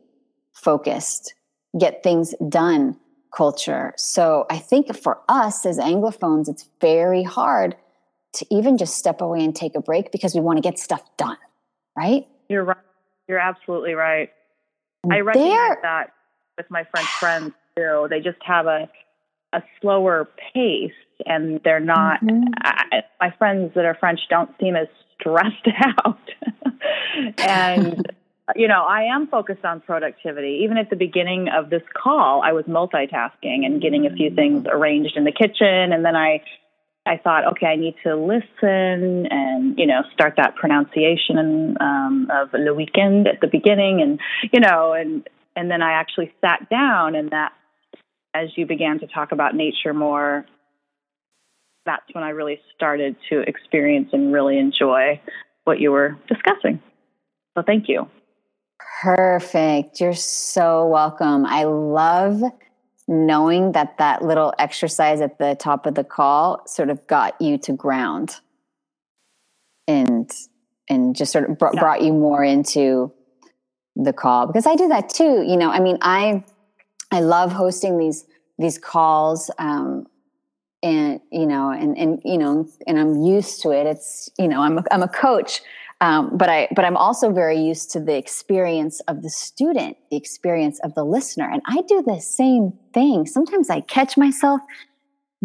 focused 0.54 1.34
get 1.78 2.04
things 2.04 2.34
done 2.50 2.98
culture. 3.32 3.94
So 3.98 4.46
I 4.50 4.58
think 4.58 4.96
for 4.96 5.20
us 5.30 5.66
as 5.66 5.78
Anglophones, 5.78 6.50
it's 6.50 6.68
very 6.82 7.24
hard 7.24 7.76
to 8.34 8.46
even 8.50 8.78
just 8.78 8.96
step 8.96 9.22
away 9.22 9.44
and 9.44 9.56
take 9.56 9.76
a 9.76 9.82
break 9.82 10.12
because 10.12 10.34
we 10.34 10.42
want 10.42 10.58
to 10.58 10.62
get 10.62 10.80
stuff 10.80 11.04
done, 11.18 11.38
right? 11.96 12.28
You're 12.48 12.64
right. 12.64 12.78
You're 13.28 13.40
absolutely 13.40 13.94
right. 13.94 14.32
And 15.04 15.14
I 15.14 15.20
recognize 15.20 15.78
that 15.82 16.14
with 16.58 16.70
my 16.70 16.84
French 16.86 17.08
friends 17.08 17.54
too. 17.76 18.08
They 18.10 18.20
just 18.20 18.42
have 18.44 18.66
a 18.66 18.90
a 19.54 19.64
slower 19.82 20.30
pace, 20.54 20.92
and 21.26 21.60
they're 21.64 21.80
not. 21.80 22.22
Mm-hmm. 22.24 22.46
I, 22.62 23.04
my 23.20 23.34
friends 23.38 23.74
that 23.76 23.86
are 23.86 23.96
French 24.00 24.20
don't 24.30 24.50
seem 24.60 24.76
as 24.76 24.88
stressed 25.20 25.68
out, 26.06 26.20
and 27.38 28.06
you 28.56 28.68
know, 28.68 28.84
I 28.84 29.04
am 29.04 29.28
focused 29.28 29.66
on 29.66 29.82
productivity. 29.82 30.62
Even 30.64 30.78
at 30.78 30.90
the 30.90 30.96
beginning 30.96 31.50
of 31.50 31.70
this 31.70 31.84
call, 31.94 32.42
I 32.44 32.52
was 32.54 32.66
multitasking 32.66 33.66
and 33.66 33.82
getting 33.82 34.06
a 34.06 34.10
few 34.10 34.34
things 34.34 34.66
arranged 34.70 35.18
in 35.18 35.24
the 35.24 35.32
kitchen. 35.32 35.94
And 35.94 36.04
then 36.04 36.16
I, 36.16 36.42
I 37.06 37.18
thought, 37.18 37.46
okay, 37.52 37.68
I 37.68 37.76
need 37.76 37.96
to 38.04 38.16
listen 38.16 39.28
and, 39.30 39.78
you 39.78 39.86
know, 39.86 40.02
start 40.14 40.36
that 40.38 40.56
pronunciation 40.56 41.78
um, 41.80 42.28
of 42.32 42.50
le 42.54 42.74
weekend 42.74 43.28
at 43.28 43.42
the 43.42 43.48
beginning. 43.48 44.02
And, 44.02 44.20
you 44.52 44.60
know, 44.60 44.94
and, 44.94 45.28
and 45.56 45.70
then 45.70 45.82
I 45.82 45.94
actually 45.94 46.34
sat 46.42 46.70
down 46.70 47.16
and 47.16 47.30
that, 47.32 47.54
as 48.34 48.50
you 48.56 48.66
began 48.66 49.00
to 49.00 49.08
talk 49.08 49.32
about 49.32 49.56
nature 49.56 49.94
more, 49.94 50.46
that's 51.90 52.14
when 52.14 52.24
I 52.24 52.30
really 52.30 52.62
started 52.76 53.16
to 53.30 53.40
experience 53.48 54.10
and 54.14 54.32
really 54.32 54.60
enjoy 54.60 55.20
what 55.64 55.80
you 55.80 55.92
were 55.92 56.20
discussing. 56.28 56.80
So 57.58 57.64
thank 57.66 57.90
you. 57.90 58.08
Perfect. 59.02 60.00
You're 60.00 60.14
so 60.14 60.86
welcome. 60.86 61.48
I 61.48 61.64
love 61.64 62.44
knowing 63.08 63.72
that 63.72 63.98
that 63.98 64.22
little 64.22 64.54
exercise 64.60 65.20
at 65.20 65.40
the 65.40 65.56
top 65.60 65.88
of 65.88 65.96
the 65.96 66.04
call 66.04 66.62
sort 66.68 66.92
of 66.92 67.08
got 67.08 67.42
you 67.42 67.58
to 67.58 67.74
ground 67.74 68.36
and 69.88 70.30
and 70.92 71.16
just 71.16 71.32
sort 71.32 71.50
of 71.50 71.58
br- 71.58 71.70
yeah. 71.74 71.80
brought 71.80 72.04
you 72.04 72.14
more 72.14 72.44
into 72.44 73.12
the 73.96 74.14
call 74.14 74.46
because 74.46 74.68
I 74.68 74.76
do 74.76 74.88
that 74.90 75.10
too. 75.10 75.44
You 75.44 75.58
know, 75.58 75.72
I 75.72 75.80
mean, 75.80 75.98
I 76.04 76.44
I 77.12 77.22
love 77.22 77.52
hosting 77.52 77.98
these 77.98 78.26
these 78.60 78.78
calls 78.78 79.50
um, 79.58 80.06
and 80.82 81.20
you 81.32 81.46
know 81.46 81.72
and 81.72 81.98
and 81.98 82.22
you 82.24 82.38
know 82.38 82.68
and 82.88 83.00
I'm 83.00 83.24
used 83.24 83.62
to 83.64 83.72
it. 83.72 83.86
It's 83.86 84.30
you 84.38 84.48
know 84.48 84.62
I'm 84.62 84.78
a, 84.78 84.84
I'm 84.92 85.04
a 85.04 85.08
coach 85.08 85.62
um, 86.02 86.38
but 86.38 86.50
I, 86.50 86.70
but 86.74 86.86
I'm 86.86 86.96
also 86.96 87.32
very 87.32 87.60
used 87.60 87.92
to 87.92 88.00
the 88.00 88.16
experience 88.16 89.02
of 89.02 89.22
the 89.22 89.30
student, 89.30 89.98
the 90.10 90.16
experience 90.16 90.80
of 90.80 90.96
the 90.96 91.04
listener, 91.04 91.50
and 91.50 91.62
I 91.66 91.82
do 91.88 92.02
the 92.02 92.22
same 92.22 92.74
thing. 92.94 93.26
Sometimes 93.26 93.70
I 93.70 93.82
catch 93.82 94.16
myself 94.16 94.62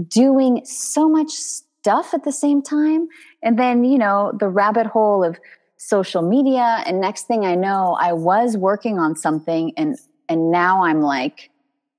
doing 0.09 0.65
so 0.65 1.09
much 1.09 1.31
stuff 1.31 2.15
at 2.15 2.23
the 2.23 2.31
same 2.31 2.63
time, 2.63 3.09
and 3.43 3.59
then 3.59 3.85
you 3.85 3.99
know 3.99 4.33
the 4.39 4.49
rabbit 4.49 4.87
hole 4.87 5.25
of 5.25 5.41
social 5.77 6.23
media, 6.23 6.85
and 6.87 7.01
next 7.01 7.27
thing 7.27 7.45
I 7.45 7.57
know, 7.57 7.97
I 8.01 8.13
was 8.13 8.57
working 8.57 9.01
on 9.01 9.17
something, 9.17 9.73
and 9.77 9.99
and 10.29 10.53
now 10.53 10.85
I'm 10.85 11.01
like 11.01 11.51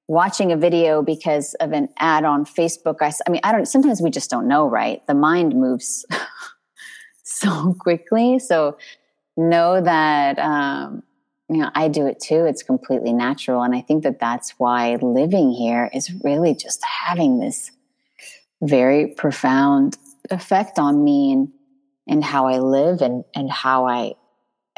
watching 0.07 0.51
a 0.51 0.57
video 0.57 1.01
because 1.01 1.53
of 1.55 1.71
an 1.71 1.89
ad 1.97 2.25
on 2.25 2.45
Facebook. 2.45 2.97
I, 3.01 3.11
I 3.27 3.29
mean, 3.29 3.41
I 3.43 3.51
don't. 3.51 3.65
Sometimes 3.65 4.01
we 4.01 4.09
just 4.09 4.29
don't 4.29 4.47
know, 4.47 4.67
right? 4.67 5.05
The 5.07 5.15
mind 5.15 5.55
moves. 5.55 6.05
so 7.25 7.75
quickly. 7.79 8.39
So 8.39 8.77
know 9.35 9.81
that, 9.81 10.39
um, 10.39 11.03
you 11.49 11.57
know, 11.57 11.69
I 11.75 11.89
do 11.89 12.07
it 12.07 12.19
too. 12.19 12.45
It's 12.45 12.63
completely 12.63 13.13
natural. 13.13 13.61
And 13.61 13.75
I 13.75 13.81
think 13.81 14.03
that 14.03 14.19
that's 14.19 14.51
why 14.57 14.97
living 15.01 15.51
here 15.51 15.89
is 15.93 16.11
really 16.23 16.55
just 16.55 16.83
having 16.83 17.39
this 17.39 17.71
very 18.61 19.07
profound 19.07 19.97
effect 20.31 20.79
on 20.79 21.03
me 21.03 21.33
and, 21.33 21.49
and 22.07 22.23
how 22.23 22.47
I 22.47 22.59
live 22.59 23.01
and, 23.01 23.23
and 23.35 23.51
how 23.51 23.85
I, 23.85 24.13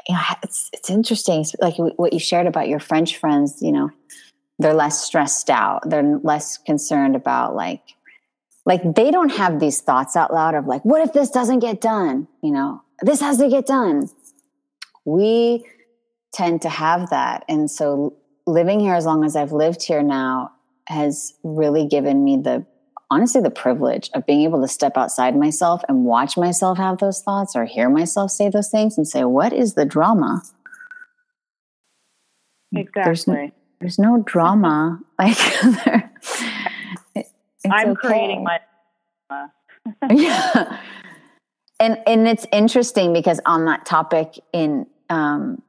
you 0.07 0.15
know, 0.15 0.21
it's, 0.43 0.69
it's 0.73 0.89
interesting. 0.89 1.45
like 1.61 1.75
what 1.77 2.13
you 2.13 2.19
shared 2.19 2.47
about 2.47 2.67
your 2.67 2.79
French 2.79 3.17
friends, 3.17 3.61
you 3.61 3.71
know, 3.71 3.91
they're 4.59 4.73
less 4.73 5.01
stressed 5.01 5.49
out. 5.49 5.87
They're 5.89 6.19
less 6.23 6.57
concerned 6.57 7.15
about 7.15 7.55
like, 7.55 7.81
like 8.65 8.95
they 8.95 9.11
don't 9.11 9.31
have 9.31 9.59
these 9.59 9.81
thoughts 9.81 10.15
out 10.15 10.33
loud 10.33 10.55
of 10.55 10.65
like 10.65 10.83
what 10.83 11.01
if 11.01 11.13
this 11.13 11.29
doesn't 11.29 11.59
get 11.59 11.79
done? 11.79 12.27
You 12.41 12.51
know 12.51 12.81
this 13.01 13.21
has 13.21 13.37
to 13.37 13.49
get 13.49 13.65
done. 13.65 14.09
We 15.05 15.65
tend 16.33 16.61
to 16.63 16.69
have 16.69 17.09
that. 17.09 17.45
And 17.47 17.71
so 17.71 18.15
living 18.45 18.79
here 18.79 18.93
as 18.95 19.05
long 19.05 19.25
as 19.25 19.35
i've 19.35 19.51
lived 19.51 19.83
here 19.83 20.01
now 20.01 20.49
has 20.87 21.33
really 21.43 21.85
given 21.85 22.23
me 22.23 22.37
the 22.37 22.65
honestly 23.11 23.41
the 23.41 23.49
privilege 23.49 24.09
of 24.13 24.25
being 24.25 24.43
able 24.43 24.61
to 24.61 24.69
step 24.69 24.95
outside 24.95 25.35
myself 25.35 25.81
and 25.89 26.05
watch 26.05 26.37
myself 26.37 26.77
have 26.77 26.97
those 26.99 27.21
thoughts 27.21 27.57
or 27.57 27.65
hear 27.65 27.89
myself 27.89 28.31
say 28.31 28.49
those 28.49 28.69
things 28.69 28.97
and 28.97 29.07
say 29.07 29.23
what 29.25 29.51
is 29.51 29.73
the 29.73 29.85
drama? 29.85 30.41
Exactly 32.73 33.51
there's 33.79 33.99
no, 33.99 34.23
drama 34.25 34.99
like 35.19 35.37
I'm 37.69 37.89
okay. 37.89 37.95
creating 37.95 38.43
my. 38.43 38.59
Drama. 39.29 39.53
yeah, 40.11 40.79
and 41.79 41.97
and 42.05 42.27
it's 42.27 42.45
interesting 42.51 43.13
because 43.13 43.39
on 43.45 43.65
that 43.65 43.85
topic, 43.85 44.39
in 44.53 44.85
um, 45.09 45.61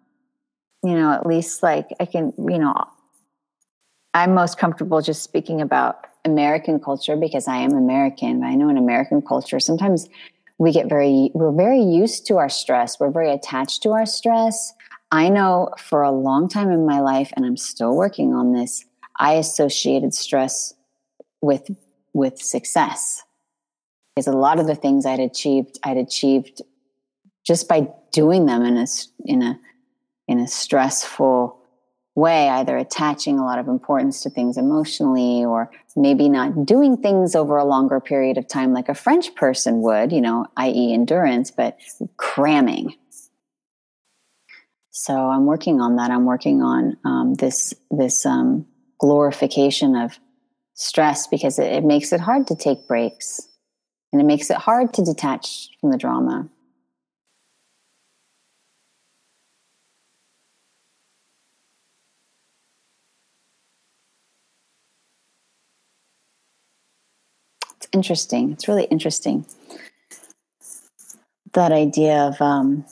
you 0.82 0.94
know, 0.94 1.12
at 1.12 1.26
least 1.26 1.62
like 1.62 1.88
I 2.00 2.04
can, 2.04 2.32
you 2.38 2.58
know, 2.58 2.74
I'm 4.14 4.34
most 4.34 4.58
comfortable 4.58 5.00
just 5.00 5.22
speaking 5.22 5.60
about 5.60 6.06
American 6.24 6.80
culture 6.80 7.16
because 7.16 7.48
I 7.48 7.56
am 7.58 7.72
American. 7.72 8.42
I 8.44 8.54
know 8.54 8.68
in 8.68 8.76
American 8.76 9.22
culture, 9.22 9.60
sometimes 9.60 10.08
we 10.58 10.72
get 10.72 10.88
very, 10.88 11.30
we're 11.34 11.52
very 11.52 11.80
used 11.80 12.26
to 12.26 12.36
our 12.36 12.48
stress. 12.48 12.98
We're 12.98 13.10
very 13.10 13.30
attached 13.30 13.82
to 13.84 13.90
our 13.90 14.06
stress. 14.06 14.74
I 15.10 15.28
know 15.28 15.70
for 15.78 16.02
a 16.02 16.10
long 16.10 16.48
time 16.48 16.70
in 16.70 16.84
my 16.86 17.00
life, 17.00 17.32
and 17.34 17.46
I'm 17.46 17.56
still 17.56 17.94
working 17.96 18.34
on 18.34 18.52
this, 18.52 18.84
I 19.18 19.34
associated 19.34 20.14
stress 20.14 20.74
with 21.40 21.70
with 22.12 22.38
success 22.38 23.22
because 24.14 24.26
a 24.26 24.32
lot 24.32 24.58
of 24.58 24.66
the 24.66 24.74
things 24.74 25.06
I'd 25.06 25.20
achieved, 25.20 25.78
I'd 25.84 25.96
achieved 25.96 26.62
just 27.46 27.68
by 27.68 27.88
doing 28.12 28.46
them 28.46 28.64
in 28.64 28.76
a 28.76 28.86
in 29.24 29.42
a 29.42 29.58
in 30.26 30.40
a 30.40 30.48
stressful 30.48 31.56
way, 32.14 32.48
either 32.48 32.76
attaching 32.76 33.38
a 33.38 33.44
lot 33.44 33.60
of 33.60 33.68
importance 33.68 34.22
to 34.22 34.30
things 34.30 34.58
emotionally, 34.58 35.44
or 35.44 35.70
maybe 35.96 36.28
not 36.28 36.66
doing 36.66 36.96
things 36.96 37.34
over 37.34 37.56
a 37.56 37.64
longer 37.64 38.00
period 38.00 38.36
of 38.36 38.46
time 38.48 38.72
like 38.72 38.88
a 38.88 38.94
French 38.94 39.34
person 39.36 39.80
would, 39.82 40.12
you 40.12 40.20
know, 40.20 40.46
i.e., 40.56 40.92
endurance, 40.92 41.50
but 41.50 41.78
cramming. 42.16 42.94
So 44.98 45.14
I'm 45.14 45.46
working 45.46 45.80
on 45.80 45.94
that. 45.94 46.10
I'm 46.10 46.24
working 46.24 46.60
on 46.60 46.96
um, 47.04 47.34
this 47.34 47.72
this 47.92 48.26
um, 48.26 48.66
glorification 48.98 49.94
of 49.94 50.18
stress 50.74 51.28
because 51.28 51.60
it, 51.60 51.72
it 51.72 51.84
makes 51.84 52.12
it 52.12 52.18
hard 52.18 52.48
to 52.48 52.56
take 52.56 52.88
breaks, 52.88 53.40
and 54.12 54.20
it 54.20 54.24
makes 54.24 54.50
it 54.50 54.56
hard 54.56 54.92
to 54.94 55.04
detach 55.04 55.68
from 55.80 55.92
the 55.92 55.98
drama. 55.98 56.48
It's 67.76 67.88
interesting. 67.92 68.50
It's 68.50 68.66
really 68.66 68.86
interesting 68.86 69.46
that 71.54 71.70
idea 71.70 72.16
of 72.26 72.42
um, 72.42 72.84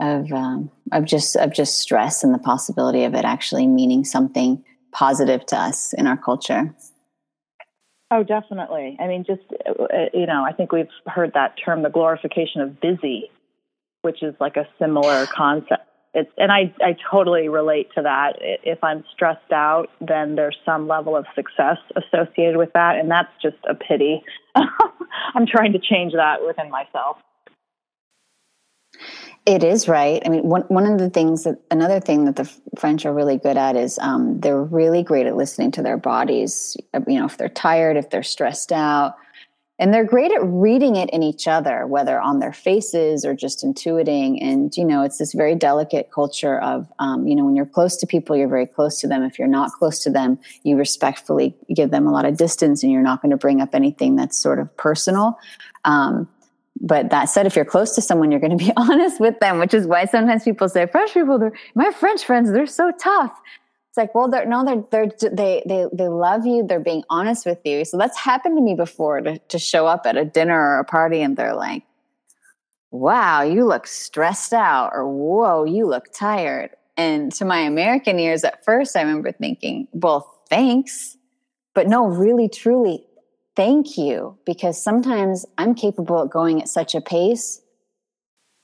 of 0.00 0.32
um, 0.32 0.70
of 0.92 1.04
just 1.04 1.36
of 1.36 1.52
just 1.52 1.78
stress 1.78 2.24
and 2.24 2.34
the 2.34 2.38
possibility 2.38 3.04
of 3.04 3.14
it 3.14 3.24
actually 3.24 3.66
meaning 3.66 4.04
something 4.04 4.64
positive 4.92 5.44
to 5.46 5.56
us 5.56 5.92
in 5.92 6.06
our 6.06 6.16
culture. 6.16 6.74
Oh, 8.10 8.24
definitely. 8.24 8.96
I 8.98 9.06
mean, 9.06 9.24
just 9.24 9.42
uh, 9.68 10.06
you 10.12 10.26
know, 10.26 10.44
I 10.44 10.52
think 10.52 10.72
we've 10.72 10.88
heard 11.06 11.32
that 11.34 11.54
term, 11.64 11.82
the 11.82 11.90
glorification 11.90 12.60
of 12.60 12.80
busy, 12.80 13.30
which 14.02 14.22
is 14.22 14.34
like 14.40 14.56
a 14.56 14.66
similar 14.78 15.26
concept. 15.26 15.84
It's 16.12 16.30
and 16.36 16.50
I 16.50 16.74
I 16.80 16.96
totally 17.08 17.48
relate 17.48 17.88
to 17.94 18.02
that. 18.02 18.32
If 18.40 18.82
I'm 18.82 19.04
stressed 19.12 19.52
out, 19.52 19.90
then 20.00 20.34
there's 20.34 20.56
some 20.64 20.88
level 20.88 21.16
of 21.16 21.24
success 21.36 21.76
associated 21.94 22.56
with 22.56 22.72
that, 22.74 22.96
and 22.96 23.08
that's 23.08 23.30
just 23.40 23.58
a 23.68 23.74
pity. 23.74 24.22
I'm 24.56 25.46
trying 25.46 25.72
to 25.72 25.78
change 25.78 26.12
that 26.14 26.44
within 26.44 26.68
myself. 26.68 27.18
It 29.46 29.64
is 29.64 29.88
right. 29.88 30.22
I 30.24 30.28
mean, 30.28 30.42
one 30.42 30.62
one 30.62 30.86
of 30.86 30.98
the 30.98 31.08
things 31.08 31.44
that 31.44 31.58
another 31.70 31.98
thing 31.98 32.26
that 32.26 32.36
the 32.36 32.50
French 32.78 33.06
are 33.06 33.12
really 33.12 33.38
good 33.38 33.56
at 33.56 33.74
is 33.74 33.98
um, 34.00 34.38
they're 34.40 34.62
really 34.62 35.02
great 35.02 35.26
at 35.26 35.36
listening 35.36 35.70
to 35.72 35.82
their 35.82 35.96
bodies. 35.96 36.76
You 37.06 37.18
know, 37.18 37.24
if 37.24 37.38
they're 37.38 37.48
tired, 37.48 37.96
if 37.96 38.10
they're 38.10 38.22
stressed 38.22 38.70
out, 38.70 39.16
and 39.78 39.94
they're 39.94 40.04
great 40.04 40.30
at 40.30 40.44
reading 40.44 40.96
it 40.96 41.08
in 41.08 41.22
each 41.22 41.48
other, 41.48 41.86
whether 41.86 42.20
on 42.20 42.38
their 42.38 42.52
faces 42.52 43.24
or 43.24 43.34
just 43.34 43.64
intuiting. 43.64 44.38
And 44.42 44.76
you 44.76 44.84
know, 44.84 45.02
it's 45.02 45.16
this 45.16 45.32
very 45.32 45.54
delicate 45.54 46.10
culture 46.12 46.60
of 46.60 46.86
um, 46.98 47.26
you 47.26 47.34
know, 47.34 47.46
when 47.46 47.56
you're 47.56 47.64
close 47.64 47.96
to 47.96 48.06
people, 48.06 48.36
you're 48.36 48.46
very 48.46 48.66
close 48.66 49.00
to 49.00 49.08
them. 49.08 49.22
If 49.22 49.38
you're 49.38 49.48
not 49.48 49.72
close 49.72 50.00
to 50.00 50.10
them, 50.10 50.38
you 50.64 50.76
respectfully 50.76 51.56
give 51.74 51.90
them 51.90 52.06
a 52.06 52.12
lot 52.12 52.26
of 52.26 52.36
distance, 52.36 52.82
and 52.82 52.92
you're 52.92 53.00
not 53.00 53.22
going 53.22 53.30
to 53.30 53.38
bring 53.38 53.62
up 53.62 53.74
anything 53.74 54.16
that's 54.16 54.38
sort 54.38 54.58
of 54.58 54.76
personal. 54.76 55.38
Um, 55.86 56.28
but 56.80 57.10
that 57.10 57.26
said, 57.26 57.46
if 57.46 57.54
you're 57.54 57.64
close 57.64 57.94
to 57.94 58.00
someone, 58.00 58.30
you're 58.30 58.40
going 58.40 58.56
to 58.56 58.64
be 58.64 58.72
honest 58.76 59.20
with 59.20 59.38
them, 59.40 59.58
which 59.58 59.74
is 59.74 59.86
why 59.86 60.06
sometimes 60.06 60.44
people 60.44 60.68
say 60.68 60.86
French 60.86 61.12
people, 61.12 61.38
they're, 61.38 61.52
my 61.74 61.90
French 61.92 62.24
friends, 62.24 62.50
they're 62.52 62.66
so 62.66 62.90
tough. 62.98 63.38
It's 63.90 63.96
like, 63.96 64.14
well, 64.14 64.30
they're 64.30 64.46
no, 64.46 64.64
they're, 64.64 64.84
they're, 64.90 65.30
they, 65.32 65.62
they, 65.66 65.86
they 65.92 66.08
love 66.08 66.46
you. 66.46 66.64
They're 66.64 66.78
being 66.80 67.02
honest 67.10 67.44
with 67.44 67.58
you. 67.64 67.84
So 67.84 67.98
that's 67.98 68.16
happened 68.16 68.56
to 68.56 68.62
me 68.62 68.74
before 68.74 69.20
to, 69.20 69.38
to 69.38 69.58
show 69.58 69.86
up 69.86 70.06
at 70.06 70.16
a 70.16 70.24
dinner 70.24 70.58
or 70.58 70.78
a 70.78 70.84
party 70.84 71.20
and 71.20 71.36
they're 71.36 71.56
like, 71.56 71.82
wow, 72.92 73.42
you 73.42 73.66
look 73.66 73.86
stressed 73.86 74.52
out 74.52 74.90
or 74.94 75.08
whoa, 75.08 75.64
you 75.64 75.86
look 75.86 76.12
tired. 76.12 76.70
And 76.96 77.32
to 77.34 77.44
my 77.44 77.60
American 77.60 78.18
ears 78.18 78.44
at 78.44 78.64
first, 78.64 78.96
I 78.96 79.02
remember 79.02 79.32
thinking, 79.32 79.88
well, 79.92 80.40
thanks. 80.48 81.16
But 81.74 81.88
no, 81.88 82.06
really, 82.06 82.48
truly, 82.48 83.04
thank 83.56 83.98
you 83.98 84.38
because 84.46 84.82
sometimes 84.82 85.46
I'm 85.58 85.74
capable 85.74 86.20
of 86.20 86.30
going 86.30 86.60
at 86.60 86.68
such 86.68 86.94
a 86.94 87.00
pace 87.00 87.60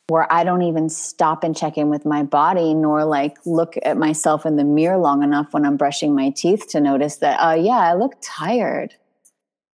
where 0.08 0.32
I 0.32 0.44
don't 0.44 0.62
even 0.62 0.88
stop 0.88 1.42
and 1.42 1.56
check 1.56 1.76
in 1.76 1.90
with 1.90 2.06
my 2.06 2.22
body, 2.22 2.74
nor 2.74 3.04
like 3.04 3.36
look 3.44 3.74
at 3.82 3.96
myself 3.96 4.46
in 4.46 4.56
the 4.56 4.64
mirror 4.64 4.98
long 4.98 5.22
enough 5.22 5.48
when 5.52 5.64
I'm 5.64 5.76
brushing 5.76 6.14
my 6.14 6.30
teeth 6.30 6.68
to 6.68 6.80
notice 6.80 7.16
that, 7.16 7.38
uh, 7.38 7.54
yeah, 7.54 7.78
I 7.78 7.94
look 7.94 8.14
tired. 8.22 8.94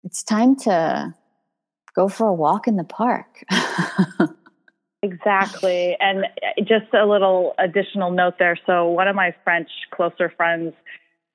It's 0.04 0.22
time 0.22 0.54
to 0.56 1.14
go 1.96 2.08
for 2.08 2.28
a 2.28 2.32
walk 2.32 2.68
in 2.68 2.76
the 2.76 2.84
park. 2.84 3.44
exactly. 5.02 5.96
And 5.98 6.26
just 6.58 6.94
a 6.94 7.04
little 7.06 7.54
additional 7.58 8.12
note 8.12 8.34
there. 8.38 8.56
So, 8.66 8.86
one 8.86 9.08
of 9.08 9.16
my 9.16 9.34
French 9.42 9.68
closer 9.90 10.32
friends 10.34 10.72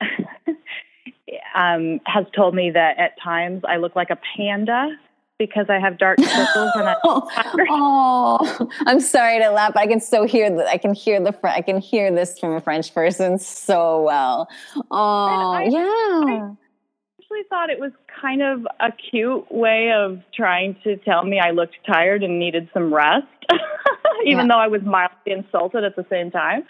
um, 1.54 2.00
has 2.04 2.26
told 2.34 2.54
me 2.54 2.70
that 2.70 2.98
at 2.98 3.20
times 3.22 3.62
I 3.66 3.76
look 3.76 3.96
like 3.96 4.10
a 4.10 4.18
panda 4.36 4.96
because 5.38 5.66
I 5.68 5.78
have 5.78 5.98
dark 5.98 6.18
circles 6.18 6.70
and 6.74 6.88
I. 6.88 6.96
oh, 7.04 8.70
I'm 8.86 9.00
sorry 9.00 9.38
to 9.40 9.50
laugh, 9.50 9.74
but 9.74 9.80
I 9.80 9.86
can 9.86 10.00
so 10.00 10.26
hear 10.26 10.48
that. 10.50 10.66
I 10.66 10.78
can 10.78 10.94
hear 10.94 11.20
the. 11.20 11.38
I 11.44 11.62
can 11.62 11.78
hear 11.78 12.10
this 12.10 12.38
from 12.38 12.54
a 12.54 12.60
French 12.60 12.94
person 12.94 13.38
so 13.38 14.02
well. 14.02 14.48
Oh, 14.90 15.52
I, 15.52 15.64
yeah. 15.64 15.80
I 15.80 16.50
actually 17.20 17.42
thought 17.48 17.70
it 17.70 17.78
was 17.78 17.92
kind 18.20 18.42
of 18.42 18.66
a 18.80 18.92
cute 18.92 19.50
way 19.50 19.92
of 19.92 20.20
trying 20.34 20.76
to 20.84 20.96
tell 20.98 21.24
me 21.24 21.38
I 21.38 21.50
looked 21.50 21.76
tired 21.86 22.22
and 22.22 22.38
needed 22.38 22.68
some 22.72 22.92
rest. 22.94 23.26
even 24.24 24.46
yeah. 24.46 24.54
though 24.54 24.60
I 24.60 24.68
was 24.68 24.82
mildly 24.82 25.32
insulted 25.32 25.84
at 25.84 25.96
the 25.96 26.06
same 26.10 26.30
time. 26.30 26.64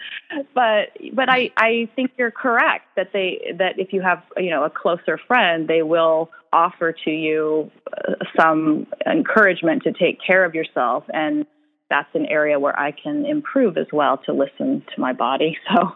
But 0.53 0.89
but 1.13 1.29
I 1.29 1.51
I 1.57 1.89
think 1.95 2.11
you're 2.17 2.31
correct 2.31 2.85
that 2.95 3.11
they 3.13 3.53
that 3.57 3.79
if 3.79 3.93
you 3.93 4.01
have 4.01 4.23
you 4.37 4.49
know 4.49 4.63
a 4.63 4.69
closer 4.69 5.17
friend, 5.17 5.67
they 5.67 5.83
will 5.83 6.29
offer 6.53 6.93
to 7.05 7.11
you 7.11 7.69
uh, 7.95 8.13
some 8.39 8.87
encouragement 9.05 9.83
to 9.83 9.91
take 9.91 10.17
care 10.25 10.45
of 10.45 10.55
yourself 10.55 11.03
and 11.13 11.45
that's 11.89 12.09
an 12.13 12.25
area 12.25 12.59
where 12.59 12.77
I 12.77 12.91
can 12.91 13.25
improve 13.25 13.77
as 13.77 13.87
well 13.91 14.17
to 14.25 14.33
listen 14.33 14.83
to 14.93 15.01
my 15.01 15.13
body. 15.13 15.57
So 15.73 15.95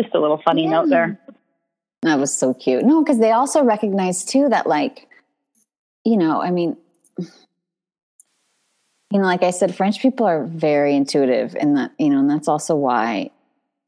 just 0.00 0.14
a 0.14 0.18
little 0.18 0.40
funny 0.44 0.64
yeah. 0.64 0.70
note 0.70 0.88
there. 0.88 1.20
That 2.02 2.18
was 2.18 2.36
so 2.36 2.54
cute. 2.54 2.84
No, 2.84 3.02
because 3.02 3.20
they 3.20 3.32
also 3.32 3.62
recognize 3.62 4.24
too 4.24 4.48
that 4.48 4.66
like, 4.66 5.06
you 6.04 6.16
know, 6.16 6.40
I 6.40 6.50
mean, 6.50 6.76
you 9.10 9.18
know, 9.18 9.24
like 9.24 9.42
I 9.42 9.50
said, 9.50 9.74
French 9.74 10.00
people 10.00 10.26
are 10.26 10.44
very 10.44 10.94
intuitive, 10.94 11.56
and 11.58 11.76
that 11.76 11.92
you 11.98 12.10
know, 12.10 12.18
and 12.18 12.30
that's 12.30 12.48
also 12.48 12.74
why, 12.74 13.30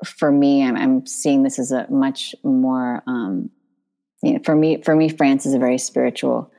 for 0.04 0.32
me, 0.32 0.64
I'm, 0.64 0.76
I'm 0.76 1.06
seeing 1.06 1.42
this 1.42 1.58
as 1.58 1.72
a 1.72 1.86
much 1.90 2.34
more, 2.42 3.02
um, 3.06 3.50
you 4.22 4.34
know, 4.34 4.38
for 4.44 4.54
me, 4.54 4.82
for 4.82 4.96
me, 4.96 5.08
France 5.10 5.44
is 5.44 5.52
a 5.52 5.58
very 5.58 5.78
spiritual 5.78 6.50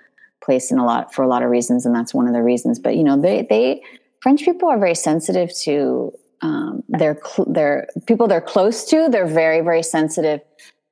place 0.43 0.71
in 0.71 0.77
a 0.77 0.85
lot 0.85 1.13
for 1.13 1.23
a 1.23 1.27
lot 1.27 1.41
of 1.41 1.49
reasons, 1.49 1.85
and 1.85 1.95
that's 1.95 2.13
one 2.13 2.27
of 2.27 2.33
the 2.33 2.43
reasons. 2.43 2.77
But 2.77 2.95
you 2.95 3.03
know, 3.03 3.19
they 3.19 3.47
they 3.49 3.81
French 4.21 4.43
people 4.43 4.69
are 4.69 4.77
very 4.77 4.95
sensitive 4.95 5.49
to 5.61 6.11
um, 6.41 6.83
their 6.87 7.19
cl- 7.23 7.51
their 7.51 7.87
people 8.05 8.27
they're 8.27 8.41
close 8.41 8.85
to. 8.85 9.09
They're 9.09 9.25
very 9.25 9.61
very 9.61 9.83
sensitive 9.83 10.41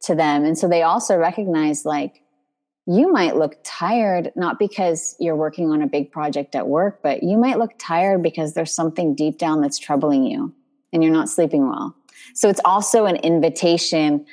to 0.04 0.16
them, 0.16 0.44
and 0.44 0.58
so 0.58 0.68
they 0.68 0.82
also 0.82 1.18
recognize 1.18 1.86
like 1.86 2.24
you 2.90 3.12
might 3.12 3.36
look 3.36 3.56
tired, 3.64 4.32
not 4.36 4.58
because 4.58 5.16
you're 5.20 5.36
working 5.36 5.70
on 5.70 5.84
a 5.84 5.88
big 5.88 6.12
project 6.12 6.56
at 6.56 6.68
work, 6.68 7.02
but 7.04 7.22
you 7.22 7.38
might 7.38 7.60
look 7.60 7.74
tired 7.78 8.24
because 8.24 8.56
there's 8.56 8.74
something 8.74 9.14
deep 9.14 9.38
down 9.38 9.62
that's 9.62 9.78
troubling 9.78 10.26
you 10.26 10.52
and 10.92 11.04
you're 11.04 11.14
not 11.14 11.30
sleeping 11.30 11.70
well. 11.70 11.96
So 12.34 12.50
it's 12.50 12.60
also 12.66 13.06
an 13.06 13.18
invitation. 13.18 14.26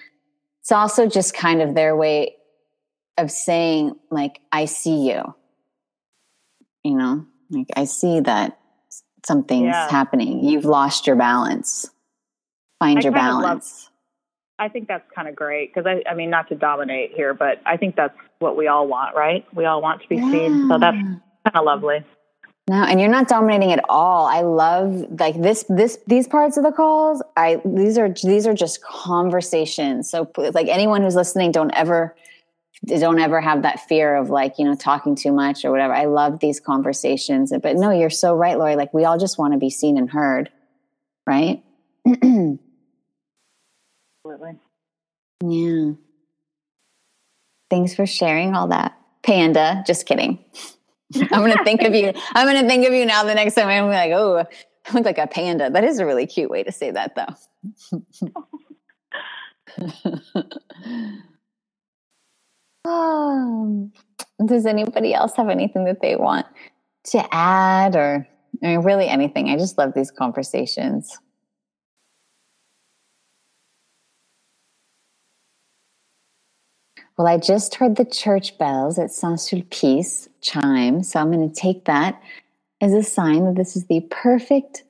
It's 0.62 0.72
also 0.72 1.06
just 1.06 1.34
kind 1.34 1.60
of 1.60 1.74
their 1.74 1.94
way 1.94 2.36
of 3.18 3.30
saying, 3.30 3.94
like, 4.10 4.40
I 4.50 4.64
see 4.64 5.10
you. 5.10 5.34
You 6.82 6.94
know, 6.94 7.26
like, 7.50 7.68
I 7.76 7.84
see 7.84 8.20
that 8.20 8.58
something's 9.26 9.64
yeah. 9.64 9.90
happening. 9.90 10.42
You've 10.42 10.64
lost 10.64 11.06
your 11.06 11.16
balance. 11.16 11.90
Find 12.78 13.00
I 13.00 13.02
your 13.02 13.12
balance. 13.12 13.90
I 14.58 14.68
think 14.68 14.88
that's 14.88 15.04
kind 15.14 15.28
of 15.28 15.36
great 15.36 15.72
because 15.72 15.86
I, 15.86 16.08
I 16.10 16.14
mean, 16.14 16.30
not 16.30 16.48
to 16.48 16.54
dominate 16.54 17.12
here, 17.14 17.34
but 17.34 17.60
I 17.66 17.76
think 17.76 17.96
that's 17.96 18.16
what 18.38 18.56
we 18.56 18.68
all 18.68 18.86
want, 18.86 19.14
right? 19.14 19.44
We 19.54 19.66
all 19.66 19.82
want 19.82 20.02
to 20.02 20.08
be 20.08 20.16
yeah. 20.16 20.30
seen. 20.30 20.68
So 20.68 20.78
that's 20.78 20.96
kind 20.96 21.20
of 21.54 21.64
lovely. 21.64 22.04
No, 22.68 22.82
and 22.82 22.98
you're 23.00 23.10
not 23.10 23.28
dominating 23.28 23.72
at 23.72 23.84
all. 23.88 24.26
I 24.26 24.40
love 24.40 25.20
like 25.20 25.40
this, 25.40 25.64
this, 25.68 25.98
these 26.06 26.26
parts 26.26 26.56
of 26.56 26.64
the 26.64 26.72
calls. 26.72 27.22
I, 27.36 27.60
these 27.64 27.96
are, 27.96 28.08
these 28.08 28.46
are 28.46 28.54
just 28.54 28.82
conversations. 28.82 30.10
So 30.10 30.30
like 30.36 30.66
anyone 30.68 31.02
who's 31.02 31.14
listening, 31.14 31.52
don't 31.52 31.70
ever, 31.74 32.16
don't 32.84 33.20
ever 33.20 33.40
have 33.40 33.62
that 33.62 33.80
fear 33.88 34.16
of 34.16 34.30
like, 34.30 34.58
you 34.58 34.64
know, 34.64 34.74
talking 34.74 35.14
too 35.14 35.32
much 35.32 35.64
or 35.64 35.70
whatever. 35.70 35.94
I 35.94 36.06
love 36.06 36.40
these 36.40 36.58
conversations, 36.58 37.52
but 37.62 37.76
no, 37.76 37.90
you're 37.90 38.10
so 38.10 38.34
right, 38.34 38.58
Lori. 38.58 38.74
Like 38.74 38.92
we 38.92 39.04
all 39.04 39.18
just 39.18 39.38
want 39.38 39.52
to 39.52 39.58
be 39.58 39.70
seen 39.70 39.96
and 39.96 40.10
heard. 40.10 40.50
Right. 41.24 41.62
Absolutely. 44.36 44.58
Yeah. 45.42 45.92
Thanks 47.70 47.94
for 47.94 48.06
sharing 48.06 48.54
all 48.54 48.68
that. 48.68 48.96
Panda, 49.22 49.82
just 49.86 50.06
kidding. 50.06 50.44
I'm 51.32 51.50
to 51.50 51.64
think 51.64 51.82
of 51.82 51.94
you. 51.94 52.12
I'm 52.34 52.54
to 52.54 52.68
think 52.68 52.86
of 52.86 52.92
you 52.92 53.06
now 53.06 53.24
the 53.24 53.34
next 53.34 53.54
time 53.54 53.68
I'm 53.68 53.90
like, 53.90 54.12
oh, 54.12 54.38
I 54.38 54.92
look 54.92 55.04
like 55.04 55.18
a 55.18 55.26
panda. 55.26 55.70
That 55.70 55.84
is 55.84 55.98
a 55.98 56.06
really 56.06 56.26
cute 56.26 56.50
way 56.50 56.62
to 56.62 56.72
say 56.72 56.90
that, 56.92 57.14
though. 57.16 57.26
um, 62.90 63.92
does 64.44 64.66
anybody 64.66 65.14
else 65.14 65.34
have 65.36 65.48
anything 65.48 65.84
that 65.84 66.00
they 66.00 66.16
want 66.16 66.46
to 67.06 67.34
add 67.34 67.96
or 67.96 68.28
I 68.62 68.66
mean, 68.66 68.80
really 68.80 69.08
anything? 69.08 69.48
I 69.48 69.56
just 69.56 69.76
love 69.78 69.92
these 69.94 70.10
conversations. 70.10 71.18
Well, 77.16 77.26
I 77.26 77.38
just 77.38 77.74
heard 77.76 77.96
the 77.96 78.04
church 78.04 78.58
bells 78.58 78.98
at 78.98 79.10
Saint 79.10 79.38
Sulpice 79.38 80.28
chime, 80.42 81.02
so 81.02 81.18
I'm 81.18 81.32
going 81.32 81.48
to 81.48 81.54
take 81.54 81.86
that 81.86 82.20
as 82.82 82.92
a 82.92 83.02
sign 83.02 83.44
that 83.46 83.54
this 83.54 83.74
is 83.74 83.86
the 83.86 84.00
perfect, 84.10 84.84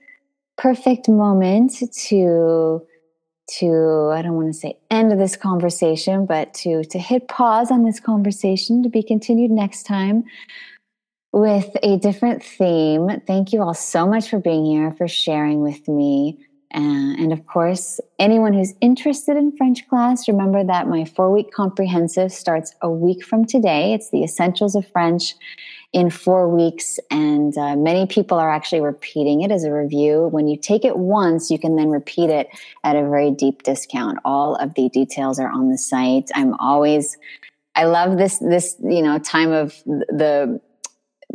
perfect 0.58 1.08
moment 1.08 1.72
to 2.08 2.84
to 3.48 4.10
I 4.12 4.22
don't 4.22 4.34
want 4.34 4.48
to 4.48 4.58
say 4.58 4.76
end 4.90 5.12
of 5.12 5.20
this 5.20 5.36
conversation, 5.36 6.26
but 6.26 6.52
to 6.54 6.82
to 6.84 6.98
hit 6.98 7.28
pause 7.28 7.70
on 7.70 7.84
this 7.84 8.00
conversation 8.00 8.82
to 8.82 8.88
be 8.88 9.04
continued 9.04 9.52
next 9.52 9.84
time 9.84 10.24
with 11.32 11.70
a 11.84 11.96
different 11.98 12.42
theme. 12.42 13.20
Thank 13.24 13.52
you 13.52 13.62
all 13.62 13.74
so 13.74 14.04
much 14.04 14.30
for 14.30 14.40
being 14.40 14.64
here, 14.64 14.92
for 14.98 15.06
sharing 15.06 15.60
with 15.60 15.86
me. 15.86 16.38
Uh, 16.76 17.16
and 17.16 17.32
of 17.32 17.46
course, 17.46 17.98
anyone 18.18 18.52
who's 18.52 18.74
interested 18.82 19.34
in 19.34 19.56
French 19.56 19.88
class, 19.88 20.28
remember 20.28 20.62
that 20.62 20.86
my 20.86 21.06
four 21.06 21.32
week 21.32 21.50
comprehensive 21.50 22.30
starts 22.30 22.74
a 22.82 22.90
week 22.90 23.24
from 23.24 23.46
today. 23.46 23.94
It's 23.94 24.10
the 24.10 24.22
Essentials 24.22 24.74
of 24.74 24.86
French 24.88 25.34
in 25.94 26.10
four 26.10 26.54
weeks. 26.54 26.98
And 27.10 27.56
uh, 27.56 27.76
many 27.76 28.04
people 28.06 28.38
are 28.38 28.50
actually 28.50 28.82
repeating 28.82 29.40
it 29.40 29.50
as 29.50 29.64
a 29.64 29.72
review. 29.72 30.28
When 30.28 30.48
you 30.48 30.58
take 30.58 30.84
it 30.84 30.98
once, 30.98 31.50
you 31.50 31.58
can 31.58 31.76
then 31.76 31.88
repeat 31.88 32.28
it 32.28 32.48
at 32.84 32.94
a 32.94 33.08
very 33.08 33.30
deep 33.30 33.62
discount. 33.62 34.18
All 34.22 34.56
of 34.56 34.74
the 34.74 34.90
details 34.90 35.38
are 35.38 35.50
on 35.50 35.70
the 35.70 35.78
site. 35.78 36.28
I'm 36.34 36.52
always, 36.60 37.16
I 37.74 37.84
love 37.84 38.18
this, 38.18 38.38
this, 38.40 38.76
you 38.82 39.00
know, 39.00 39.18
time 39.18 39.52
of 39.52 39.82
the, 39.86 40.60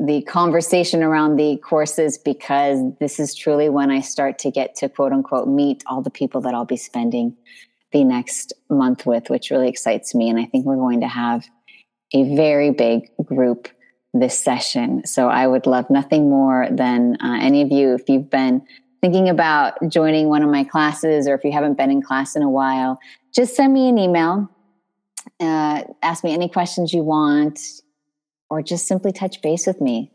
the 0.03 0.23
conversation 0.23 1.03
around 1.03 1.35
the 1.35 1.57
courses 1.57 2.17
because 2.17 2.79
this 2.99 3.19
is 3.19 3.35
truly 3.35 3.69
when 3.69 3.91
I 3.91 4.01
start 4.01 4.39
to 4.39 4.49
get 4.49 4.75
to 4.77 4.89
quote 4.89 5.11
unquote 5.11 5.47
meet 5.47 5.83
all 5.85 6.01
the 6.01 6.09
people 6.09 6.41
that 6.41 6.55
I'll 6.55 6.65
be 6.65 6.77
spending 6.77 7.37
the 7.91 8.03
next 8.03 8.51
month 8.69 9.05
with, 9.05 9.29
which 9.29 9.51
really 9.51 9.69
excites 9.69 10.15
me. 10.15 10.29
And 10.29 10.39
I 10.39 10.45
think 10.45 10.65
we're 10.65 10.75
going 10.75 11.01
to 11.01 11.07
have 11.07 11.45
a 12.13 12.35
very 12.35 12.71
big 12.71 13.09
group 13.23 13.67
this 14.13 14.37
session. 14.37 15.05
So 15.05 15.29
I 15.29 15.45
would 15.45 15.67
love 15.67 15.89
nothing 15.89 16.29
more 16.29 16.67
than 16.71 17.17
uh, 17.21 17.37
any 17.39 17.61
of 17.61 17.71
you, 17.71 17.93
if 17.93 18.09
you've 18.09 18.29
been 18.29 18.61
thinking 19.01 19.29
about 19.29 19.77
joining 19.87 20.29
one 20.29 20.41
of 20.41 20.49
my 20.49 20.63
classes 20.63 21.27
or 21.27 21.35
if 21.35 21.43
you 21.43 21.51
haven't 21.51 21.77
been 21.77 21.91
in 21.91 22.01
class 22.01 22.35
in 22.35 22.41
a 22.41 22.49
while, 22.49 22.99
just 23.33 23.55
send 23.55 23.73
me 23.73 23.87
an 23.87 23.97
email. 23.97 24.49
Uh, 25.39 25.83
ask 26.01 26.23
me 26.23 26.33
any 26.33 26.49
questions 26.49 26.93
you 26.93 27.03
want, 27.03 27.59
or 28.51 28.61
just 28.61 28.85
simply 28.85 29.13
touch 29.13 29.41
base 29.41 29.65
with 29.65 29.79
me 29.79 30.11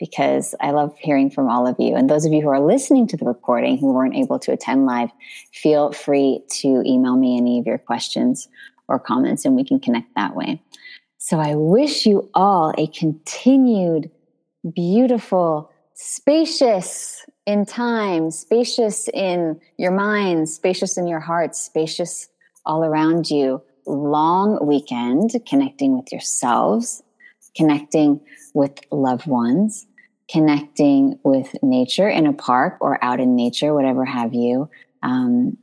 because 0.00 0.56
I 0.60 0.72
love 0.72 0.94
hearing 0.98 1.30
from 1.30 1.48
all 1.48 1.68
of 1.68 1.76
you. 1.78 1.94
And 1.94 2.10
those 2.10 2.26
of 2.26 2.32
you 2.32 2.42
who 2.42 2.48
are 2.48 2.60
listening 2.60 3.06
to 3.06 3.16
the 3.16 3.24
recording 3.24 3.78
who 3.78 3.92
weren't 3.92 4.16
able 4.16 4.40
to 4.40 4.52
attend 4.52 4.86
live, 4.86 5.10
feel 5.54 5.92
free 5.92 6.42
to 6.58 6.82
email 6.84 7.16
me 7.16 7.38
any 7.38 7.60
of 7.60 7.66
your 7.66 7.78
questions 7.78 8.48
or 8.88 8.98
comments 8.98 9.44
and 9.44 9.54
we 9.54 9.64
can 9.64 9.78
connect 9.78 10.12
that 10.16 10.34
way. 10.34 10.60
So 11.18 11.38
I 11.38 11.54
wish 11.54 12.06
you 12.06 12.28
all 12.34 12.74
a 12.76 12.88
continued, 12.88 14.10
beautiful, 14.74 15.70
spacious 15.94 17.24
in 17.46 17.66
time, 17.66 18.32
spacious 18.32 19.08
in 19.14 19.60
your 19.78 19.92
minds, 19.92 20.56
spacious 20.56 20.98
in 20.98 21.06
your 21.06 21.20
hearts, 21.20 21.62
spacious 21.62 22.28
all 22.64 22.84
around 22.84 23.30
you, 23.30 23.62
long 23.86 24.58
weekend 24.66 25.30
connecting 25.48 25.96
with 25.96 26.10
yourselves, 26.10 27.04
connecting 27.56 28.20
with 28.54 28.80
loved 28.90 29.26
ones, 29.26 29.86
connecting 30.30 31.18
with 31.24 31.54
nature 31.62 32.08
in 32.08 32.26
a 32.26 32.32
park 32.32 32.76
or 32.80 33.02
out 33.02 33.20
in 33.20 33.36
nature, 33.36 33.74
whatever 33.74 34.04
have 34.04 34.34
you. 34.34 34.68
Um, 35.02 35.56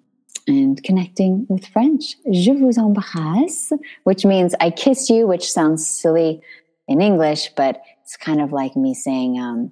and 0.47 0.83
connecting 0.83 1.45
with 1.49 1.65
French. 1.67 2.17
Je 2.31 2.51
vous 2.51 2.77
embrasse, 2.77 3.71
which 4.03 4.25
means 4.25 4.53
I 4.59 4.71
kiss 4.71 5.09
you, 5.09 5.25
which 5.25 5.49
sounds 5.49 5.87
silly 5.87 6.41
in 6.87 7.01
English, 7.01 7.49
but 7.55 7.81
it's 8.01 8.17
kind 8.17 8.41
of 8.41 8.51
like 8.51 8.75
me 8.75 8.93
saying, 8.93 9.39
um, 9.39 9.71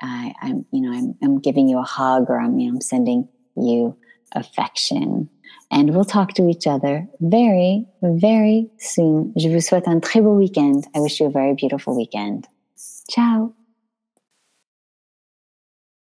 I, 0.00 0.34
am 0.42 0.66
you 0.72 0.82
know, 0.82 0.92
I'm, 0.92 1.14
I'm, 1.22 1.40
giving 1.40 1.68
you 1.68 1.78
a 1.78 1.84
hug 1.84 2.26
or 2.28 2.38
I'm, 2.38 2.58
you 2.58 2.68
know, 2.68 2.74
I'm 2.74 2.80
sending 2.80 3.28
you 3.56 3.96
affection. 4.32 5.28
And 5.70 5.94
we'll 5.94 6.04
talk 6.04 6.32
to 6.34 6.48
each 6.48 6.66
other 6.66 7.06
very, 7.20 7.86
very 8.02 8.70
soon. 8.78 9.32
Je 9.36 9.48
vous 9.48 9.60
souhaite 9.60 9.86
un 9.86 10.00
très 10.00 10.22
beau 10.22 10.34
weekend. 10.34 10.86
I 10.94 11.00
wish 11.00 11.20
you 11.20 11.26
a 11.26 11.30
very 11.30 11.54
beautiful 11.54 11.96
weekend. 11.96 12.46
Ciao. 13.10 13.52